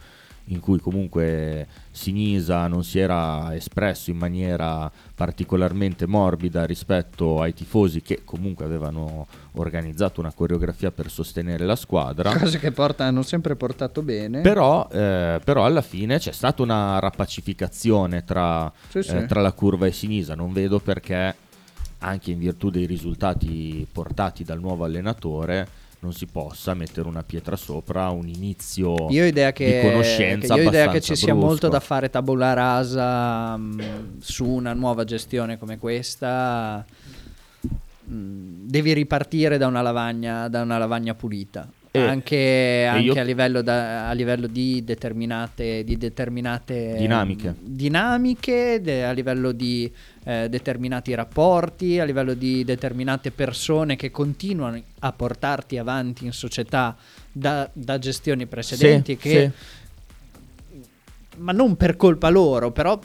[0.52, 8.02] in cui comunque Sinisa non si era espresso in maniera particolarmente morbida rispetto ai tifosi
[8.02, 12.36] che comunque avevano organizzato una coreografia per sostenere la squadra.
[12.38, 14.42] Cose che porta- hanno sempre portato bene.
[14.42, 19.16] Però, eh, però alla fine c'è stata una rapacificazione tra, Sì, sì.
[19.16, 20.36] eh, tra la curva e Sinisa.
[20.36, 21.36] Non vedo perché,
[22.00, 25.68] anche in virtù dei risultati portati dal nuovo allenatore,
[26.02, 30.54] non si possa mettere una pietra sopra un inizio Io ho idea che, di conoscenza.
[30.54, 31.46] che io ho idea che ci sia brusco.
[31.48, 33.80] molto da fare tabula rasa mm,
[34.20, 36.86] su una nuova gestione come questa.
[38.10, 41.70] Mm, devi ripartire da una lavagna, da una lavagna pulita.
[41.92, 47.50] E- anche anche io- a, livello da- a livello di determinate, di determinate Dinamiche.
[47.50, 49.92] mm, dinamiche, de- a livello di
[50.26, 56.96] eh, determinati rapporti, a livello di determinate persone che continuano a portarti avanti in società
[57.32, 60.82] da, da gestioni precedenti Sì, che sì.
[61.38, 63.00] ma non per colpa loro, però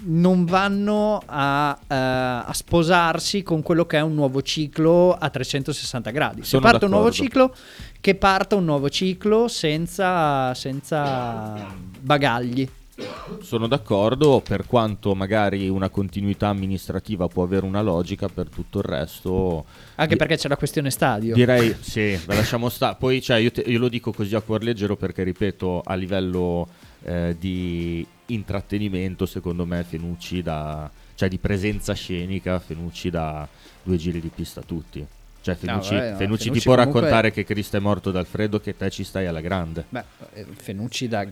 [0.00, 6.10] non vanno a, eh, a sposarsi con quello che è un nuovo ciclo a 360
[6.10, 6.40] gradi.
[6.42, 7.24] Se Sono parte un nuovo d'accordo.
[7.24, 7.54] ciclo,
[8.00, 12.68] che parta un nuovo ciclo senza, senza bagagli.
[13.42, 18.84] Sono d'accordo, per quanto magari una continuità amministrativa può avere una logica, per tutto il
[18.84, 19.64] resto...
[19.96, 21.34] Anche di- perché c'è la questione stadio.
[21.34, 22.96] Direi sì, la lasciamo stare.
[22.98, 26.66] Poi cioè, io, te- io lo dico così a cuor leggero perché, ripeto, a livello
[27.04, 30.90] eh, di intrattenimento, secondo me Fenucci da...
[31.14, 33.46] cioè di presenza scenica, Fenucci da
[33.82, 35.04] due giri di pista a tutti.
[35.40, 38.18] Cioè Fenucci, vabbè, no, Fenucci ti Fenucci può comunque- raccontare che Cristo è morto da
[38.18, 39.84] Alfredo, che te ci stai alla grande.
[39.88, 41.26] Beh, eh, Fenucci da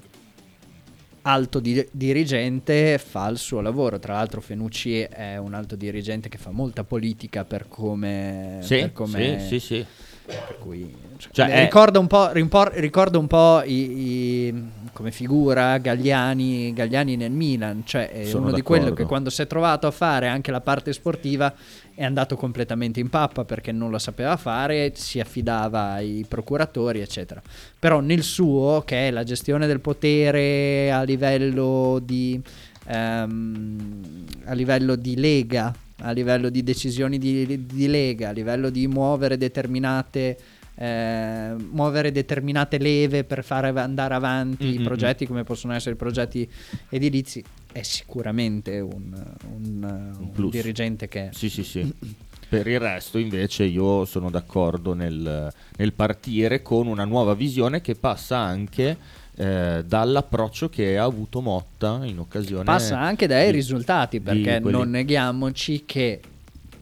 [1.23, 3.99] alto di- dirigente fa il suo lavoro.
[3.99, 8.61] Tra l'altro, Fenucci è un alto dirigente che fa molta politica per come.
[8.63, 9.87] Sì, per come- sì, sì, sì.
[10.27, 14.01] Per cui, cioè, Cioè, eh, ricorda un po', rimpor- ricorda un po' i-
[14.49, 19.03] i- come figura Gagliani, Gagliani nel Milan, cioè è uno di quello d'accordo.
[19.03, 21.55] che quando si è trovato a fare anche la parte sportiva
[21.95, 27.41] è andato completamente in pappa perché non lo sapeva fare, si affidava ai procuratori, eccetera.
[27.79, 32.41] Però nel suo, che è la gestione del potere a livello di,
[32.87, 38.87] ehm, a livello di lega, a livello di decisioni di, di lega, a livello di
[38.87, 40.37] muovere determinate,
[40.75, 44.85] eh, muovere determinate leve per fare andare avanti i Mhm.
[44.85, 46.49] progetti come possono essere i progetti
[46.91, 47.43] edilizi,
[47.73, 49.13] è sicuramente un,
[49.55, 50.51] un- un plus.
[50.51, 51.31] dirigente che...
[51.33, 51.93] Sì, sì, sì.
[52.49, 57.97] Per il resto, invece, io sono d'accordo nel, nel partire con una nuova visione che
[57.97, 58.97] passa anche
[59.37, 62.65] eh, dall'approccio che ha avuto Motta in occasione.
[62.65, 66.21] Passa anche dai di- risultati perché quelli- non neghiamoci che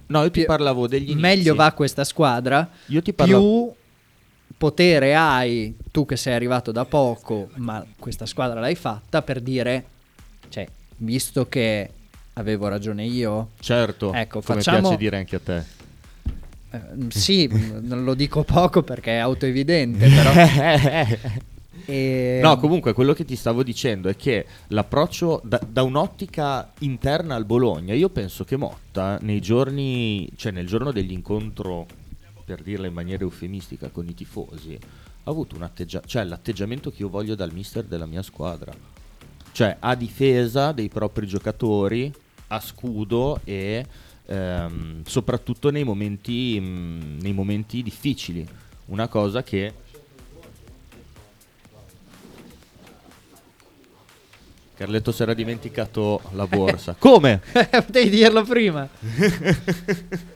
[0.07, 1.21] No, io ti parlavo degli inizi.
[1.21, 3.73] meglio va questa squadra, Io ti parlavo- più
[4.57, 9.85] potere hai tu che sei arrivato da poco, ma questa squadra l'hai fatta per dire,
[10.49, 10.67] cioè,
[10.99, 11.91] visto che
[12.35, 15.63] avevo ragione io, Certo, Ecco, come facciamo- piace dire anche a te.
[16.71, 17.49] eh, sì,
[17.83, 20.31] non lo dico poco perché è autoevidente, però...
[21.87, 27.35] E- No, comunque quello che ti stavo dicendo è che l'approccio da, da un'ottica interna
[27.35, 31.87] al Bologna, io penso che Motta nei giorni, cioè nel giorno dell'incontro,
[32.45, 34.79] per dirla in maniera eufemistica, con i tifosi,
[35.27, 38.73] ha avuto un atteggiamento, cioè l'atteggiamento che io voglio dal mister della mia squadra.
[39.53, 42.13] Cioè a difesa dei propri giocatori,
[42.49, 43.87] a scudo e
[44.27, 48.47] ehm, soprattutto nei momenti, mh, nei momenti difficili.
[48.87, 49.73] Una cosa che
[54.77, 56.95] Carletto si era dimenticato la borsa.
[56.99, 57.41] Come?
[57.71, 58.89] Potevi dirlo prima.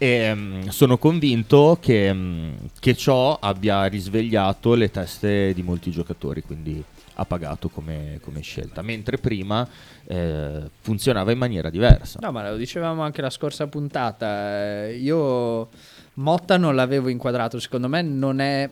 [0.00, 6.40] E mm, sono convinto che, mm, che ciò abbia risvegliato le teste di molti giocatori,
[6.42, 6.80] quindi
[7.14, 8.80] ha pagato come, come scelta.
[8.82, 9.66] Mentre prima
[10.06, 12.20] eh, funzionava in maniera diversa.
[12.22, 14.84] No, ma lo dicevamo anche la scorsa puntata.
[14.84, 15.68] eh, Io
[16.14, 17.58] Motta non l'avevo inquadrato.
[17.58, 18.70] Secondo me non è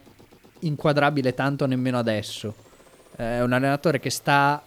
[0.60, 2.54] inquadrabile tanto nemmeno adesso.
[3.16, 4.62] È un allenatore che sta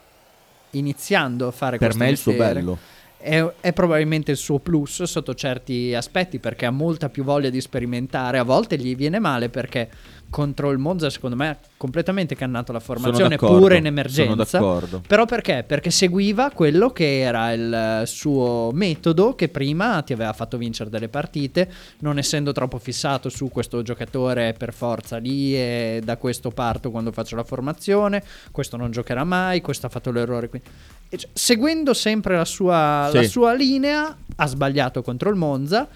[0.71, 2.77] iniziando a fare Per questo me è il suo bello.
[3.17, 7.59] È, è probabilmente il suo plus sotto certi aspetti perché ha molta più voglia di
[7.59, 8.37] sperimentare.
[8.37, 9.89] A volte gli viene male perché
[10.29, 14.59] contro il Monza, secondo me, ha completamente cannato la formazione pure in emergenza.
[15.07, 15.63] Però perché?
[15.65, 20.89] Perché seguiva quello che era il eh, suo metodo che prima ti aveva fatto vincere
[20.89, 26.51] delle partite, non essendo troppo fissato su questo giocatore per forza lì e da questo
[26.51, 30.61] parto quando faccio la formazione, questo non giocherà mai, questo ha fatto l'errore qui.
[31.09, 33.15] Cioè, seguendo sempre la sua, Sì.
[33.17, 35.87] la sua linea, ha sbagliato contro il Monza,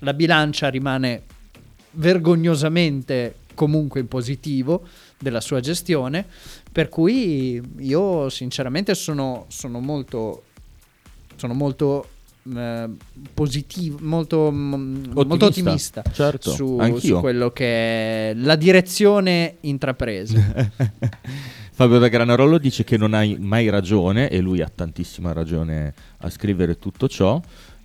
[0.00, 1.22] la bilancia rimane
[1.92, 4.86] vergognosamente comunque in positivo
[5.18, 6.24] della sua gestione,
[6.70, 10.42] per cui io sinceramente sono, sono molto
[11.36, 12.08] sono molto
[12.54, 12.88] eh,
[13.34, 20.38] positivo, molto, mm, molto ottimista certo, su, su quello che è la direzione intrapresa.
[21.76, 26.30] Fabio da Granarolo dice che non hai mai ragione e lui ha tantissima ragione a
[26.30, 27.38] scrivere tutto ciò.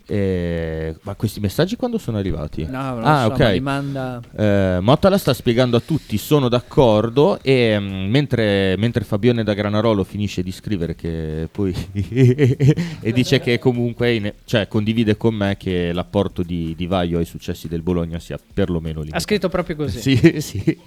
[0.06, 2.64] E- Ma questi messaggi quando sono arrivati?
[2.64, 3.58] No, non ah, so, ok.
[3.60, 7.38] manda- Eh, Motta la sta spiegando a tutti, sono d'accordo.
[7.42, 11.74] E mm, mentre, mentre Fabione da Granarolo finisce di scrivere, che poi
[13.00, 17.24] e dice che comunque in- cioè, condivide con me che l'apporto di, di Vaio ai
[17.24, 19.22] successi del Bologna sia perlomeno Ha limitato.
[19.24, 20.00] scritto proprio così.
[20.12, 20.78] Sì, sì,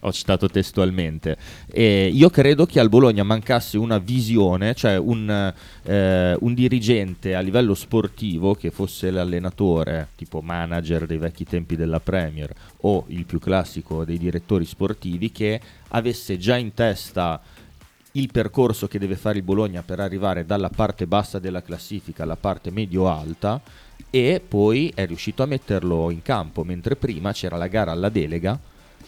[0.00, 1.36] ho citato testualmente.
[1.70, 5.52] E io credo che al Bologna mancasse una visione, cioè un,
[5.84, 11.98] eh, un dirigente a livello sportivo che fosse l'allenatore, tipo manager dei vecchi tempi della
[11.98, 17.40] Premier o il più classico dei direttori sportivi, che avesse già in testa
[18.12, 22.36] il percorso che deve fare il Bologna per arrivare dalla parte bassa della classifica alla
[22.36, 23.60] parte medio-alta
[24.10, 28.56] e poi è riuscito a metterlo in campo, mentre prima c'era la gara alla delega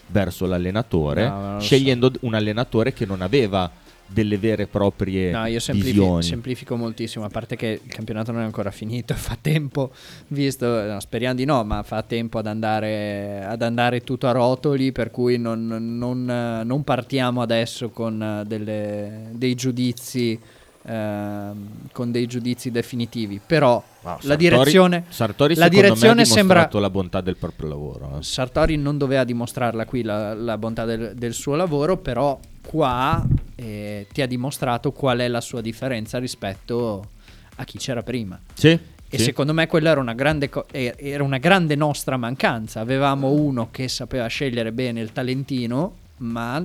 [0.07, 1.65] verso l'allenatore, No, so.
[1.65, 3.71] scegliendo d- un allenatore che non aveva
[4.07, 6.23] delle vere e proprie No, io semplifi- visioni.
[6.23, 9.91] semplifico moltissimo, a parte che il campionato non è ancora finito, fa tempo,
[10.27, 14.91] visto, no, speriamo di no, ma fa tempo ad andare, ad andare tutto a rotoli,
[14.91, 15.65] per cui non,
[15.97, 16.25] non,
[16.65, 20.39] non partiamo adesso con delle- dei giudizi.
[20.87, 26.25] ehm, con dei giudizi definitivi però Wow, la Sartori- direzione Sartori la me ha direzione
[26.25, 28.17] sembra la bontà del proprio lavoro.
[28.19, 28.23] eh.
[28.23, 33.25] Sartori non doveva dimostrarla qui la, la bontà del, del suo lavoro, però qua
[33.55, 37.09] eh, ti ha dimostrato qual è la sua differenza rispetto
[37.55, 38.39] a chi c'era prima.
[38.53, 38.69] Sì.
[39.07, 39.23] E Sì.
[39.25, 42.79] secondo me quella era una, grande co- era una grande nostra mancanza.
[42.81, 46.63] Avevamo uno che sapeva scegliere bene il talentino, ma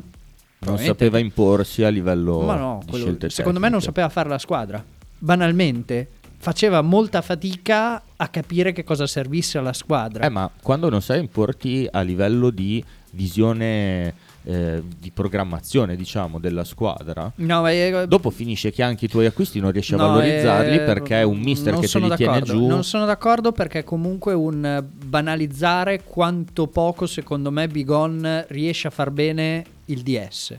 [0.62, 3.85] Non sapeva imporsi a livello ma no, di quello- secondo me non tecniche.
[3.85, 4.82] sapeva fare la squadra.
[5.18, 6.09] Banalmente,
[6.39, 10.24] faceva molta fatica a capire che cosa servisse alla squadra.
[10.24, 12.82] Eh, ma quando non sai importi a livello di
[13.12, 14.14] visione
[14.51, 19.60] eh, di programmazione, diciamo, della squadra, No, eh, dopo finisce che anche i tuoi acquisti
[19.60, 22.32] non riesci a no, valorizzarli eh, perché è un mister non che te li tiene
[22.40, 22.52] d'accordo.
[22.52, 22.66] giù.
[22.66, 29.10] Non sono d'accordo perché comunque un banalizzare quanto poco secondo me Bigon riesce a far
[29.10, 30.56] bene il DS.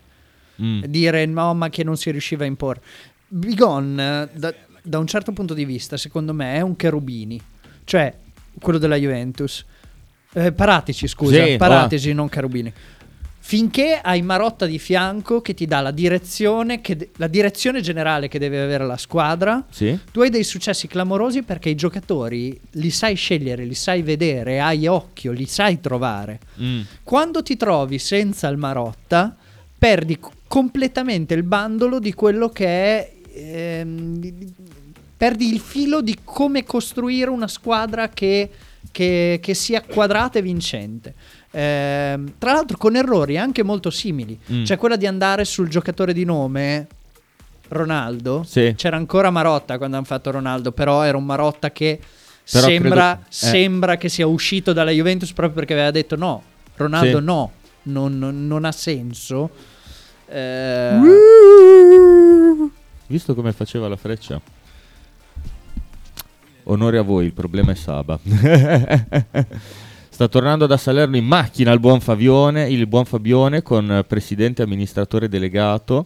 [0.62, 0.84] Mm.
[0.84, 2.82] Dire no, ma che non si riusciva a imporre.
[3.28, 7.42] Bigon, da, da un certo punto di vista, secondo me, è un cherubini,
[7.84, 8.14] cioè
[8.58, 9.66] quello della Juventus.
[10.34, 12.72] Eh, Paratici, scusa, Sì, Paratici, non Cherubini.
[13.52, 18.30] Finché hai Marotta di fianco che ti dà la direzione, che de- la direzione generale
[18.30, 20.00] che deve avere la squadra, Sì?
[20.10, 24.88] tu hai dei successi clamorosi perché i giocatori li sai scegliere, li sai vedere, hai
[24.88, 26.40] occhio, li sai trovare.
[26.62, 26.80] Mm.
[27.04, 29.36] Quando ti trovi senza il Marotta,
[29.78, 33.12] perdi c- completamente il bandolo di quello che è.
[33.34, 34.54] ehm, di- di-
[35.18, 38.50] perdi il filo di come costruire una squadra che,
[38.92, 41.14] che- che sia quadrata e vincente.
[41.52, 44.40] Ehm, tra l'altro, con errori anche molto simili.
[44.52, 44.64] Mm.
[44.64, 46.88] Cioè, quella di andare sul giocatore di nome.
[47.72, 48.74] Ronaldo Sì.
[48.76, 52.02] c'era ancora Marotta quando hanno fatto Ronaldo, però era un Marotta che
[52.44, 53.26] sembra, credo- eh.
[53.30, 56.44] sembra che sia uscito dalla Juventus proprio perché aveva detto no,
[56.76, 57.24] Ronaldo Sì.
[57.24, 57.52] no,
[57.84, 59.52] non, non- non ha senso.
[60.28, 61.00] Eh,
[63.08, 64.42] Visto come faceva la freccia?
[66.64, 68.20] Onore a voi, il problema è Saba.
[70.22, 75.28] Sta tornando da Salerno in macchina il buon Fabione, il buon Fabione con presidente amministratore
[75.28, 76.06] delegato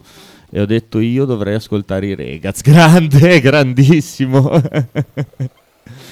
[0.50, 2.62] e ho detto io dovrei ascoltare i Regaz.
[2.64, 4.50] Grande, grandissimo.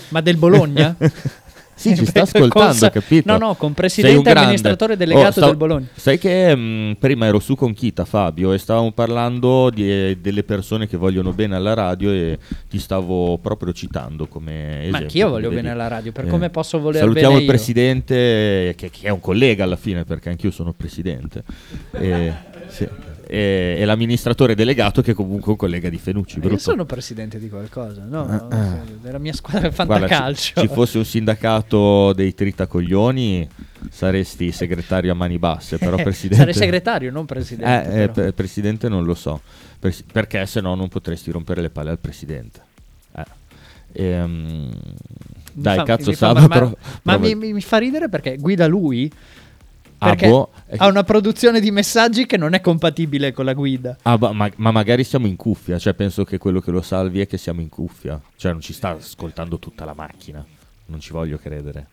[0.09, 0.97] ma del Bologna?
[1.75, 3.31] Sì, ci sta ascoltando, sa- capito?
[3.31, 5.87] No, no, con presidente e amministratore delegato Oh, stavo- del Bologna.
[5.95, 10.43] Sai che mh, prima ero su con Kita, Fabio, e stavamo parlando di- eh, delle
[10.43, 12.37] persone che vogliono bene alla radio e
[12.69, 14.91] ti stavo proprio citando come esempio.
[14.91, 15.61] Ma anch'io voglio vedi?
[15.61, 19.19] bene alla radio, per Eh, come posso voler Salutiamo il presidente, che, che è un
[19.19, 21.43] collega alla fine, perché anch'io sono presidente.
[21.91, 22.33] E,
[22.67, 22.87] sì.
[23.35, 26.35] E- e l'amministratore delegato che è comunque un collega di Fenucci.
[26.35, 26.59] Io brutto.
[26.59, 28.27] sono presidente di qualcosa, no?
[28.27, 28.79] Ah, ah.
[29.01, 30.61] Della mia squadra di Guarda, fantacalcio.
[30.61, 33.47] ci, ci fosse un sindacato dei tritacoglioni,
[33.89, 36.35] saresti segretario a mani basse, però presidente...
[36.35, 37.89] Sarei segretario, non presidente.
[37.91, 39.41] Eh, eh, pe- presidente non lo so,
[39.79, 42.61] Pres- perché se no non potresti rompere le palle al presidente.
[43.15, 43.25] Eh.
[43.93, 44.69] Ehm,
[45.53, 48.67] dai, fa- cazzo Saba, mar- però- Ma però- mi, mi- mi fa ridere perché guida
[48.67, 49.11] lui.
[50.03, 53.53] Ah, Perché boh, eh, ha una produzione di messaggi che non è compatibile con la
[53.53, 53.95] guida.
[54.01, 57.27] ah, ma, ma magari siamo in cuffia, cioè penso che quello che lo salvi è
[57.27, 60.45] che siamo in cuffia, cioè non ci sta ascoltando tutta la macchina,
[60.87, 61.87] non ci voglio credere.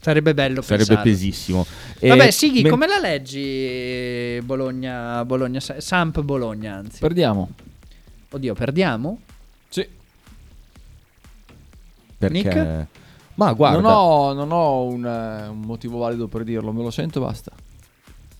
[0.00, 1.10] Sarebbe bello Sarebbe pensarlo.
[1.10, 1.66] pesissimo.
[1.98, 7.00] E- Vabbè, Sighi, men- come la leggi Bologna, Bologna, Samp Bologna, anzi?
[7.00, 7.50] Perdiamo.
[8.30, 9.20] Oddio, perdiamo?
[9.70, 9.86] Sì.
[12.18, 12.36] perché...
[12.36, 12.86] Nick?
[13.38, 16.90] Ma guarda, Non ho, non ho un, eh, un motivo valido per dirlo, me lo
[16.90, 17.52] sento e basta.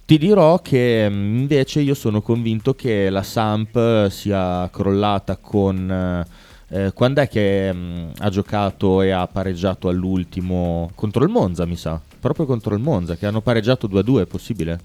[0.04, 5.88] Ti dirò che mh, invece io sono convinto che la Samp eh, sia crollata con...
[5.90, 6.26] eh,
[6.70, 11.76] eh, quando è che mh, ha giocato e ha pareggiato all'ultimo contro il Monza, mi
[11.76, 12.00] sa?
[12.18, 14.80] Proprio contro il Monza, che hanno pareggiato 2-2, è possibile?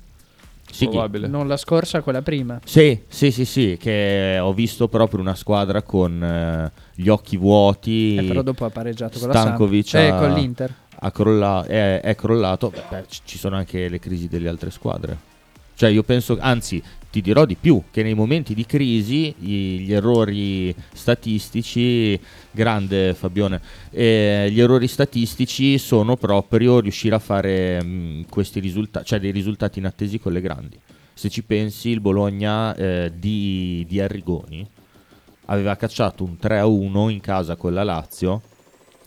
[0.71, 1.27] Sì, Probabile.
[1.27, 2.59] Non la scorsa, quella prima.
[2.65, 8.15] sì, sì, sì, sì, che ho visto proprio una squadra con eh, gli occhi vuoti.
[8.15, 10.13] Eh, però dopo ha pareggiato con Stankovic la Samp.
[10.13, 10.73] Eh, con l'Inter.
[10.99, 12.69] ha crolla- è, è crollato.
[12.71, 15.15] Beh, beh, ci- ci sono anche le crisi delle altre squadre.
[15.75, 16.81] Cioè, io penso, anzi,
[17.13, 22.19] ti dirò di più: che nei momenti di crisi gli errori statistici,
[22.49, 23.61] grande Fabione,
[23.91, 29.77] eh, gli errori statistici sono proprio riuscire a fare mh, questi risultati, cioè dei risultati
[29.77, 30.79] inattesi con le grandi.
[31.13, 34.67] Se ci pensi, il Bologna eh, di, di Arrigoni
[35.45, 38.41] aveva cacciato un 3-1 in casa con la Lazio.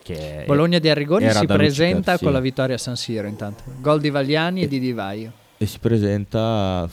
[0.00, 3.64] Che Bologna di Arrigoni si presenta con la vittoria a San Siro intanto.
[3.80, 5.44] Gol di Vagliani e di Di Vaio.
[5.58, 6.88] E si presenta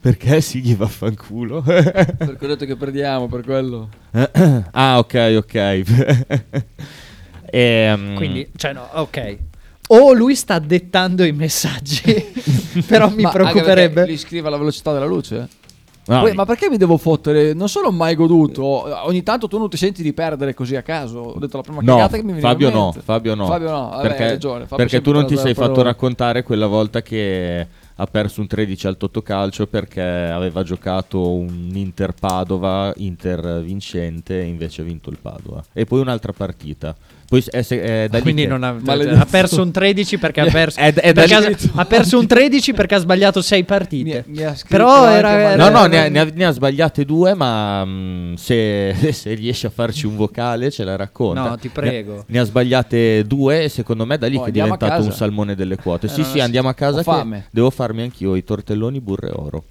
[0.00, 3.88] perché si gli vaffanculo Perché ho detto che perdiamo, per quello.
[4.72, 5.82] ah ok ok
[7.48, 9.36] Ehm, Quindi, cioè no, ok.
[9.88, 12.02] O lui sta dettando i messaggi,
[12.86, 13.94] però mi Ma preoccuperebbe.
[13.94, 15.48] perché Li scrive alla velocità della luce?
[16.06, 17.52] No, Poi, ma perché mi devo fottere?
[17.52, 18.62] Non sono mai goduto.
[19.06, 21.18] Ogni tanto tu non ti senti di perdere così a caso.
[21.18, 22.92] Ho detto la prima no, cagata che mi veniva Fabio in no.
[22.92, 24.60] Fabio no, Fabio no, vabbè, perché, hai ragione.
[24.66, 25.90] Fabio perché tu non ti sei fatto parola.
[25.90, 27.66] raccontare quella volta che
[27.98, 34.44] ha perso un 13 al Totocalcio perché aveva giocato un Inter Padova, Inter vincente, e
[34.44, 35.64] invece ha vinto il Padova.
[35.72, 36.94] E poi un'altra partita.
[37.28, 37.50] Poi se-
[37.82, 39.20] è da Quindi che- non ha, Maledetto.
[39.20, 42.72] ha perso un 13 perché ha perso, È- è perché ha, ha perso un 13
[42.72, 44.24] perché ha sbagliato 6 partite.
[44.28, 47.34] Mi- mi Però era, era- No, no, ne ha, ne ha- ne ha sbagliate due,
[47.34, 51.48] ma mm, se, se riesce a farci un vocale ce la racconta.
[51.48, 52.24] No, ti Ne- prego.
[52.28, 55.12] Ne, ha sbagliate due e secondo me è da lì Oh, che è diventato un
[55.12, 56.06] salmone delle quote.
[56.06, 57.46] Eh, sì, sì, andiamo a casa ho che fame.
[57.50, 59.64] devo farmi anch'io i tortelloni burro e oro.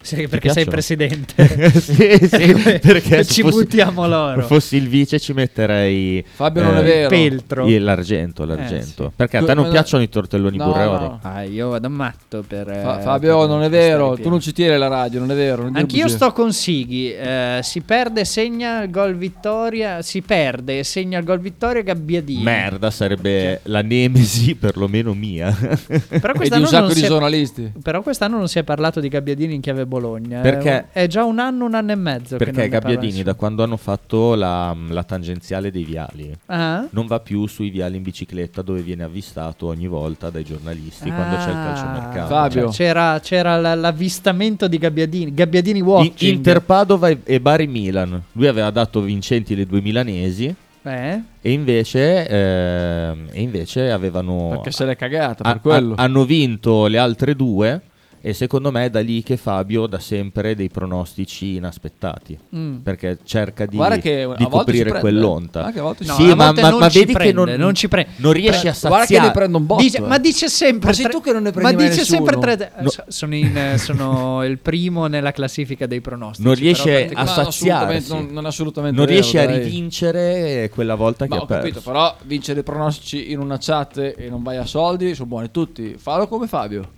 [0.00, 1.70] Sì, perché sei presidente.
[1.80, 4.42] sì, sì, perché se ci fossi- buttiamo l'oro.
[4.42, 7.08] Fossi il vice ci metterei Fabio non è vero.
[7.08, 7.66] Peltro.
[7.78, 9.04] l'argento, l'argento.
[9.06, 9.12] Eh, sì.
[9.16, 10.90] Perché a Tu- te non ma- piacciono i tortelloni No, burro e no.
[10.92, 11.18] oro?
[11.22, 12.66] Ah, io vado matto per.
[12.66, 15.34] Fa- eh, Fabio per non è vero, tu non ci tieni la radio, non è
[15.34, 15.62] vero.
[15.64, 16.16] non Anch'io bugie.
[16.16, 17.12] sto con Sighi.
[17.12, 20.00] eh, si perde, segna il gol vittoria.
[20.02, 22.42] Si perde, segna il gol vittoria Gabbiadini.
[22.42, 25.50] Merda, sarebbe la nemesi perlomeno mia.
[25.50, 27.72] Però E di quest'anno, un sacco di è, giornalisti.
[27.82, 30.40] però quest'anno non si è parlato di Gabbiadini in chiave Bologna.
[30.40, 32.36] Perché- È, è già un anno, un anno e mezzo.
[32.36, 36.86] che Perché Gabbiadini, da quando hanno fatto la, la tangenziale dei viali, Ah?
[36.90, 41.36] non va più sui viali in bicicletta dove viene avvistato ogni volta dai giornalisti quando
[41.36, 41.64] c'è il Ah.
[41.64, 42.28] calciomercato.
[42.28, 42.62] Fabio.
[42.66, 45.34] Cioè, c'era, c'era la- l'avvistamento di Gabbiadini.
[45.34, 46.34] Gabbiadini In- watching.
[46.36, 48.22] Inter Padova e, Bari Milan.
[48.32, 51.20] Lui aveva dato vincenti le due milanesi Eh?
[51.40, 54.48] e invece, ehm, e invece avevano...
[54.50, 55.94] Perché se l'è cagata, per quello.
[55.96, 57.80] ha- hanno vinto le altre due
[58.28, 62.38] e secondo me è da lì che Fabio dà sempre dei pronostici inaspettati.
[62.54, 62.76] Mm.
[62.78, 65.62] Perché cerca di, che di coprire quell'onta.
[65.62, 65.64] eh.
[65.64, 67.74] Anche a volte ci No, sì, ma, ma- non ma vedi che prende, non, non
[67.74, 68.10] ci prende.
[68.16, 69.26] non riesce a Guarda che saziare.
[69.28, 69.82] ne prende un botto.
[69.82, 70.00] Dice- eh.
[70.00, 72.54] ma dice sempre Ma sei tu che non ne ma prendi mai dice sempre nessuno.
[72.56, 72.88] tre No.
[72.90, 77.98] so- sono, in- sono il primo nella classifica dei pronostici Non però riesce a Ma
[78.08, 81.62] non Non, assolutamente non vero, riesce a rivincere quella volta Ma che ho ha perso.
[81.62, 85.50] capito, però vincere i pronostici in una chat e non vai a soldi sono buoni
[85.50, 85.94] tutti.
[85.98, 86.96] Fallo come Fabio.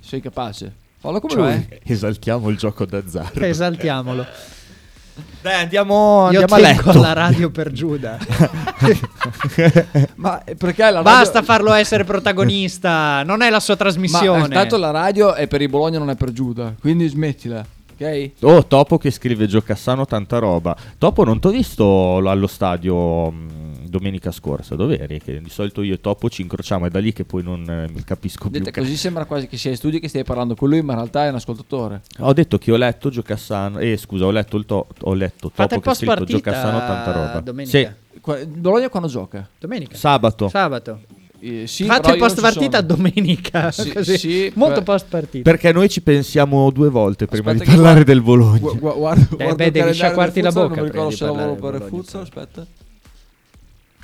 [0.00, 0.72] Sei capace.
[0.98, 1.54] Fallo come Cioè?
[1.68, 1.78] lui.
[1.84, 3.40] Esaltiamo il gioco d'azzardo.
[3.44, 4.26] esaltiamolo
[5.42, 7.00] Dai, andiamo, andiamo a tengo letto.
[7.00, 8.18] la radio per Giuda
[10.16, 11.42] Ma perché la basta radio...
[11.42, 15.60] farlo essere protagonista non è la sua Ma trasmissione eh, tanto la radio è per
[15.62, 16.74] i Bologna, non è per Giuda.
[16.80, 17.64] Quindi smettila,
[17.98, 18.30] ok?
[18.40, 20.76] Oh, Topo che scrive Giocassano tanta roba.
[20.96, 25.20] Topo non t'ho visto allo stadio mh, domenica scorsa, dove eri?
[25.20, 28.02] Che di solito io e Topo ci incrociamo, è da lì che poi non eh,
[28.04, 28.58] capisco più.
[28.58, 30.92] Dite che- così sembra quasi che sia in studio che stai parlando con lui, ma
[30.92, 32.00] in realtà è un ascoltatore.
[32.20, 35.74] Ho detto che ho letto Giocassano, eh scusa, ho letto, il to- ho letto Fate
[35.74, 37.40] Topo il che ha scritto partita Giocassano tanta roba.
[37.40, 39.48] domenica Sì, Qua- Bologna quando gioca?
[39.58, 40.48] domenica sabato.
[40.48, 41.00] sabato
[41.42, 44.18] Eh, sì, fate post partita domenica Sì, così.
[44.18, 48.12] sì, molto post partita Perché noi ci pensiamo due volte prima Aspetta di parlare guarda-
[48.12, 48.58] del Bologna.
[48.58, 51.54] Gu- gu- guarda, guarda il beh, devi sciacquarti la bocca Non mi ricordo se lavoro
[51.54, 52.66] per futsal, aspetta.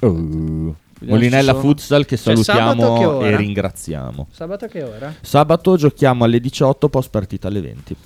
[0.08, 0.76] Oh.
[1.00, 1.62] Molinella sono.
[1.62, 3.26] Futsal che Cioè, che salutiamo ora?
[3.26, 4.28] e ringraziamo.
[4.30, 5.14] sabato a che ora?
[5.20, 7.96] Sabato giochiamo alle 18, post partita alle 20.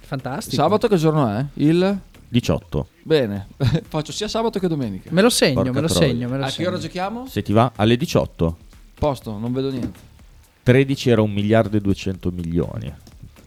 [0.00, 1.44] fantastico Sabato che giorno è?
[1.54, 1.98] Il
[2.28, 2.88] 18.
[3.02, 3.48] Bene,
[3.88, 5.10] faccio sia sabato che domenica.
[5.12, 6.08] me lo segno Porca me lo troia.
[6.08, 7.26] segno me lo A che segno ora giochiamo?
[7.26, 8.56] Se ti va alle 18.
[8.94, 9.98] Posto, non vedo niente.
[10.62, 12.94] 13 era un miliardo e 200 milioni.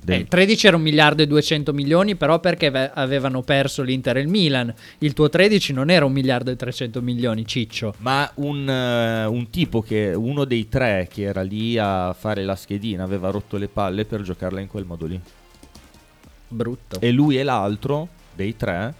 [0.08, 4.16] Del- Eh, 13 era un miliardo e 200 milioni, però perché ave- avevano perso l'Inter
[4.16, 4.74] e il Milan.
[5.00, 7.94] Il tuo 13 non era un miliardo e 300 milioni, ciccio.
[7.98, 12.56] Ma un, eh, un tipo che uno dei tre che era lì a fare la
[12.56, 15.20] schedina aveva rotto le palle per giocarla in quel modo lì.
[16.48, 17.02] Brutto.
[17.02, 18.94] E lui e l'altro dei tre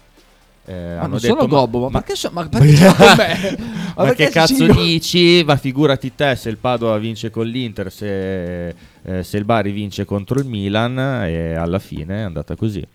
[0.68, 3.56] eh, Ma hanno non detto sono gobbo, ma, ma- perché, so- ma perché?
[3.98, 5.42] Ma, perché che cazzo Ciccio- dici?
[5.44, 10.04] Ma figurati te se il Padova vince con l'Inter, se, eh, se il Bari vince
[10.04, 12.86] contro il Milan e alla fine è andata così.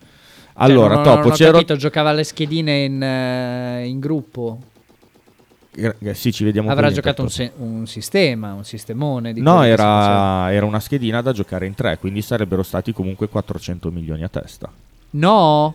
[0.54, 1.52] Allora, Cioè, non, Topo, non ho c'ero...
[1.52, 4.58] capito, giocava alle schedine in, eh, in gruppo.
[5.76, 9.32] Eh, Sì, ci vediamo Avrà giocato un, se- un sistema, un sistemone.
[9.32, 13.90] Di No, era, era una schedina da giocare in tre, quindi sarebbero stati comunque 400
[13.90, 14.70] milioni a testa.
[15.10, 15.74] No,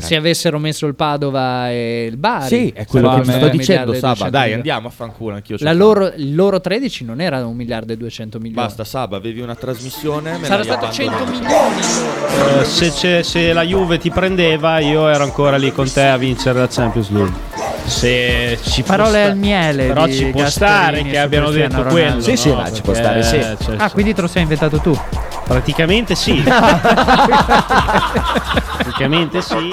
[0.00, 2.46] se avessero messo il Padova e il Bari.
[2.48, 4.12] Sì, è quello che ti sto dicendo, Saba.
[4.14, 7.92] 200 Dai, andiamo a fanculo, anch'io La loro, il loro 13 non era un miliardo
[7.92, 8.66] e 200 milioni.
[8.66, 10.38] Basta, Saba, avevi una trasmissione.
[10.38, 11.40] me Sarà stato 100 abbandonata.
[11.40, 12.60] milioni.
[12.60, 16.16] Eh, se, c'è- se la Juve ti prendeva, io ero ancora lì con te a
[16.16, 17.32] vincere la Champions League.
[17.86, 19.86] Se ci Parole sta- al miele.
[19.86, 21.90] Però ci può Gasperini stare che abbiano detto Ronaldo.
[21.90, 22.20] quello.
[22.20, 22.56] Sì, sì, no?
[22.56, 23.64] ma ci può Perché, stare, sì.
[23.64, 24.98] cioè, Ah, quindi te lo sei inventato tu.
[25.48, 26.42] Praticamente sì.
[28.76, 29.72] Praticamente sì.